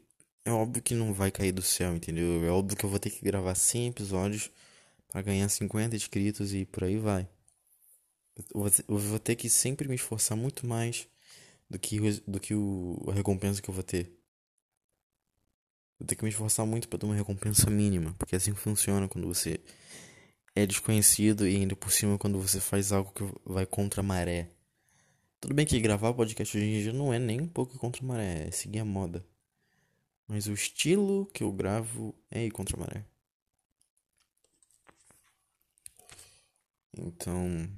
é 0.44 0.52
óbvio 0.52 0.84
que 0.84 0.94
não 0.94 1.14
vai 1.14 1.32
cair 1.32 1.52
do 1.52 1.62
céu, 1.62 1.96
entendeu? 1.96 2.44
É 2.44 2.50
óbvio 2.50 2.78
que 2.78 2.86
eu 2.86 2.90
vou 2.90 3.00
ter 3.00 3.10
que 3.10 3.24
gravar 3.24 3.56
100 3.56 3.88
episódios 3.88 4.52
para 5.08 5.22
ganhar 5.22 5.48
50 5.50 5.96
inscritos 5.96 6.54
e 6.54 6.66
por 6.66 6.84
aí 6.84 6.98
vai. 6.98 7.28
Eu 8.54 8.98
vou 8.98 9.20
ter 9.20 9.36
que 9.36 9.50
sempre 9.50 9.88
me 9.88 9.96
esforçar 9.96 10.38
muito 10.38 10.68
mais 10.68 11.08
do 11.70 11.80
que, 11.80 12.00
do 12.28 12.40
que 12.40 12.54
o, 12.54 13.02
a 13.10 13.14
recompensa 13.14 13.62
que 13.62 13.70
eu 13.70 13.74
vou 13.74 13.84
ter. 13.84 14.12
Vou 15.98 16.06
ter 16.06 16.16
que 16.16 16.24
me 16.24 16.30
esforçar 16.30 16.66
muito 16.66 16.90
para 16.90 17.00
ter 17.00 17.06
uma 17.06 17.16
recompensa 17.16 17.70
mínima, 17.70 18.14
porque 18.20 18.36
assim 18.36 18.54
funciona 18.54 19.08
quando 19.08 19.28
você 19.28 19.60
é 20.54 20.66
desconhecido 20.66 21.48
e 21.48 21.56
ainda 21.56 21.76
por 21.76 21.92
cima 21.92 22.18
quando 22.18 22.40
você 22.40 22.60
faz 22.60 22.92
algo 22.92 23.12
que 23.14 23.24
vai 23.46 23.66
contra 23.66 24.02
a 24.02 24.04
maré. 24.04 24.50
Tudo 25.40 25.54
bem 25.54 25.66
que 25.66 25.80
gravar 25.80 26.14
podcast 26.14 26.58
hoje 26.58 26.66
em 26.66 26.82
dia 26.82 26.94
não 26.94 27.14
é 27.14 27.20
nem 27.20 27.42
um 27.42 27.48
pouco 27.48 27.78
contra 27.80 28.04
a 28.04 28.06
maré, 28.06 28.48
é 28.48 28.52
seguir 28.52 28.80
a 28.80 28.86
moda. 28.86 29.26
Mas 30.28 30.48
o 30.48 30.54
estilo 30.54 31.28
que 31.28 31.44
eu 31.44 31.52
gravo 31.52 32.16
é 32.32 32.46
ir 32.46 32.52
contra 32.52 32.76
a 32.76 32.80
maré. 32.80 33.06
Então, 36.98 37.70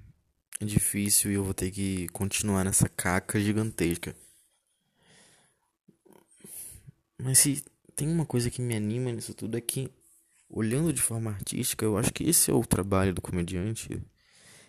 é 0.60 0.66
difícil 0.66 1.32
e 1.32 1.36
eu 1.36 1.44
vou 1.44 1.54
ter 1.54 1.72
que 1.72 2.08
continuar 2.10 2.64
nessa 2.64 2.88
caca 2.88 3.40
gigantesca. 3.40 4.16
Mas 7.18 7.40
se 7.40 7.64
tem 7.96 8.08
uma 8.08 8.26
coisa 8.26 8.50
que 8.50 8.62
me 8.62 8.76
anima 8.76 9.12
nisso 9.12 9.34
tudo 9.34 9.58
é 9.58 9.62
que, 9.62 9.92
olhando 10.50 10.94
de 10.94 11.02
forma 11.02 11.32
artística, 11.32 11.84
eu 11.84 11.98
acho 11.98 12.14
que 12.14 12.24
esse 12.24 12.52
é 12.52 12.54
o 12.54 12.66
trabalho 12.66 13.14
do 13.14 13.22
comediante. 13.22 14.02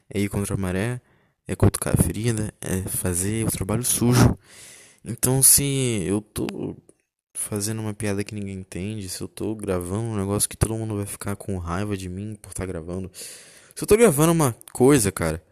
É 0.08 0.18
ir 0.18 0.28
contra 0.30 0.54
a 0.54 0.58
maré, 0.58 1.00
é 1.46 1.54
cutucar 1.54 1.94
a 1.94 2.02
ferida, 2.02 2.52
é 2.60 2.82
fazer 2.82 3.46
o 3.46 3.50
trabalho 3.50 3.84
sujo. 3.84 4.38
Então, 5.04 5.42
se 5.42 6.02
eu 6.06 6.20
tô 6.20 6.76
fazendo 7.38 7.80
uma 7.80 7.94
piada 7.94 8.24
que 8.24 8.34
ninguém 8.34 8.56
entende, 8.58 9.08
se 9.08 9.20
eu 9.20 9.28
tô 9.28 9.54
gravando 9.54 10.02
um 10.02 10.16
negócio 10.16 10.48
que 10.48 10.56
todo 10.56 10.74
mundo 10.74 10.96
vai 10.96 11.06
ficar 11.06 11.36
com 11.36 11.56
raiva 11.56 11.96
de 11.96 12.08
mim 12.08 12.34
por 12.34 12.48
estar 12.48 12.64
tá 12.64 12.66
gravando, 12.66 13.10
se 13.14 13.84
eu 13.84 13.86
tô 13.86 13.96
gravando 13.96 14.32
uma 14.32 14.56
coisa, 14.72 15.12
cara, 15.12 15.42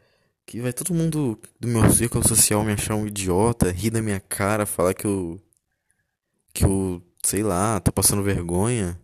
que 0.44 0.60
vai 0.60 0.72
todo 0.72 0.92
mundo 0.92 1.40
do 1.60 1.68
meu 1.68 1.88
círculo 1.92 2.26
social 2.26 2.64
me 2.64 2.72
achar 2.72 2.96
um 2.96 3.06
idiota, 3.06 3.70
rir 3.70 3.90
da 3.90 4.02
minha 4.02 4.18
cara, 4.18 4.66
falar 4.66 4.94
que 4.94 5.06
eu. 5.06 5.40
que 6.52 6.64
eu, 6.64 7.00
sei 7.22 7.42
lá, 7.44 7.78
tô 7.80 7.92
passando 7.92 8.22
vergonha. 8.22 9.00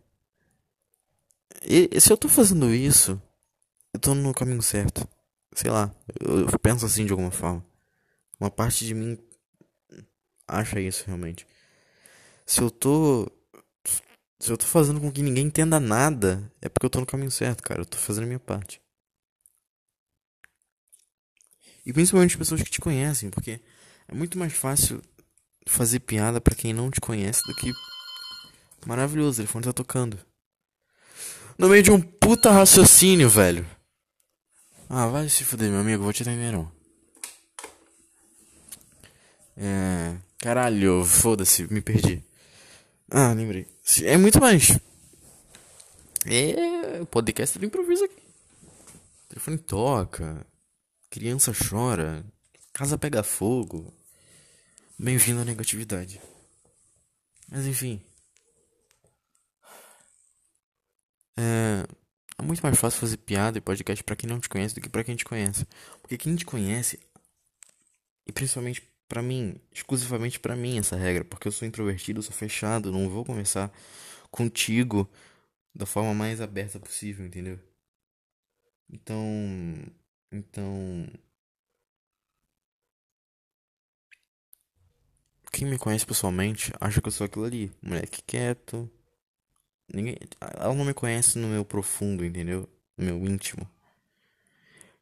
E 1.65 2.01
se 2.01 2.13
eu 2.13 2.17
tô 2.17 2.29
fazendo 2.29 2.75
isso, 2.75 3.21
eu 3.95 4.01
tô 4.01 4.15
no 4.15 4.35
caminho 4.35 4.61
certo. 4.61 5.09
Sei 5.55 5.71
lá, 5.71 5.95
eu, 6.21 6.41
eu 6.41 6.59
penso 6.59 6.85
assim 6.85 7.07
de 7.07 7.13
alguma 7.13 7.31
forma. 7.31 7.65
Uma 8.41 8.51
parte 8.51 8.85
de 8.85 8.95
mim 8.95 9.17
acha 10.49 10.81
isso 10.81 11.05
realmente 11.07 11.47
se 12.53 12.61
eu 12.61 12.71
tô. 12.71 13.27
Se 14.39 14.51
eu 14.53 14.59
tô 14.59 14.67
fazendo 14.67 15.01
com 15.01 15.11
que 15.11 15.23
ninguém 15.23 15.47
entenda 15.47 15.81
nada, 15.81 16.53
é 16.61 16.69
porque 16.69 16.85
eu 16.85 16.91
tô 16.91 17.01
no 17.01 17.07
caminho 17.07 17.31
certo, 17.31 17.63
cara. 17.63 17.81
Eu 17.81 17.87
tô 17.87 17.97
fazendo 17.97 18.25
a 18.25 18.27
minha 18.27 18.39
parte. 18.39 18.79
E 21.87 21.93
principalmente 21.95 22.37
pessoas 22.37 22.61
que 22.63 22.71
te 22.71 22.81
conhecem, 22.81 23.31
porque 23.31 23.59
é 24.07 24.15
muito 24.15 24.37
mais 24.37 24.53
fácil 24.53 25.01
fazer 25.67 26.01
piada 26.01 26.43
para 26.43 26.55
quem 26.55 26.75
não 26.75 26.91
te 26.91 27.01
conhece 27.01 27.41
do 27.47 27.55
que. 27.55 27.73
Maravilhoso, 28.85 29.31
o 29.31 29.37
telefone 29.37 29.65
tá 29.65 29.73
tocando. 29.73 30.19
No 31.57 31.71
meio 31.71 31.83
de 31.83 31.91
um 31.91 32.01
puta 32.01 32.51
raciocínio, 32.51 33.31
velho. 33.31 33.67
Ah, 34.91 35.07
vai 35.07 35.27
se 35.31 35.43
fuder, 35.43 35.71
meu 35.71 35.81
amigo, 35.81 36.03
vou 36.03 36.13
te 36.13 36.23
atender 36.23 36.53
não. 36.53 36.71
É. 39.57 40.17
Caralho, 40.39 41.03
foda-se, 41.05 41.73
me 41.73 41.81
perdi. 41.81 42.23
Ah, 43.15 43.35
lembrei. 43.35 43.67
É 44.05 44.17
muito 44.17 44.41
mais. 44.41 44.71
É. 46.25 47.05
Podcast 47.11 47.59
do 47.59 47.67
improviso 47.67 48.05
aqui. 48.05 48.23
O 49.27 49.29
telefone 49.29 49.59
toca. 49.59 50.47
Criança 51.11 51.53
chora. 51.53 52.25
Casa 52.73 52.97
pega 52.97 53.23
fogo. 53.23 53.93
Bem-vindo 54.99 55.43
à 55.43 55.45
negatividade. 55.45 56.23
Mas 57.51 57.67
enfim. 57.67 58.01
É, 61.37 61.85
é 62.39 62.43
muito 62.43 62.63
mais 62.63 62.79
fácil 62.79 62.99
fazer 62.99 63.19
piada 63.19 63.59
e 63.59 63.61
podcast 63.61 64.03
para 64.03 64.17
quem 64.17 64.31
não 64.31 64.41
te 64.41 64.49
conhece 64.49 64.75
do 64.75 64.81
que 64.81 64.89
para 64.89 65.05
quem 65.05 65.17
te 65.17 65.25
conhece. 65.27 65.67
Porque 66.01 66.17
quem 66.17 66.35
te 66.35 66.47
conhece, 66.47 66.99
e 68.27 68.33
principalmente 68.33 68.91
para 69.13 69.21
mim, 69.21 69.57
exclusivamente 69.71 70.41
para 70.41 70.57
mim 70.57 70.79
essa 70.79 70.97
regra, 70.97 71.23
porque 71.23 71.47
eu 71.47 71.53
sou 71.53 71.69
introvertido, 71.69 72.21
eu 72.21 72.23
sou 72.23 72.33
fechado, 72.33 72.91
não 72.91 73.11
vou 73.11 73.27
conversar 73.27 73.71
contigo 74.31 75.07
da 75.75 75.85
forma 75.85 76.15
mais 76.15 76.41
aberta 76.41 76.81
possível, 76.81 77.27
entendeu? 77.27 77.61
Então, 78.89 79.21
então 80.31 81.07
quem 85.53 85.69
me 85.69 85.77
conhece 85.79 86.07
pessoalmente 86.07 86.73
acha 86.81 87.03
que 87.03 87.09
eu 87.09 87.13
sou 87.13 87.27
aquilo 87.27 87.45
ali, 87.45 87.71
moleque 87.83 88.23
quieto. 88.27 88.91
Ninguém, 89.93 90.17
ela 90.41 90.75
não 90.75 90.87
me 90.87 90.95
conhece 90.95 91.39
no 91.39 91.49
meu 91.49 91.67
profundo, 91.67 92.25
entendeu? 92.25 92.67
No 92.97 93.05
meu 93.05 93.27
íntimo. 93.27 93.69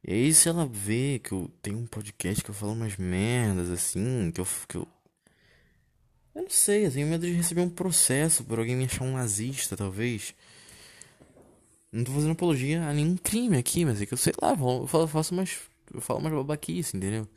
E 0.03 0.12
aí, 0.12 0.32
se 0.32 0.48
ela 0.48 0.66
vê 0.66 1.18
que 1.22 1.32
eu 1.32 1.51
tenho 1.61 1.78
um 1.78 1.86
podcast 1.86 2.42
que 2.42 2.51
eu 2.51 2.55
falo 2.55 2.72
umas 2.72 2.96
merdas 2.96 3.70
assim, 3.70 4.30
que 4.32 4.40
eu. 4.40 4.46
Que 4.66 4.76
eu... 4.76 4.88
eu 6.34 6.42
não 6.42 6.51
sei, 6.51 6.86
eu 6.86 6.92
tenho 6.92 7.07
medo 7.07 7.26
de 7.26 7.32
receber 7.32 7.61
um 7.61 7.68
processo 7.68 8.42
por 8.44 8.59
alguém 8.59 8.76
me 8.76 8.86
achar 8.86 9.05
um 9.05 9.12
nazista, 9.12 9.76
talvez. 9.76 10.34
Não 11.92 12.05
tô 12.05 12.12
fazendo 12.12 12.32
apologia 12.32 12.82
a 12.86 12.94
nenhum 12.94 13.16
crime 13.16 13.59
aqui, 13.59 13.84
mas 13.84 14.01
é 14.01 14.07
que 14.07 14.14
eu 14.14 14.18
sei 14.18 14.32
lá, 14.40 14.51
eu 14.53 14.86
falo, 14.86 15.07
faço 15.07 15.34
mais. 15.34 15.59
Eu 15.92 16.01
falo 16.01 16.20
mais 16.20 16.34
babaquice, 16.34 16.96
entendeu? 16.96 17.28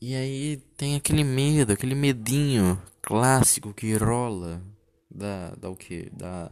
E 0.00 0.14
aí 0.14 0.56
tem 0.76 0.96
aquele 0.96 1.22
medo, 1.22 1.72
aquele 1.72 1.94
medinho 1.94 2.80
clássico 3.00 3.72
que 3.72 3.94
rola 3.94 4.62
da. 5.10 5.54
da 5.54 5.70
o 5.70 5.76
que? 5.76 6.10
Da 6.10 6.50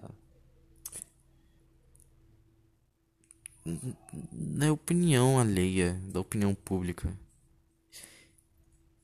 na 4.32 4.72
opinião 4.72 5.38
alheia, 5.38 5.94
da 6.12 6.20
opinião 6.20 6.54
pública. 6.54 7.12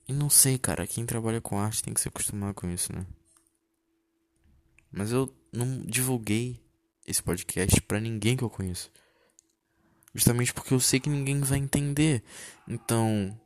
E 0.06 0.12
não 0.12 0.28
sei, 0.28 0.58
cara, 0.58 0.86
quem 0.86 1.06
trabalha 1.06 1.40
com 1.40 1.58
arte 1.58 1.82
tem 1.82 1.94
que 1.94 2.00
se 2.00 2.08
acostumar 2.08 2.52
com 2.54 2.70
isso, 2.70 2.92
né? 2.92 3.06
Mas 4.92 5.10
eu 5.10 5.34
não 5.52 5.80
divulguei 5.84 6.60
esse 7.06 7.22
podcast 7.22 7.80
para 7.82 8.00
ninguém 8.00 8.36
que 8.36 8.44
eu 8.44 8.50
conheço. 8.50 8.90
Justamente 10.14 10.54
porque 10.54 10.72
eu 10.72 10.80
sei 10.80 11.00
que 11.00 11.08
ninguém 11.08 11.40
vai 11.40 11.58
entender. 11.58 12.22
Então, 12.68 13.36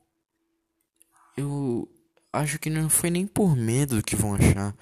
eu 1.37 1.89
acho 2.33 2.59
que 2.59 2.69
não 2.69 2.91
foi 2.91 3.11
nem 3.11 3.27
por 3.27 3.57
medo 3.57 3.97
do 3.97 4.03
que 4.03 4.17
vão 4.17 4.35
achar. 4.35 4.77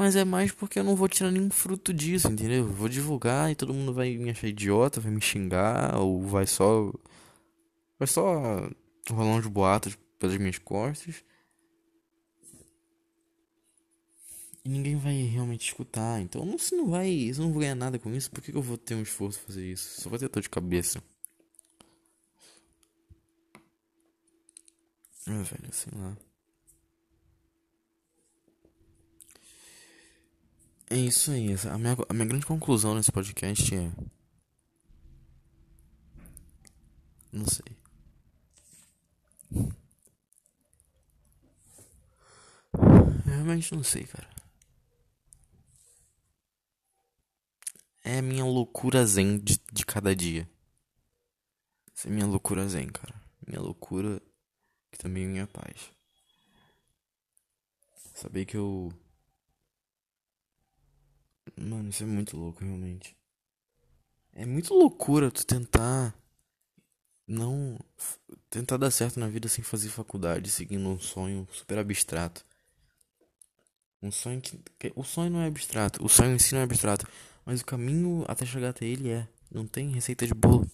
Mas 0.00 0.16
é 0.16 0.24
mais 0.24 0.50
porque 0.50 0.78
eu 0.78 0.82
não 0.82 0.96
vou 0.96 1.06
tirar 1.10 1.30
nenhum 1.30 1.50
fruto 1.50 1.92
disso, 1.92 2.26
entendeu? 2.28 2.64
Eu 2.64 2.72
vou 2.72 2.88
divulgar 2.88 3.50
e 3.50 3.54
todo 3.54 3.74
mundo 3.74 3.92
vai 3.92 4.16
me 4.16 4.30
achar 4.30 4.48
idiota, 4.48 4.98
vai 4.98 5.12
me 5.12 5.20
xingar, 5.20 5.94
ou 5.98 6.22
vai 6.22 6.46
só. 6.46 6.90
Vai 7.98 8.08
só 8.08 8.66
rolar 9.10 9.36
uns 9.36 9.46
boatos 9.46 9.98
pelas 10.18 10.38
minhas 10.38 10.56
costas. 10.56 11.22
E 14.64 14.70
ninguém 14.70 14.96
vai 14.96 15.20
realmente 15.20 15.66
escutar. 15.66 16.18
Então 16.22 16.46
não, 16.46 16.58
se 16.58 16.74
não 16.74 16.88
vai. 16.88 17.10
Eu 17.10 17.36
não 17.36 17.52
vou 17.52 17.60
ganhar 17.60 17.74
nada 17.74 17.98
com 17.98 18.10
isso, 18.14 18.30
por 18.30 18.40
que, 18.40 18.52
que 18.52 18.56
eu 18.56 18.62
vou 18.62 18.78
ter 18.78 18.94
um 18.94 19.02
esforço 19.02 19.38
pra 19.40 19.48
fazer 19.48 19.70
isso? 19.70 20.00
Só 20.00 20.08
vou 20.08 20.18
ter 20.18 20.30
dor 20.30 20.40
de 20.40 20.48
cabeça. 20.48 21.02
Ah, 25.26 25.42
velho, 25.42 25.72
sei 25.72 25.92
lá. 25.94 26.16
É 30.90 30.96
isso 30.96 31.30
aí. 31.30 31.54
A 31.72 31.78
minha, 31.78 31.96
a 32.08 32.12
minha 32.12 32.26
grande 32.26 32.44
conclusão 32.44 32.96
nesse 32.96 33.12
podcast 33.12 33.72
é. 33.74 33.92
Não 37.32 37.46
sei. 37.46 37.76
Eu 42.74 43.32
realmente 43.32 43.72
não 43.72 43.84
sei, 43.84 44.02
cara. 44.04 44.28
É 48.02 48.18
a 48.18 48.22
minha 48.22 48.44
loucura 48.44 49.06
zen 49.06 49.38
de, 49.38 49.60
de 49.72 49.86
cada 49.86 50.14
dia. 50.16 50.50
Essa 51.94 52.08
é 52.08 52.10
minha 52.10 52.26
loucura 52.26 52.68
zen, 52.68 52.88
cara. 52.88 53.14
Minha 53.46 53.60
loucura 53.60 54.20
que 54.90 54.98
também 54.98 55.24
é 55.24 55.28
minha 55.28 55.46
paz. 55.46 55.92
Saber 58.14 58.44
que 58.44 58.56
eu. 58.56 58.92
Mano, 61.56 61.88
isso 61.88 62.02
é 62.02 62.06
muito 62.06 62.36
louco, 62.36 62.64
realmente. 62.64 63.16
É 64.32 64.46
muito 64.46 64.74
loucura 64.74 65.30
tu 65.30 65.44
tentar. 65.44 66.14
Não. 67.26 67.78
Tentar 68.48 68.76
dar 68.76 68.90
certo 68.90 69.20
na 69.20 69.28
vida 69.28 69.48
sem 69.48 69.62
fazer 69.62 69.88
faculdade, 69.88 70.50
seguindo 70.50 70.88
um 70.88 70.98
sonho 70.98 71.46
super 71.52 71.78
abstrato. 71.78 72.44
Um 74.02 74.10
sonho 74.10 74.40
que. 74.40 74.58
O 74.96 75.04
sonho 75.04 75.30
não 75.30 75.40
é 75.40 75.46
abstrato. 75.46 76.04
O 76.04 76.08
sonho 76.08 76.34
em 76.34 76.38
si 76.38 76.54
não 76.54 76.60
é 76.60 76.64
abstrato. 76.64 77.06
Mas 77.44 77.60
o 77.60 77.66
caminho 77.66 78.24
até 78.28 78.46
chegar 78.46 78.70
até 78.70 78.86
ele 78.86 79.10
é. 79.10 79.28
Não 79.50 79.66
tem 79.66 79.90
receita 79.90 80.26
de 80.26 80.34
bolo. 80.34 80.70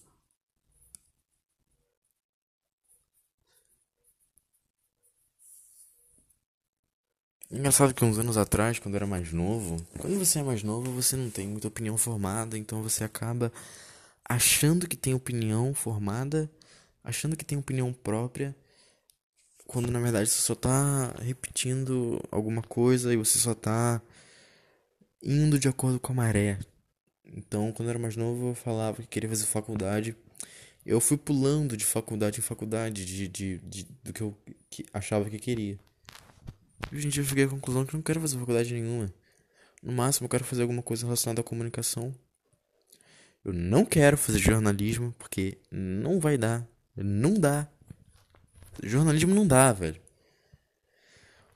Engraçado 7.49 7.93
que 7.93 8.03
uns 8.03 8.19
anos 8.19 8.35
atrás, 8.35 8.77
quando 8.77 8.95
eu 8.95 8.97
era 8.97 9.07
mais 9.07 9.31
novo, 9.31 9.81
quando 9.97 10.19
você 10.19 10.39
é 10.39 10.43
mais 10.43 10.63
novo, 10.63 10.91
você 10.91 11.15
não 11.15 11.29
tem 11.29 11.47
muita 11.47 11.69
opinião 11.69 11.97
formada, 11.97 12.57
então 12.57 12.83
você 12.83 13.05
acaba 13.05 13.53
achando 14.27 14.85
que 14.85 14.97
tem 14.97 15.13
opinião 15.13 15.73
formada, 15.73 16.51
achando 17.01 17.37
que 17.37 17.45
tem 17.45 17.57
opinião 17.57 17.93
própria, 17.93 18.53
quando 19.65 19.89
na 19.89 19.99
verdade 19.99 20.29
você 20.29 20.41
só 20.41 20.55
tá 20.55 21.13
repetindo 21.21 22.21
alguma 22.29 22.61
coisa 22.61 23.13
e 23.13 23.17
você 23.17 23.37
só 23.37 23.53
tá 23.55 24.01
indo 25.23 25.57
de 25.57 25.69
acordo 25.69 26.01
com 26.01 26.11
a 26.11 26.15
maré. 26.15 26.59
Então, 27.23 27.71
quando 27.71 27.87
eu 27.87 27.91
era 27.91 27.99
mais 27.99 28.17
novo, 28.17 28.49
eu 28.49 28.55
falava 28.55 29.01
que 29.01 29.07
queria 29.07 29.29
fazer 29.29 29.45
faculdade. 29.45 30.15
Eu 30.85 30.99
fui 30.99 31.17
pulando 31.17 31.77
de 31.77 31.85
faculdade 31.85 32.39
em 32.39 32.43
faculdade 32.43 33.05
de, 33.05 33.27
de, 33.29 33.57
de 33.59 33.87
do 34.03 34.11
que 34.11 34.21
eu 34.21 34.37
achava 34.93 35.29
que 35.29 35.39
queria. 35.39 35.79
E, 36.91 36.99
gente, 36.99 37.19
eu 37.19 37.25
cheguei 37.25 37.45
à 37.45 37.47
conclusão 37.47 37.85
que 37.85 37.93
não 37.93 38.01
quero 38.01 38.21
fazer 38.21 38.37
faculdade 38.37 38.73
nenhuma. 38.73 39.11
No 39.81 39.91
máximo, 39.91 40.25
eu 40.25 40.29
quero 40.29 40.43
fazer 40.43 40.61
alguma 40.61 40.81
coisa 40.81 41.05
relacionada 41.05 41.41
à 41.41 41.43
comunicação. 41.43 42.13
Eu 43.43 43.53
não 43.53 43.85
quero 43.85 44.17
fazer 44.17 44.39
jornalismo, 44.39 45.13
porque 45.17 45.57
não 45.71 46.19
vai 46.19 46.37
dar. 46.37 46.67
Não 46.95 47.33
dá. 47.33 47.67
Jornalismo 48.83 49.33
não 49.33 49.47
dá, 49.47 49.71
velho. 49.71 49.99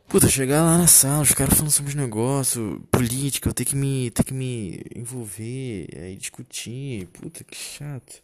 Puta, 0.08 0.28
chegar 0.28 0.62
lá 0.62 0.78
na 0.78 0.88
sala, 0.88 1.24
os 1.24 1.32
caras 1.32 1.54
falando 1.54 1.72
sobre 1.72 1.90
os 1.90 1.96
negócios, 1.96 2.82
política, 2.92 3.48
eu 3.48 3.54
ter 3.54 3.64
que 3.64 3.78
me, 3.78 4.12
ter 4.12 4.26
que 4.26 4.34
me 4.34 4.84
envolver, 4.94 5.88
aí 5.96 6.18
discutir. 6.18 7.08
Puta, 7.08 7.44
que 7.44 7.56
chato. 7.56 8.22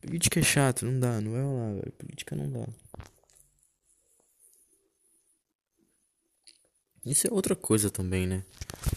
Política 0.00 0.40
é 0.40 0.42
chato, 0.42 0.86
não 0.86 0.98
dá, 0.98 1.20
não 1.20 1.36
é 1.36 1.42
lá, 1.42 1.72
velho. 1.74 1.92
Política 1.92 2.34
não 2.34 2.50
dá. 2.50 2.66
Isso 7.08 7.26
é 7.26 7.32
outra 7.32 7.56
coisa 7.56 7.88
também, 7.88 8.26
né? 8.26 8.44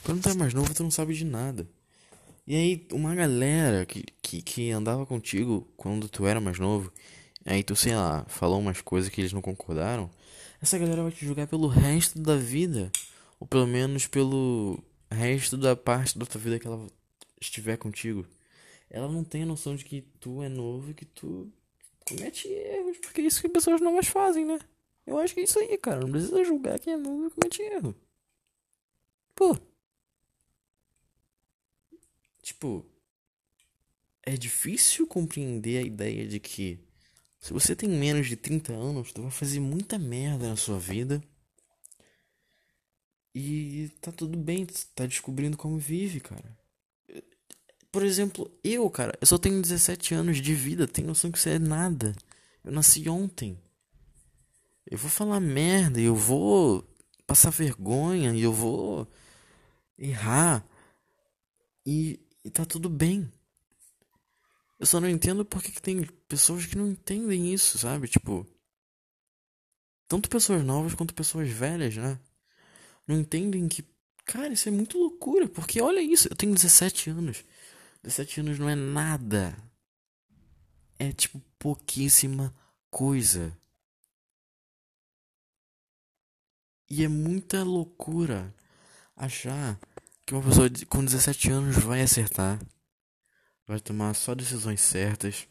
Quando 0.04 0.22
tu 0.22 0.30
é 0.30 0.34
mais 0.34 0.54
novo, 0.54 0.74
tu 0.74 0.84
não 0.84 0.92
sabe 0.92 1.14
de 1.14 1.24
nada. 1.24 1.66
E 2.46 2.56
aí, 2.56 2.88
uma 2.92 3.16
galera 3.16 3.86
que, 3.86 4.04
que, 4.22 4.42
que 4.42 4.72
andava 4.72 5.06
contigo 5.06 5.66
quando 5.78 6.10
tu 6.10 6.26
era 6.26 6.42
mais 6.42 6.60
novo, 6.60 6.92
aí 7.46 7.64
tu, 7.64 7.74
sei 7.74 7.96
lá, 7.96 8.26
falou 8.28 8.60
umas 8.60 8.82
coisas 8.82 9.10
que 9.10 9.22
eles 9.22 9.32
não 9.32 9.42
concordaram, 9.42 10.10
essa 10.62 10.78
galera 10.78 11.04
vai 11.04 11.12
te 11.14 11.26
julgar 11.26 11.48
pelo 11.48 11.68
resto 11.68 12.20
da 12.20 12.36
vida. 12.36 12.92
Ou 13.40 13.48
pelo 13.48 13.66
menos 13.66 14.08
pelo 14.08 14.78
resto 15.10 15.56
da 15.58 15.76
parte 15.76 16.20
da 16.20 16.26
tua 16.26 16.42
vida 16.42 16.60
que 16.60 16.68
ela 16.68 16.86
estiver 17.40 17.78
contigo. 17.78 18.26
Ela 18.90 19.08
não 19.08 19.24
tem 19.24 19.44
a 19.44 19.46
noção 19.46 19.74
de 19.74 19.86
que 19.86 20.02
tu 20.20 20.44
é 20.44 20.50
novo 20.50 20.92
e 20.92 20.94
que 20.94 21.06
tu 21.06 21.50
comete 22.06 22.50
erros, 22.50 22.98
porque 22.98 23.22
é 23.22 23.24
isso 23.24 23.42
que 23.42 23.48
pessoas 23.48 23.80
novas 23.80 24.08
fazem, 24.08 24.46
né? 24.46 24.60
Eu 25.06 25.18
acho 25.18 25.34
que 25.34 25.42
é 25.42 25.44
isso 25.44 25.60
aí, 25.60 25.78
cara. 25.78 26.02
Não 26.02 26.12
precisa 26.12 26.44
julgar 26.44 26.80
quem 26.80 26.94
é 26.94 26.98
novo 26.98 27.32
comete 27.32 27.62
erro. 27.62 27.96
Pô. 29.36 29.58
Tipo, 32.42 32.86
é 34.24 34.36
difícil 34.38 35.08
compreender 35.08 35.78
a 35.78 35.86
ideia 35.86 36.28
de 36.28 36.40
que 36.40 36.80
se 37.40 37.54
você 37.54 37.76
tem 37.76 37.90
menos 37.90 38.28
de 38.28 38.36
30 38.36 38.72
anos, 38.72 39.12
tu 39.12 39.24
vai 39.24 39.32
fazer 39.32 39.60
muita 39.60 39.98
merda 39.98 40.48
na 40.48 40.56
sua 40.56 40.80
vida. 40.80 41.22
E 43.34 43.90
tá 44.00 44.12
tudo 44.12 44.38
bem, 44.38 44.68
tá 44.94 45.06
descobrindo 45.06 45.58
como 45.58 45.78
vive, 45.78 46.20
cara. 46.20 46.58
Por 47.92 48.04
exemplo, 48.04 48.50
eu, 48.64 48.90
cara, 48.90 49.18
eu 49.20 49.28
só 49.28 49.38
tenho 49.38 49.62
17 49.62 50.14
anos 50.14 50.42
de 50.42 50.54
vida, 50.54 50.88
tenho 50.88 51.08
noção 51.08 51.32
que 51.32 51.38
isso 51.38 51.50
é 51.50 51.58
nada. 51.58 52.14
Eu 52.64 52.72
nasci 52.72 53.10
ontem. 53.10 53.58
Eu 54.86 54.98
vou 54.98 55.10
falar 55.10 55.40
merda, 55.40 56.00
eu 56.00 56.16
vou 56.16 56.88
passar 57.26 57.50
vergonha, 57.50 58.36
eu 58.36 58.52
vou 58.52 59.08
errar. 59.98 60.66
E, 61.86 62.20
e 62.44 62.50
tá 62.50 62.66
tudo 62.66 62.90
bem. 62.90 63.32
Eu 64.80 64.86
só 64.86 65.00
não 65.00 65.08
entendo 65.08 65.46
porque 65.46 65.72
que 65.72 65.82
tem 65.82 66.04
pessoas 66.28 66.66
que 66.66 66.78
não 66.78 66.90
entendem 66.90 67.54
isso, 67.54 67.78
sabe? 67.78 68.08
Tipo. 68.08 68.48
Tanto 70.08 70.30
pessoas 70.30 70.64
novas 70.64 70.94
quanto 70.96 71.14
pessoas 71.14 71.50
velhas, 71.50 71.96
né? 71.96 72.20
Não 73.08 73.20
entendem 73.20 73.68
que. 73.68 73.86
Cara, 74.26 74.52
isso 74.52 74.68
é 74.68 74.72
muito 74.72 74.98
loucura. 74.98 75.48
Porque 75.48 75.80
olha 75.80 76.02
isso, 76.02 76.28
eu 76.30 76.36
tenho 76.36 76.54
17 76.54 77.12
anos. 77.12 77.44
17 78.04 78.40
anos 78.40 78.60
não 78.60 78.68
é 78.68 78.76
nada. 78.76 79.56
É 80.98 81.12
tipo 81.12 81.40
pouquíssima 81.60 82.54
coisa. 82.90 83.56
E 86.94 87.06
é 87.06 87.08
muita 87.08 87.64
loucura 87.64 88.54
achar 89.16 89.80
que 90.26 90.34
uma 90.34 90.44
pessoa 90.44 90.70
com 90.90 91.06
17 91.06 91.50
anos 91.50 91.78
vai 91.78 92.02
acertar 92.02 92.60
vai 93.66 93.80
tomar 93.80 94.14
só 94.14 94.36
decisões 94.36 94.82
certas 94.82 95.48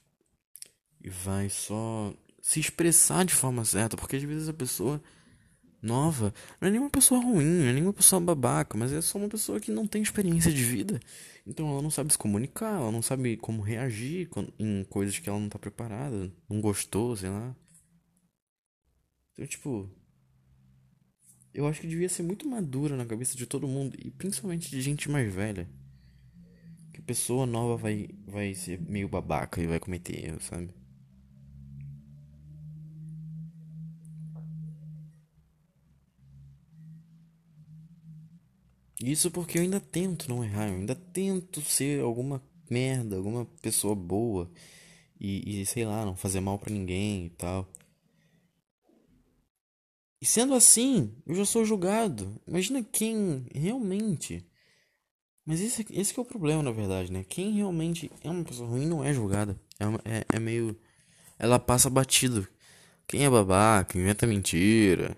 e 1.01 1.09
vai 1.09 1.49
só 1.49 2.13
se 2.43 2.61
expressar 2.61 3.25
de 3.25 3.35
forma 3.35 3.65
certa, 3.65 3.97
porque 3.97 4.17
às 4.17 4.23
vezes 4.23 4.51
a 4.51 4.53
pessoa 4.53 5.03
nova 5.81 6.35
não 6.61 6.69
é 6.69 6.71
nenhuma 6.71 6.91
pessoa 6.91 7.23
ruim, 7.23 7.47
não 7.47 7.69
é 7.69 7.73
nenhuma 7.73 7.95
pessoa 7.95 8.21
babaca, 8.21 8.77
mas 8.77 8.93
é 8.93 9.01
só 9.01 9.17
uma 9.17 9.31
pessoa 9.31 9.59
que 9.59 9.73
não 9.73 9.87
tem 9.87 10.03
experiência 10.03 10.53
de 10.53 10.63
vida. 10.63 11.01
Então 11.47 11.71
ela 11.71 11.81
não 11.81 11.91
sabe 11.91 12.13
se 12.13 12.19
comunicar, 12.19 12.77
ela 12.77 12.93
não 12.93 13.01
sabe 13.01 13.39
como 13.39 13.63
reagir 13.63 14.29
em 14.59 14.85
coisas 14.85 15.19
que 15.19 15.27
ela 15.27 15.41
não 15.41 15.49
tá 15.49 15.59
preparada, 15.59 16.31
não 16.47 16.61
gostou, 16.61 17.17
sei 17.17 17.31
lá. 17.31 17.57
Então, 19.33 19.47
tipo, 19.47 19.91
eu 21.53 21.67
acho 21.67 21.81
que 21.81 21.87
devia 21.87 22.09
ser 22.09 22.23
muito 22.23 22.49
madura 22.49 22.97
na 22.97 23.05
cabeça 23.05 23.37
de 23.37 23.47
todo 23.47 23.67
mundo 23.67 23.97
e 23.99 24.11
principalmente 24.11 24.71
de 24.71 24.81
gente 24.81 25.11
mais 25.11 25.33
velha. 25.33 25.69
Que 26.93 27.03
pessoa 27.03 27.47
nova 27.47 27.77
vai, 27.77 28.09
vai 28.27 28.55
ser 28.55 28.81
meio 28.81 29.09
babaca 29.09 29.61
e 29.61 29.67
vai 29.67 29.81
cometer 29.81 30.25
erro, 30.25 30.41
sabe? 30.41 30.71
Isso 39.03 39.31
porque 39.31 39.59
eu 39.59 39.63
ainda 39.63 39.81
tento 39.81 40.29
não 40.29 40.45
errar, 40.45 40.69
eu 40.69 40.75
ainda 40.75 40.95
tento 40.95 41.63
ser 41.63 42.03
alguma 42.03 42.43
merda, 42.69 43.17
alguma 43.17 43.47
pessoa 43.63 43.95
boa 43.95 44.51
e, 45.19 45.63
e 45.63 45.67
sei 45.67 45.87
lá, 45.87 46.05
não 46.05 46.15
fazer 46.15 46.41
mal 46.41 46.59
para 46.59 46.73
ninguém 46.73 47.27
e 47.27 47.31
tal. 47.31 47.67
E 50.21 50.27
sendo 50.27 50.55
assim, 50.55 51.15
eu 51.27 51.35
já 51.35 51.45
sou 51.45 51.65
julgado. 51.65 52.41
Imagina 52.47 52.83
quem 52.83 53.47
realmente. 53.55 54.45
Mas 55.47 55.61
esse, 55.61 55.87
esse 55.91 56.19
é 56.19 56.23
o 56.23 56.25
problema, 56.25 56.63
na 56.63 56.71
verdade, 56.71 57.11
né? 57.11 57.25
Quem 57.29 57.53
realmente 57.53 58.11
é 58.23 58.31
uma 58.31 58.45
pessoa 58.45 58.69
ruim 58.69 58.87
não 58.87 59.03
é 59.03 59.13
julgada. 59.15 59.59
É, 59.79 60.19
é, 60.19 60.25
é 60.35 60.39
meio. 60.39 60.77
Ela 61.39 61.59
passa 61.59 61.89
batido. 61.89 62.47
Quem 63.07 63.25
é 63.25 63.31
babaca, 63.31 63.99
inventa 63.99 64.27
mentira 64.27 65.17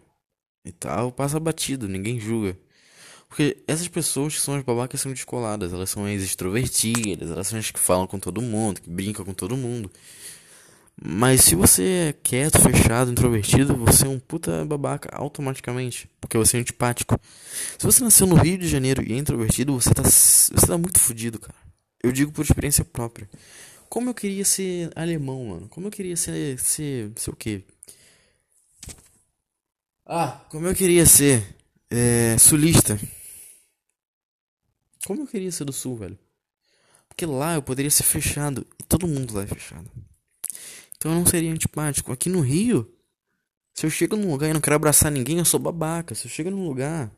e 0.65 0.73
tal, 0.73 1.13
passa 1.13 1.39
batido, 1.41 1.89
ninguém 1.89 2.19
julga. 2.19 2.57
Porque 3.29 3.63
essas 3.67 3.89
pessoas 3.89 4.35
que 4.35 4.41
são 4.41 4.55
as 4.55 4.63
babacas 4.63 5.01
são 5.01 5.13
descoladas, 5.13 5.73
elas 5.73 5.91
são 5.91 6.05
as 6.05 6.23
extrovertidas, 6.23 7.31
elas 7.31 7.49
são 7.49 7.59
as 7.59 7.71
que 7.71 7.79
falam 7.81 8.07
com 8.07 8.19
todo 8.19 8.41
mundo, 8.41 8.81
que 8.81 8.89
brincam 8.91 9.25
com 9.25 9.35
todo 9.35 9.57
mundo. 9.57 9.91
Mas 11.01 11.43
se 11.43 11.55
você 11.55 11.83
é 12.09 12.13
quieto, 12.13 12.61
fechado, 12.61 13.11
introvertido, 13.11 13.77
você 13.77 14.07
é 14.07 14.09
um 14.09 14.19
puta 14.19 14.65
babaca 14.65 15.09
automaticamente. 15.17 16.09
Porque 16.21 16.39
você 16.39 16.57
é 16.57 16.61
antipático. 16.61 17.19
Se 17.79 17.85
você 17.85 18.05
nasceu 18.05 18.27
no 18.27 18.37
Rio 18.37 18.59
de 18.59 18.69
Janeiro 18.69 19.03
e 19.03 19.13
é 19.13 19.17
introvertido, 19.17 19.73
você 19.73 19.93
tá, 19.93 20.03
você 20.03 20.67
tá 20.67 20.79
muito 20.79 21.01
fodido, 21.01 21.41
cara. 21.41 21.59
Eu 22.03 22.13
digo 22.13 22.33
por 22.33 22.45
experiência 22.45 22.85
própria. 22.85 23.29
Como 23.89 24.11
eu 24.11 24.15
queria 24.15 24.45
ser 24.45 24.91
alemão, 24.95 25.45
mano. 25.45 25.69
Como 25.69 25.87
eu 25.87 25.91
queria 25.91 26.17
ser. 26.17 26.59
ser. 26.59 27.13
ser 27.17 27.31
o 27.31 27.37
quê? 27.37 27.63
Ah, 30.07 30.45
como 30.51 30.67
eu 30.67 30.75
queria 30.75 31.07
ser. 31.07 31.57
É, 31.91 32.37
sulista. 32.39 32.99
Como 35.07 35.23
eu 35.23 35.27
queria 35.27 35.53
ser 35.53 35.65
do 35.65 35.73
sul, 35.73 35.97
velho. 35.97 36.19
Porque 37.09 37.27
lá 37.27 37.55
eu 37.55 37.63
poderia 37.63 37.91
ser 37.91 38.05
fechado. 38.05 38.67
E 38.81 38.85
todo 38.85 39.07
mundo 39.07 39.35
lá 39.35 39.43
é 39.43 39.47
fechado. 39.47 39.91
Então 41.03 41.11
eu 41.11 41.19
não 41.19 41.27
seria 41.27 41.51
antipático. 41.51 42.13
Aqui 42.13 42.29
no 42.29 42.41
Rio, 42.41 42.89
se 43.75 43.85
eu 43.85 43.91
chego 43.91 44.15
num 44.15 44.31
lugar 44.31 44.49
e 44.49 44.53
não 44.53 44.61
quero 44.61 44.77
abraçar 44.77 45.11
ninguém, 45.11 45.39
eu 45.39 45.45
sou 45.45 45.59
babaca. 45.59 46.15
Se 46.15 46.27
eu 46.27 46.31
chego 46.31 46.49
num 46.49 46.65
lugar 46.65 47.11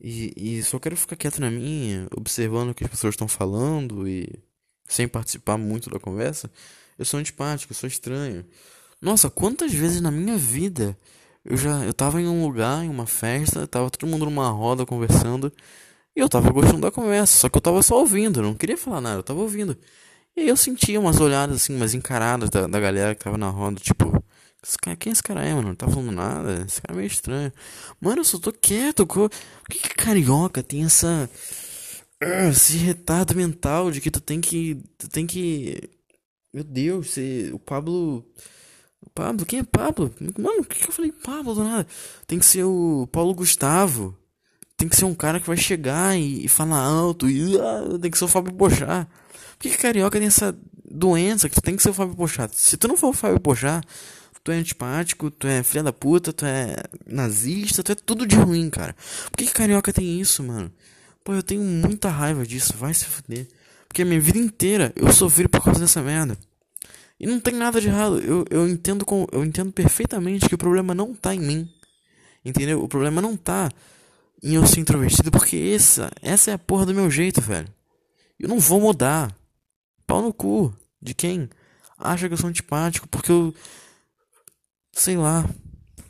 e, 0.00 0.32
e 0.34 0.62
só 0.62 0.78
quero 0.78 0.96
ficar 0.96 1.16
quieto 1.16 1.38
na 1.38 1.50
minha, 1.50 2.08
observando 2.16 2.70
o 2.70 2.74
que 2.74 2.82
as 2.82 2.90
pessoas 2.90 3.12
estão 3.12 3.28
falando 3.28 4.08
e 4.08 4.26
sem 4.88 5.06
participar 5.06 5.58
muito 5.58 5.90
da 5.90 6.00
conversa, 6.00 6.50
eu 6.98 7.04
sou 7.04 7.20
antipático, 7.20 7.74
eu 7.74 7.76
sou 7.76 7.86
estranho. 7.86 8.42
Nossa, 9.02 9.28
quantas 9.28 9.70
vezes 9.74 10.00
na 10.00 10.10
minha 10.10 10.38
vida 10.38 10.96
eu 11.44 11.58
já 11.58 11.84
eu 11.84 11.92
tava 11.92 12.22
em 12.22 12.26
um 12.26 12.42
lugar, 12.42 12.82
em 12.82 12.88
uma 12.88 13.06
festa, 13.06 13.66
tava 13.66 13.90
todo 13.90 14.08
mundo 14.08 14.24
numa 14.24 14.48
roda 14.48 14.86
conversando, 14.86 15.52
e 16.16 16.20
eu 16.20 16.28
tava 16.28 16.50
gostando 16.50 16.80
da 16.80 16.90
conversa, 16.90 17.36
só 17.38 17.50
que 17.50 17.58
eu 17.58 17.60
tava 17.60 17.82
só 17.82 17.98
ouvindo, 17.98 18.40
não 18.40 18.54
queria 18.54 18.78
falar 18.78 19.02
nada, 19.02 19.18
eu 19.18 19.22
tava 19.22 19.40
ouvindo. 19.40 19.76
E 20.36 20.48
eu 20.48 20.56
sentia 20.56 20.98
umas 20.98 21.20
olhadas 21.20 21.56
assim, 21.56 21.76
umas 21.76 21.94
encaradas 21.94 22.48
da, 22.48 22.66
da 22.66 22.80
galera 22.80 23.14
que 23.14 23.22
tava 23.22 23.36
na 23.36 23.50
roda, 23.50 23.78
tipo, 23.80 24.22
cara, 24.80 24.96
quem 24.96 25.12
esse 25.12 25.22
cara 25.22 25.44
é, 25.44 25.54
mano? 25.54 25.68
Não 25.68 25.74
tá 25.74 25.88
falando 25.88 26.12
nada, 26.12 26.64
esse 26.66 26.80
cara 26.80 26.94
é 26.94 26.96
meio 26.96 27.06
estranho. 27.06 27.52
Mano, 28.00 28.20
eu 28.20 28.24
só 28.24 28.38
tô 28.38 28.52
quieto, 28.52 29.06
co... 29.06 29.28
por 29.28 29.68
que, 29.70 29.78
que 29.78 29.94
carioca 29.94 30.62
tem 30.62 30.84
essa. 30.84 31.28
Esse 32.48 32.76
retardo 32.76 33.34
mental 33.34 33.90
de 33.90 34.00
que 34.00 34.10
tu 34.10 34.20
tem 34.20 34.40
que. 34.40 34.80
Tu 34.98 35.08
tem 35.08 35.26
que. 35.26 35.90
Meu 36.52 36.64
Deus, 36.64 37.10
você, 37.10 37.50
o 37.52 37.58
Pablo. 37.58 38.24
O 39.04 39.10
Pablo, 39.10 39.44
quem 39.44 39.58
é 39.58 39.64
Pablo? 39.64 40.14
Mano, 40.38 40.64
por 40.64 40.68
que, 40.68 40.84
que 40.84 40.88
eu 40.88 40.92
falei 40.92 41.10
Pablo 41.12 41.54
do 41.54 41.64
nada? 41.64 41.86
Tem 42.26 42.38
que 42.38 42.46
ser 42.46 42.62
o 42.64 43.08
Paulo 43.10 43.34
Gustavo. 43.34 44.16
Tem 44.76 44.88
que 44.88 44.96
ser 44.96 45.04
um 45.04 45.14
cara 45.14 45.40
que 45.40 45.46
vai 45.46 45.56
chegar 45.56 46.16
e, 46.16 46.44
e 46.44 46.48
falar 46.48 46.78
alto. 46.78 47.28
E 47.28 47.58
ah, 47.58 47.98
tem 48.00 48.10
que 48.10 48.18
ser 48.18 48.24
o 48.24 48.28
Fábio 48.28 48.52
Bochar. 48.52 49.08
Por 49.62 49.70
que, 49.70 49.78
carioca 49.78 50.18
tem 50.18 50.26
essa 50.26 50.58
doença 50.90 51.48
que 51.48 51.54
tu 51.54 51.62
tem 51.62 51.76
que 51.76 51.82
ser 51.84 51.90
o 51.90 51.94
Fábio 51.94 52.16
Pochá? 52.16 52.48
Se 52.52 52.76
tu 52.76 52.88
não 52.88 52.96
for 52.96 53.10
o 53.10 53.12
Fábio 53.12 53.38
Pochá, 53.38 53.80
tu 54.42 54.50
é 54.50 54.56
antipático, 54.56 55.30
tu 55.30 55.46
é 55.46 55.62
filha 55.62 55.84
da 55.84 55.92
puta, 55.92 56.32
tu 56.32 56.44
é 56.44 56.74
nazista, 57.06 57.80
tu 57.80 57.92
é 57.92 57.94
tudo 57.94 58.26
de 58.26 58.34
ruim, 58.34 58.68
cara. 58.68 58.96
Por 59.30 59.36
que, 59.36 59.46
que 59.46 59.52
carioca 59.52 59.92
tem 59.92 60.20
isso, 60.20 60.42
mano? 60.42 60.68
Pô, 61.22 61.32
eu 61.32 61.44
tenho 61.44 61.62
muita 61.62 62.08
raiva 62.08 62.44
disso, 62.44 62.74
vai 62.76 62.92
se 62.92 63.04
fuder. 63.04 63.46
Porque 63.86 64.02
a 64.02 64.04
minha 64.04 64.20
vida 64.20 64.36
inteira 64.36 64.92
eu 64.96 65.12
sofri 65.12 65.46
por 65.46 65.62
causa 65.62 65.78
dessa 65.78 66.02
merda. 66.02 66.36
E 67.20 67.24
não 67.24 67.38
tem 67.38 67.54
nada 67.54 67.80
de 67.80 67.86
errado. 67.86 68.18
Eu, 68.18 68.44
eu, 68.50 68.68
entendo 68.68 69.04
com, 69.04 69.28
eu 69.30 69.44
entendo 69.44 69.70
perfeitamente 69.70 70.48
que 70.48 70.56
o 70.56 70.58
problema 70.58 70.92
não 70.92 71.14
tá 71.14 71.32
em 71.32 71.40
mim. 71.40 71.70
Entendeu? 72.44 72.82
O 72.82 72.88
problema 72.88 73.22
não 73.22 73.36
tá 73.36 73.70
em 74.42 74.56
eu 74.56 74.66
ser 74.66 74.80
introvertido, 74.80 75.30
porque 75.30 75.72
essa, 75.72 76.10
essa 76.20 76.50
é 76.50 76.54
a 76.54 76.58
porra 76.58 76.84
do 76.84 76.92
meu 76.92 77.08
jeito, 77.08 77.40
velho. 77.40 77.68
Eu 78.40 78.48
não 78.48 78.58
vou 78.58 78.80
mudar. 78.80 79.32
Pau 80.06 80.22
no 80.22 80.32
cu 80.32 80.74
de 81.00 81.14
quem 81.14 81.48
acha 81.98 82.28
que 82.28 82.34
eu 82.34 82.38
sou 82.38 82.48
antipático 82.48 83.08
porque 83.08 83.30
eu. 83.30 83.54
Sei 84.92 85.16
lá. 85.16 85.48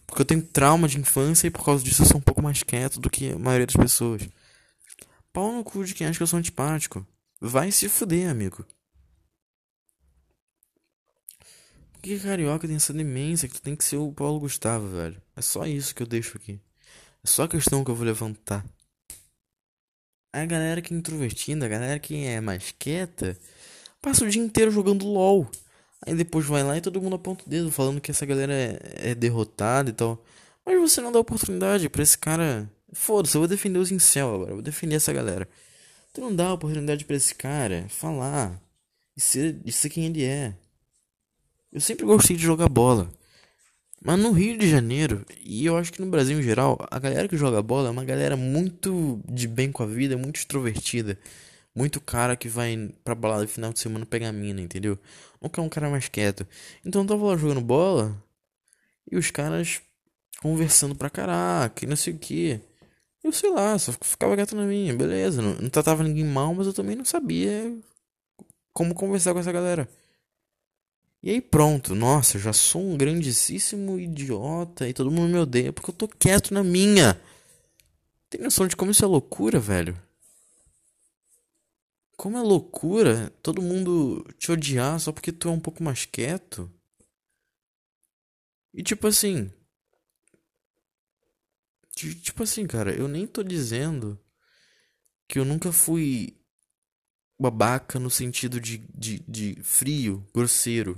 Porque 0.07 0.23
eu 0.23 0.27
tenho 0.27 0.43
trauma 0.43 0.89
de 0.89 0.99
infância 0.99 1.47
e 1.47 1.51
por 1.51 1.65
causa 1.65 1.83
disso 1.83 2.03
eu 2.03 2.07
sou 2.07 2.19
um 2.19 2.23
pouco 2.23 2.43
mais 2.43 2.63
quieto 2.63 3.01
do 3.01 3.09
que 3.09 3.33
a 3.33 3.39
maioria 3.39 3.67
das 3.67 3.77
pessoas. 3.77 4.29
Pau 5.33 5.53
no 5.53 5.65
cu 5.65 5.85
de 5.85 5.95
quem 5.95 6.07
acha 6.07 6.19
que 6.19 6.23
eu 6.23 6.27
sou 6.27 6.39
antipático. 6.39 7.07
Vai 7.41 7.73
se 7.73 7.89
fuder, 7.89 8.29
amigo. 8.29 8.67
Por 11.93 12.03
que 12.03 12.19
carioca 12.19 12.67
tem 12.67 12.77
essa 12.77 12.93
demência 12.93 13.49
que 13.49 13.55
tu 13.55 13.63
tem 13.63 13.75
que 13.75 13.85
ser 13.85 13.97
o 13.97 14.13
Paulo 14.13 14.41
Gustavo, 14.41 14.89
velho? 14.89 15.23
É 15.35 15.41
só 15.41 15.65
isso 15.65 15.95
que 15.95 16.03
eu 16.03 16.07
deixo 16.07 16.37
aqui. 16.37 16.61
É 17.25 17.27
só 17.27 17.45
a 17.45 17.49
questão 17.49 17.83
que 17.83 17.91
eu 17.91 17.95
vou 17.95 18.05
levantar. 18.05 18.65
A 20.33 20.45
galera 20.45 20.83
que 20.83 20.93
é 20.93 20.97
introvertida, 20.97 21.65
a 21.65 21.69
galera 21.69 21.99
que 21.99 22.25
é 22.25 22.41
mais 22.41 22.75
quieta, 22.79 23.39
passa 24.03 24.25
o 24.25 24.29
dia 24.29 24.43
inteiro 24.43 24.71
jogando 24.71 25.07
LOL. 25.07 25.49
Aí 26.05 26.15
depois 26.15 26.45
vai 26.45 26.65
lá 26.65 26.77
e 26.77 26.81
todo 26.81 27.01
mundo 27.01 27.15
aponta 27.15 27.45
o 27.47 27.49
dedo 27.49 27.71
falando 27.71 28.01
que 28.01 28.11
essa 28.11 28.27
galera 28.27 28.53
é, 28.53 29.11
é 29.11 29.15
derrotada 29.15 29.89
e 29.89 29.93
tal. 29.93 30.23
Mas 30.67 30.81
você 30.81 31.01
não 31.01 31.13
dá 31.13 31.21
oportunidade 31.21 31.89
pra 31.89 32.03
esse 32.03 32.19
cara. 32.19 32.69
Foda-se, 32.93 33.37
eu 33.37 33.41
vou 33.41 33.49
defender 33.49 33.79
os 33.79 33.91
incel 33.91 34.35
agora, 34.35 34.51
eu 34.51 34.57
vou 34.57 34.63
defender 34.63 34.97
essa 34.97 35.13
galera. 35.13 35.49
Tu 36.13 36.21
não 36.21 36.35
dá 36.35 36.53
oportunidade 36.53 37.05
pra 37.05 37.17
esse 37.17 37.35
cara 37.35 37.87
falar 37.89 38.61
e 39.17 39.21
ser, 39.21 39.59
e 39.65 39.73
ser 39.73 39.89
quem 39.89 40.07
ele 40.07 40.25
é. 40.25 40.55
Eu 41.73 41.81
sempre 41.81 42.05
gostei 42.05 42.37
de 42.37 42.43
jogar 42.43 42.69
bola. 42.69 43.11
Mas 44.05 44.19
no 44.19 44.33
Rio 44.33 44.59
de 44.59 44.69
Janeiro, 44.69 45.25
e 45.41 45.65
eu 45.65 45.77
acho 45.77 45.93
que 45.93 46.03
no 46.03 46.11
Brasil 46.11 46.39
em 46.39 46.43
geral, 46.43 46.77
a 46.91 46.99
galera 46.99 47.29
que 47.29 47.37
joga 47.37 47.63
bola 47.63 47.89
é 47.89 47.91
uma 47.91 48.05
galera 48.05 48.37
muito 48.37 49.21
de 49.29 49.47
bem 49.47 49.71
com 49.71 49.83
a 49.85 49.87
vida, 49.87 50.19
muito 50.19 50.37
extrovertida. 50.37 51.17
Muito 51.75 52.01
cara 52.01 52.37
que 52.37 52.49
vai 52.49 52.91
pra 53.03 53.15
balada 53.15 53.43
no 53.43 53.49
final 53.49 53.73
de 53.73 53.81
semana 53.81 54.05
pegar 54.05 54.33
mina, 54.33 54.61
entendeu? 54.61 54.99
Não 55.41 55.49
quer 55.49 55.63
um 55.63 55.69
cara 55.69 55.89
mais 55.89 56.09
quieto. 56.09 56.47
Então 56.85 57.03
eu 57.03 57.09
tava 57.09 57.25
lá 57.25 57.37
jogando 57.37 57.61
bola 57.61 58.23
e 59.11 59.17
os 59.17 59.31
caras 59.31 59.81
conversando 60.41 60.95
pra 60.95 61.09
caraca 61.09 61.85
e 61.85 61.89
não 61.89 61.97
sei 61.97 62.13
o 62.13 62.19
que. 62.19 62.61
Eu 63.25 63.33
sei 63.33 63.51
lá, 63.51 63.79
só 63.79 63.93
ficava 63.93 64.37
quieto 64.37 64.57
na 64.57 64.65
minha, 64.65 64.95
beleza. 64.95 65.41
Não, 65.41 65.55
não 65.55 65.71
tratava 65.71 66.03
ninguém 66.03 66.25
mal, 66.25 66.55
mas 66.55 66.67
eu 66.67 66.75
também 66.75 66.97
não 66.97 67.05
sabia 67.05 67.75
como 68.73 68.95
conversar 68.95 69.33
com 69.33 69.41
essa 69.41 69.53
galera. 69.53 69.89
E 71.23 71.31
aí 71.31 71.41
pronto, 71.41 71.95
nossa, 71.95 72.39
já 72.39 72.53
sou 72.53 72.83
um 72.83 72.97
grandíssimo 72.97 73.99
idiota 73.99 74.89
e 74.89 74.93
todo 74.93 75.11
mundo 75.11 75.31
me 75.31 75.39
odeia 75.39 75.73
porque 75.73 75.91
eu 75.91 75.95
tô 75.95 76.09
quieto 76.09 76.53
na 76.53 76.65
minha. 76.65 77.19
Tem 78.29 78.41
noção 78.41 78.67
de 78.67 78.75
como 78.75 78.91
isso 78.91 79.05
é 79.05 79.09
loucura, 79.09 79.61
velho? 79.61 79.97
Como 82.23 82.39
é 82.39 82.41
loucura 82.41 83.31
todo 83.43 83.61
mundo 83.61 84.25
te 84.39 84.53
odiar 84.53 85.01
só 85.01 85.11
porque 85.11 85.33
tu 85.33 85.49
é 85.49 85.51
um 85.51 85.59
pouco 85.59 85.83
mais 85.83 86.05
quieto. 86.05 86.73
E 88.73 88.81
tipo 88.81 89.09
assim. 89.09 89.51
Tipo 91.91 92.45
assim, 92.45 92.65
cara, 92.65 92.95
eu 92.95 93.09
nem 93.09 93.27
tô 93.27 93.43
dizendo 93.43 94.17
que 95.27 95.37
eu 95.37 95.45
nunca 95.45 95.73
fui 95.73 96.41
babaca 97.37 97.99
no 97.99 98.09
sentido 98.09 98.61
de, 98.61 98.79
de, 98.95 99.19
de 99.27 99.61
frio, 99.65 100.25
grosseiro. 100.33 100.97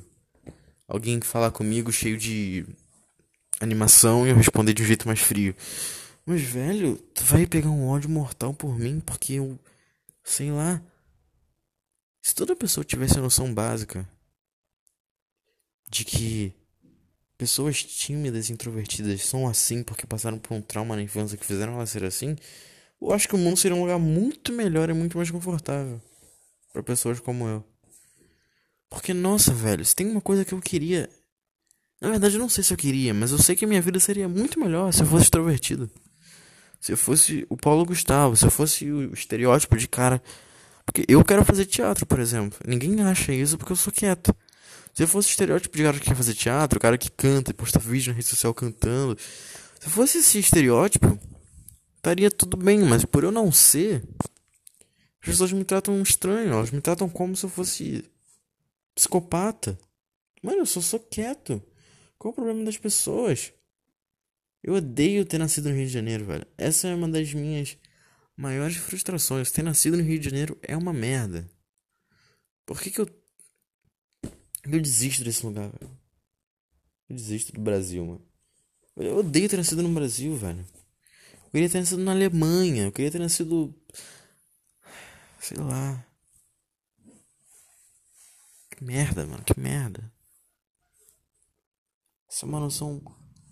Alguém 0.86 1.22
falar 1.22 1.52
comigo 1.52 1.90
cheio 1.90 2.18
de 2.18 2.66
animação 3.62 4.26
e 4.26 4.28
eu 4.28 4.36
responder 4.36 4.74
de 4.74 4.82
um 4.82 4.86
jeito 4.86 5.08
mais 5.08 5.20
frio. 5.20 5.56
Mas, 6.26 6.42
velho, 6.42 6.98
tu 7.14 7.24
vai 7.24 7.46
pegar 7.46 7.70
um 7.70 7.88
ódio 7.88 8.10
mortal 8.10 8.52
por 8.52 8.78
mim 8.78 9.00
porque 9.00 9.32
eu. 9.32 9.58
Sei 10.22 10.52
lá. 10.52 10.82
Se 12.24 12.34
toda 12.34 12.56
pessoa 12.56 12.82
tivesse 12.82 13.18
a 13.18 13.20
noção 13.20 13.52
básica 13.52 14.08
de 15.90 16.06
que 16.06 16.54
pessoas 17.36 17.82
tímidas 17.84 18.48
e 18.48 18.54
introvertidas 18.54 19.26
são 19.26 19.46
assim 19.46 19.82
porque 19.82 20.06
passaram 20.06 20.38
por 20.38 20.54
um 20.54 20.62
trauma 20.62 20.96
na 20.96 21.02
infância 21.02 21.36
que 21.36 21.44
fizeram 21.44 21.74
elas 21.74 21.90
ser 21.90 22.02
assim, 22.02 22.34
eu 22.98 23.12
acho 23.12 23.28
que 23.28 23.34
o 23.34 23.38
mundo 23.38 23.58
seria 23.58 23.76
um 23.76 23.82
lugar 23.82 23.98
muito 23.98 24.54
melhor 24.54 24.88
e 24.88 24.94
muito 24.94 25.18
mais 25.18 25.30
confortável 25.30 26.00
para 26.72 26.82
pessoas 26.82 27.20
como 27.20 27.46
eu. 27.46 27.62
Porque, 28.88 29.12
nossa, 29.12 29.52
velho, 29.52 29.84
se 29.84 29.94
tem 29.94 30.10
uma 30.10 30.22
coisa 30.22 30.46
que 30.46 30.54
eu 30.54 30.60
queria. 30.62 31.10
Na 32.00 32.08
verdade, 32.08 32.36
eu 32.36 32.40
não 32.40 32.48
sei 32.48 32.64
se 32.64 32.72
eu 32.72 32.78
queria, 32.78 33.12
mas 33.12 33.32
eu 33.32 33.38
sei 33.38 33.54
que 33.54 33.66
a 33.66 33.68
minha 33.68 33.82
vida 33.82 34.00
seria 34.00 34.30
muito 34.30 34.58
melhor 34.58 34.90
se 34.94 35.02
eu 35.02 35.06
fosse 35.06 35.24
extrovertido. 35.24 35.90
Se 36.80 36.90
eu 36.90 36.96
fosse 36.96 37.46
o 37.50 37.56
Paulo 37.56 37.84
Gustavo, 37.84 38.34
se 38.34 38.46
eu 38.46 38.50
fosse 38.50 38.90
o 38.90 39.12
estereótipo 39.12 39.76
de 39.76 39.86
cara. 39.86 40.22
Porque 40.84 41.04
eu 41.08 41.24
quero 41.24 41.44
fazer 41.44 41.66
teatro, 41.66 42.06
por 42.06 42.20
exemplo. 42.20 42.58
Ninguém 42.66 43.02
acha 43.02 43.32
isso 43.32 43.56
porque 43.56 43.72
eu 43.72 43.76
sou 43.76 43.92
quieto. 43.92 44.34
Se 44.92 45.02
eu 45.02 45.08
fosse 45.08 45.30
estereótipo 45.30 45.76
de 45.76 45.82
cara 45.82 45.98
que 45.98 46.06
quer 46.06 46.14
fazer 46.14 46.34
teatro, 46.34 46.78
cara 46.78 46.96
que 46.96 47.10
canta 47.10 47.50
e 47.50 47.54
posta 47.54 47.78
vídeo 47.78 48.12
na 48.12 48.16
rede 48.16 48.28
social 48.28 48.54
cantando. 48.54 49.18
Se 49.80 49.90
fosse 49.90 50.18
esse 50.18 50.38
estereótipo, 50.38 51.18
estaria 51.96 52.30
tudo 52.30 52.56
bem, 52.56 52.78
mas 52.80 53.04
por 53.04 53.24
eu 53.24 53.32
não 53.32 53.50
ser, 53.50 54.04
as 55.20 55.30
pessoas 55.30 55.52
me 55.52 55.64
tratam 55.64 56.00
estranho, 56.00 56.52
elas 56.52 56.70
me 56.70 56.80
tratam 56.80 57.08
como 57.08 57.34
se 57.34 57.44
eu 57.44 57.50
fosse 57.50 58.04
psicopata. 58.94 59.76
Mano, 60.42 60.58
eu 60.58 60.66
só 60.66 60.80
sou 60.80 61.00
quieto. 61.00 61.62
Qual 62.18 62.30
o 62.30 62.34
problema 62.34 62.64
das 62.64 62.76
pessoas? 62.76 63.52
Eu 64.62 64.74
odeio 64.74 65.24
ter 65.24 65.38
nascido 65.38 65.68
no 65.68 65.74
Rio 65.74 65.86
de 65.86 65.92
Janeiro, 65.92 66.24
velho. 66.24 66.46
Essa 66.56 66.88
é 66.88 66.94
uma 66.94 67.08
das 67.08 67.34
minhas 67.34 67.76
maiores 68.36 68.76
frustrações. 68.76 69.50
Ter 69.50 69.62
nascido 69.62 69.96
no 69.96 70.02
Rio 70.02 70.18
de 70.18 70.24
Janeiro 70.26 70.58
é 70.62 70.76
uma 70.76 70.92
merda. 70.92 71.48
Por 72.66 72.80
que 72.80 72.90
que 72.90 73.00
eu. 73.00 73.08
Eu 74.64 74.80
desisto 74.80 75.22
desse 75.22 75.44
lugar, 75.44 75.68
velho. 75.68 75.90
Eu 77.08 77.16
desisto 77.16 77.52
do 77.52 77.60
Brasil, 77.60 78.04
mano. 78.04 78.26
Eu 78.96 79.18
odeio 79.18 79.48
ter 79.48 79.56
nascido 79.56 79.82
no 79.82 79.92
Brasil, 79.92 80.36
velho. 80.36 80.66
Eu 81.44 81.50
queria 81.50 81.68
ter 81.68 81.80
nascido 81.80 82.02
na 82.02 82.12
Alemanha. 82.12 82.84
Eu 82.84 82.92
queria 82.92 83.10
ter 83.10 83.18
nascido. 83.18 83.74
Sei 85.40 85.58
lá. 85.58 86.04
Que 88.70 88.82
merda, 88.82 89.26
mano. 89.26 89.44
Que 89.44 89.58
merda. 89.58 90.12
Essa 92.28 92.46
é 92.46 92.48
uma 92.48 92.60
noção 92.60 93.02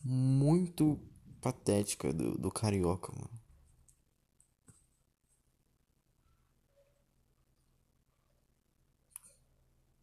muito 0.03 0.99
patética 1.41 2.13
do, 2.13 2.39
do 2.39 2.51
carioca, 2.51 3.13
mano. 3.13 3.42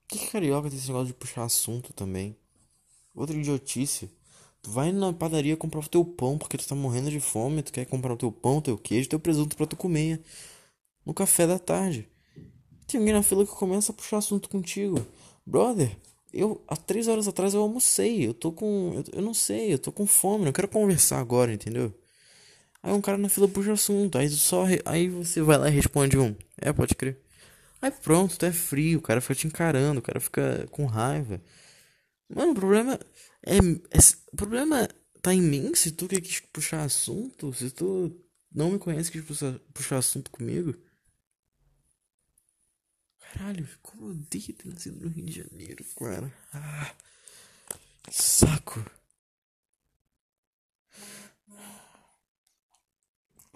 Que, 0.09 0.27
carioca 0.27 0.69
tem 0.69 0.79
esse 0.79 0.87
negócio 0.87 1.07
de 1.07 1.13
puxar 1.13 1.43
assunto 1.43 1.93
também? 1.93 2.35
Outra 3.13 3.37
idiotice. 3.37 4.09
Tu 4.59 4.71
vai 4.71 4.91
na 4.91 5.13
padaria 5.13 5.55
comprar 5.55 5.79
o 5.79 5.87
teu 5.87 6.03
pão 6.03 6.35
porque 6.35 6.57
tu 6.57 6.67
tá 6.67 6.73
morrendo 6.73 7.11
de 7.11 7.19
fome, 7.19 7.61
tu 7.61 7.71
quer 7.71 7.85
comprar 7.85 8.13
o 8.13 8.17
teu 8.17 8.31
pão, 8.31 8.59
teu 8.59 8.75
queijo, 8.75 9.07
teu 9.07 9.19
presunto 9.19 9.55
pra 9.55 9.67
tu 9.67 9.75
comer 9.75 10.19
no 11.05 11.13
café 11.13 11.45
da 11.45 11.59
tarde. 11.59 12.09
Tem 12.87 12.99
alguém 12.99 13.13
na 13.13 13.21
fila 13.21 13.45
que 13.45 13.51
começa 13.53 13.91
a 13.91 13.95
puxar 13.95 14.17
assunto 14.17 14.49
contigo. 14.49 15.05
Brother, 15.45 15.95
eu 16.33 16.59
há 16.67 16.75
três 16.75 17.07
horas 17.07 17.27
atrás 17.27 17.53
eu 17.53 17.61
almocei. 17.61 18.27
Eu 18.27 18.33
tô 18.33 18.51
com. 18.51 18.93
Eu, 18.95 19.19
eu 19.19 19.21
não 19.21 19.35
sei, 19.35 19.71
eu 19.71 19.77
tô 19.77 19.91
com 19.91 20.07
fome, 20.07 20.45
não 20.45 20.51
quero 20.51 20.67
conversar 20.67 21.19
agora, 21.19 21.53
entendeu? 21.53 21.93
Aí 22.81 22.91
um 22.91 23.01
cara 23.01 23.17
na 23.17 23.29
fila 23.29 23.47
puxa 23.47 23.73
assunto. 23.73 24.17
Aí 24.17 24.27
só. 24.29 24.65
Aí 24.85 25.07
você 25.07 25.41
vai 25.41 25.57
lá 25.59 25.69
e 25.69 25.71
responde 25.71 26.17
um. 26.17 26.35
É, 26.57 26.73
pode 26.73 26.95
crer. 26.95 27.28
Aí 27.81 27.91
pronto, 27.91 28.37
tu 28.37 28.45
é 28.45 28.51
frio, 28.51 28.99
o 28.99 29.01
cara 29.01 29.21
fica 29.21 29.35
te 29.35 29.47
encarando, 29.47 29.99
o 29.99 30.03
cara 30.03 30.19
fica 30.19 30.67
com 30.71 30.85
raiva. 30.85 31.41
Mano, 32.29 32.51
o 32.51 32.55
problema 32.55 32.99
é, 33.45 33.57
é, 33.57 33.99
O 34.33 34.35
problema 34.37 34.87
tá 35.21 35.33
em 35.33 35.41
mim 35.41 35.73
se 35.75 35.91
tu 35.91 36.07
quer 36.07 36.21
puxar 36.53 36.83
assunto, 36.83 37.53
se 37.53 37.71
tu 37.71 38.15
não 38.51 38.71
me 38.71 38.79
conhece 38.79 39.11
quer 39.11 39.23
puxar, 39.23 39.97
assunto 39.97 40.31
comigo. 40.31 40.75
Caralho, 43.19 43.67
como 43.81 44.07
eu 44.07 44.11
odeio 44.11 44.53
ter 44.53 44.67
nascido 44.67 44.99
no 45.01 45.09
Rio 45.09 45.25
de 45.25 45.31
Janeiro, 45.31 45.85
cara. 45.97 46.33
Ah, 46.53 46.93
saco. 48.11 48.83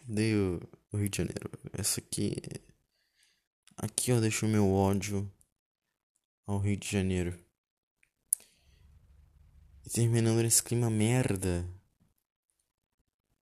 Odeio 0.07 0.61
o 0.91 0.97
Rio 0.97 1.09
de 1.09 1.17
Janeiro. 1.17 1.49
Essa 1.73 1.99
aqui. 1.99 2.35
Aqui 3.75 4.11
eu 4.11 4.21
deixo 4.21 4.47
meu 4.47 4.71
ódio 4.71 5.29
ao 6.45 6.59
Rio 6.59 6.77
de 6.77 6.89
Janeiro. 6.89 7.37
E 9.85 9.89
terminando 9.89 10.41
nesse 10.41 10.61
clima 10.61 10.89
merda. 10.89 11.67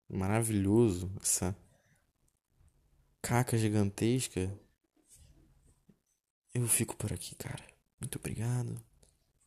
Maravilhoso. 0.09 1.11
Essa 1.21 1.55
caca 3.21 3.57
gigantesca. 3.57 4.51
Eu 6.53 6.67
fico 6.67 6.95
por 6.95 7.13
aqui, 7.13 7.35
cara. 7.35 7.63
Muito 7.99 8.17
obrigado. 8.17 8.81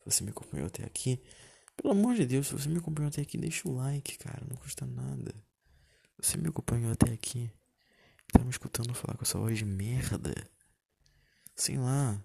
Você 0.05 0.23
me 0.23 0.31
acompanhou 0.31 0.67
até 0.67 0.85
aqui. 0.85 1.21
Pelo 1.77 1.93
amor 1.93 2.15
de 2.15 2.27
Deus, 2.27 2.47
se 2.47 2.53
você 2.53 2.69
me 2.69 2.79
acompanhou 2.79 3.09
até 3.09 3.23
aqui, 3.23 3.37
deixa 3.37 3.69
o 3.69 3.75
like, 3.75 4.19
cara. 4.19 4.47
Não 4.49 4.57
custa 4.57 4.87
nada. 4.87 5.35
Você 6.19 6.37
me 6.37 6.49
acompanhou 6.49 6.93
até 6.93 7.13
aqui. 7.13 7.51
Tá 8.33 8.45
me 8.45 8.51
escutando 8.51 8.95
falar 8.95 9.17
com 9.17 9.25
essa 9.25 9.39
voz 9.39 9.59
de 9.59 9.65
merda. 9.65 10.33
Sei 11.55 11.77
lá. 11.77 12.23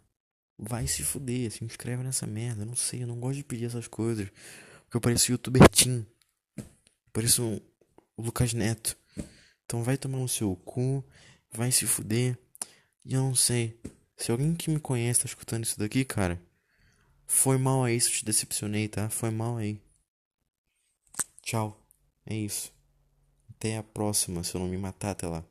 Vai 0.57 0.87
se 0.87 1.03
fuder. 1.03 1.51
Se 1.51 1.63
inscreve 1.63 2.03
nessa 2.03 2.27
merda. 2.27 2.63
Eu 2.63 2.67
não 2.67 2.75
sei, 2.75 3.03
eu 3.03 3.07
não 3.07 3.19
gosto 3.19 3.37
de 3.37 3.43
pedir 3.43 3.65
essas 3.65 3.87
coisas. 3.87 4.29
Porque 4.83 4.97
eu 4.97 5.01
pareço 5.01 5.31
youtuber 5.31 5.67
teen. 5.69 6.05
Pareço 7.13 7.43
um, 7.43 7.61
o 8.17 8.21
Lucas 8.21 8.53
Neto. 8.53 8.97
Então 9.65 9.83
vai 9.83 9.97
tomar 9.97 10.17
no 10.17 10.27
seu 10.27 10.55
cu. 10.57 11.03
Vai 11.51 11.71
se 11.71 11.85
fuder. 11.85 12.37
E 13.05 13.13
eu 13.13 13.21
não 13.21 13.35
sei. 13.35 13.79
Se 14.17 14.31
alguém 14.31 14.55
que 14.55 14.69
me 14.69 14.79
conhece 14.79 15.21
tá 15.21 15.25
escutando 15.25 15.63
isso 15.63 15.79
daqui, 15.79 16.03
cara, 16.03 16.41
foi 17.25 17.57
mal 17.57 17.83
aí 17.83 17.99
se 18.01 18.09
eu 18.09 18.13
te 18.13 18.25
decepcionei, 18.25 18.87
tá? 18.87 19.09
Foi 19.09 19.29
mal 19.29 19.57
aí. 19.57 19.81
Tchau. 21.41 21.79
É 22.25 22.35
isso. 22.35 22.73
Até 23.49 23.77
a 23.77 23.83
próxima, 23.83 24.43
se 24.43 24.55
eu 24.55 24.61
não 24.61 24.67
me 24.67 24.77
matar 24.77 25.11
até 25.11 25.27
lá. 25.27 25.43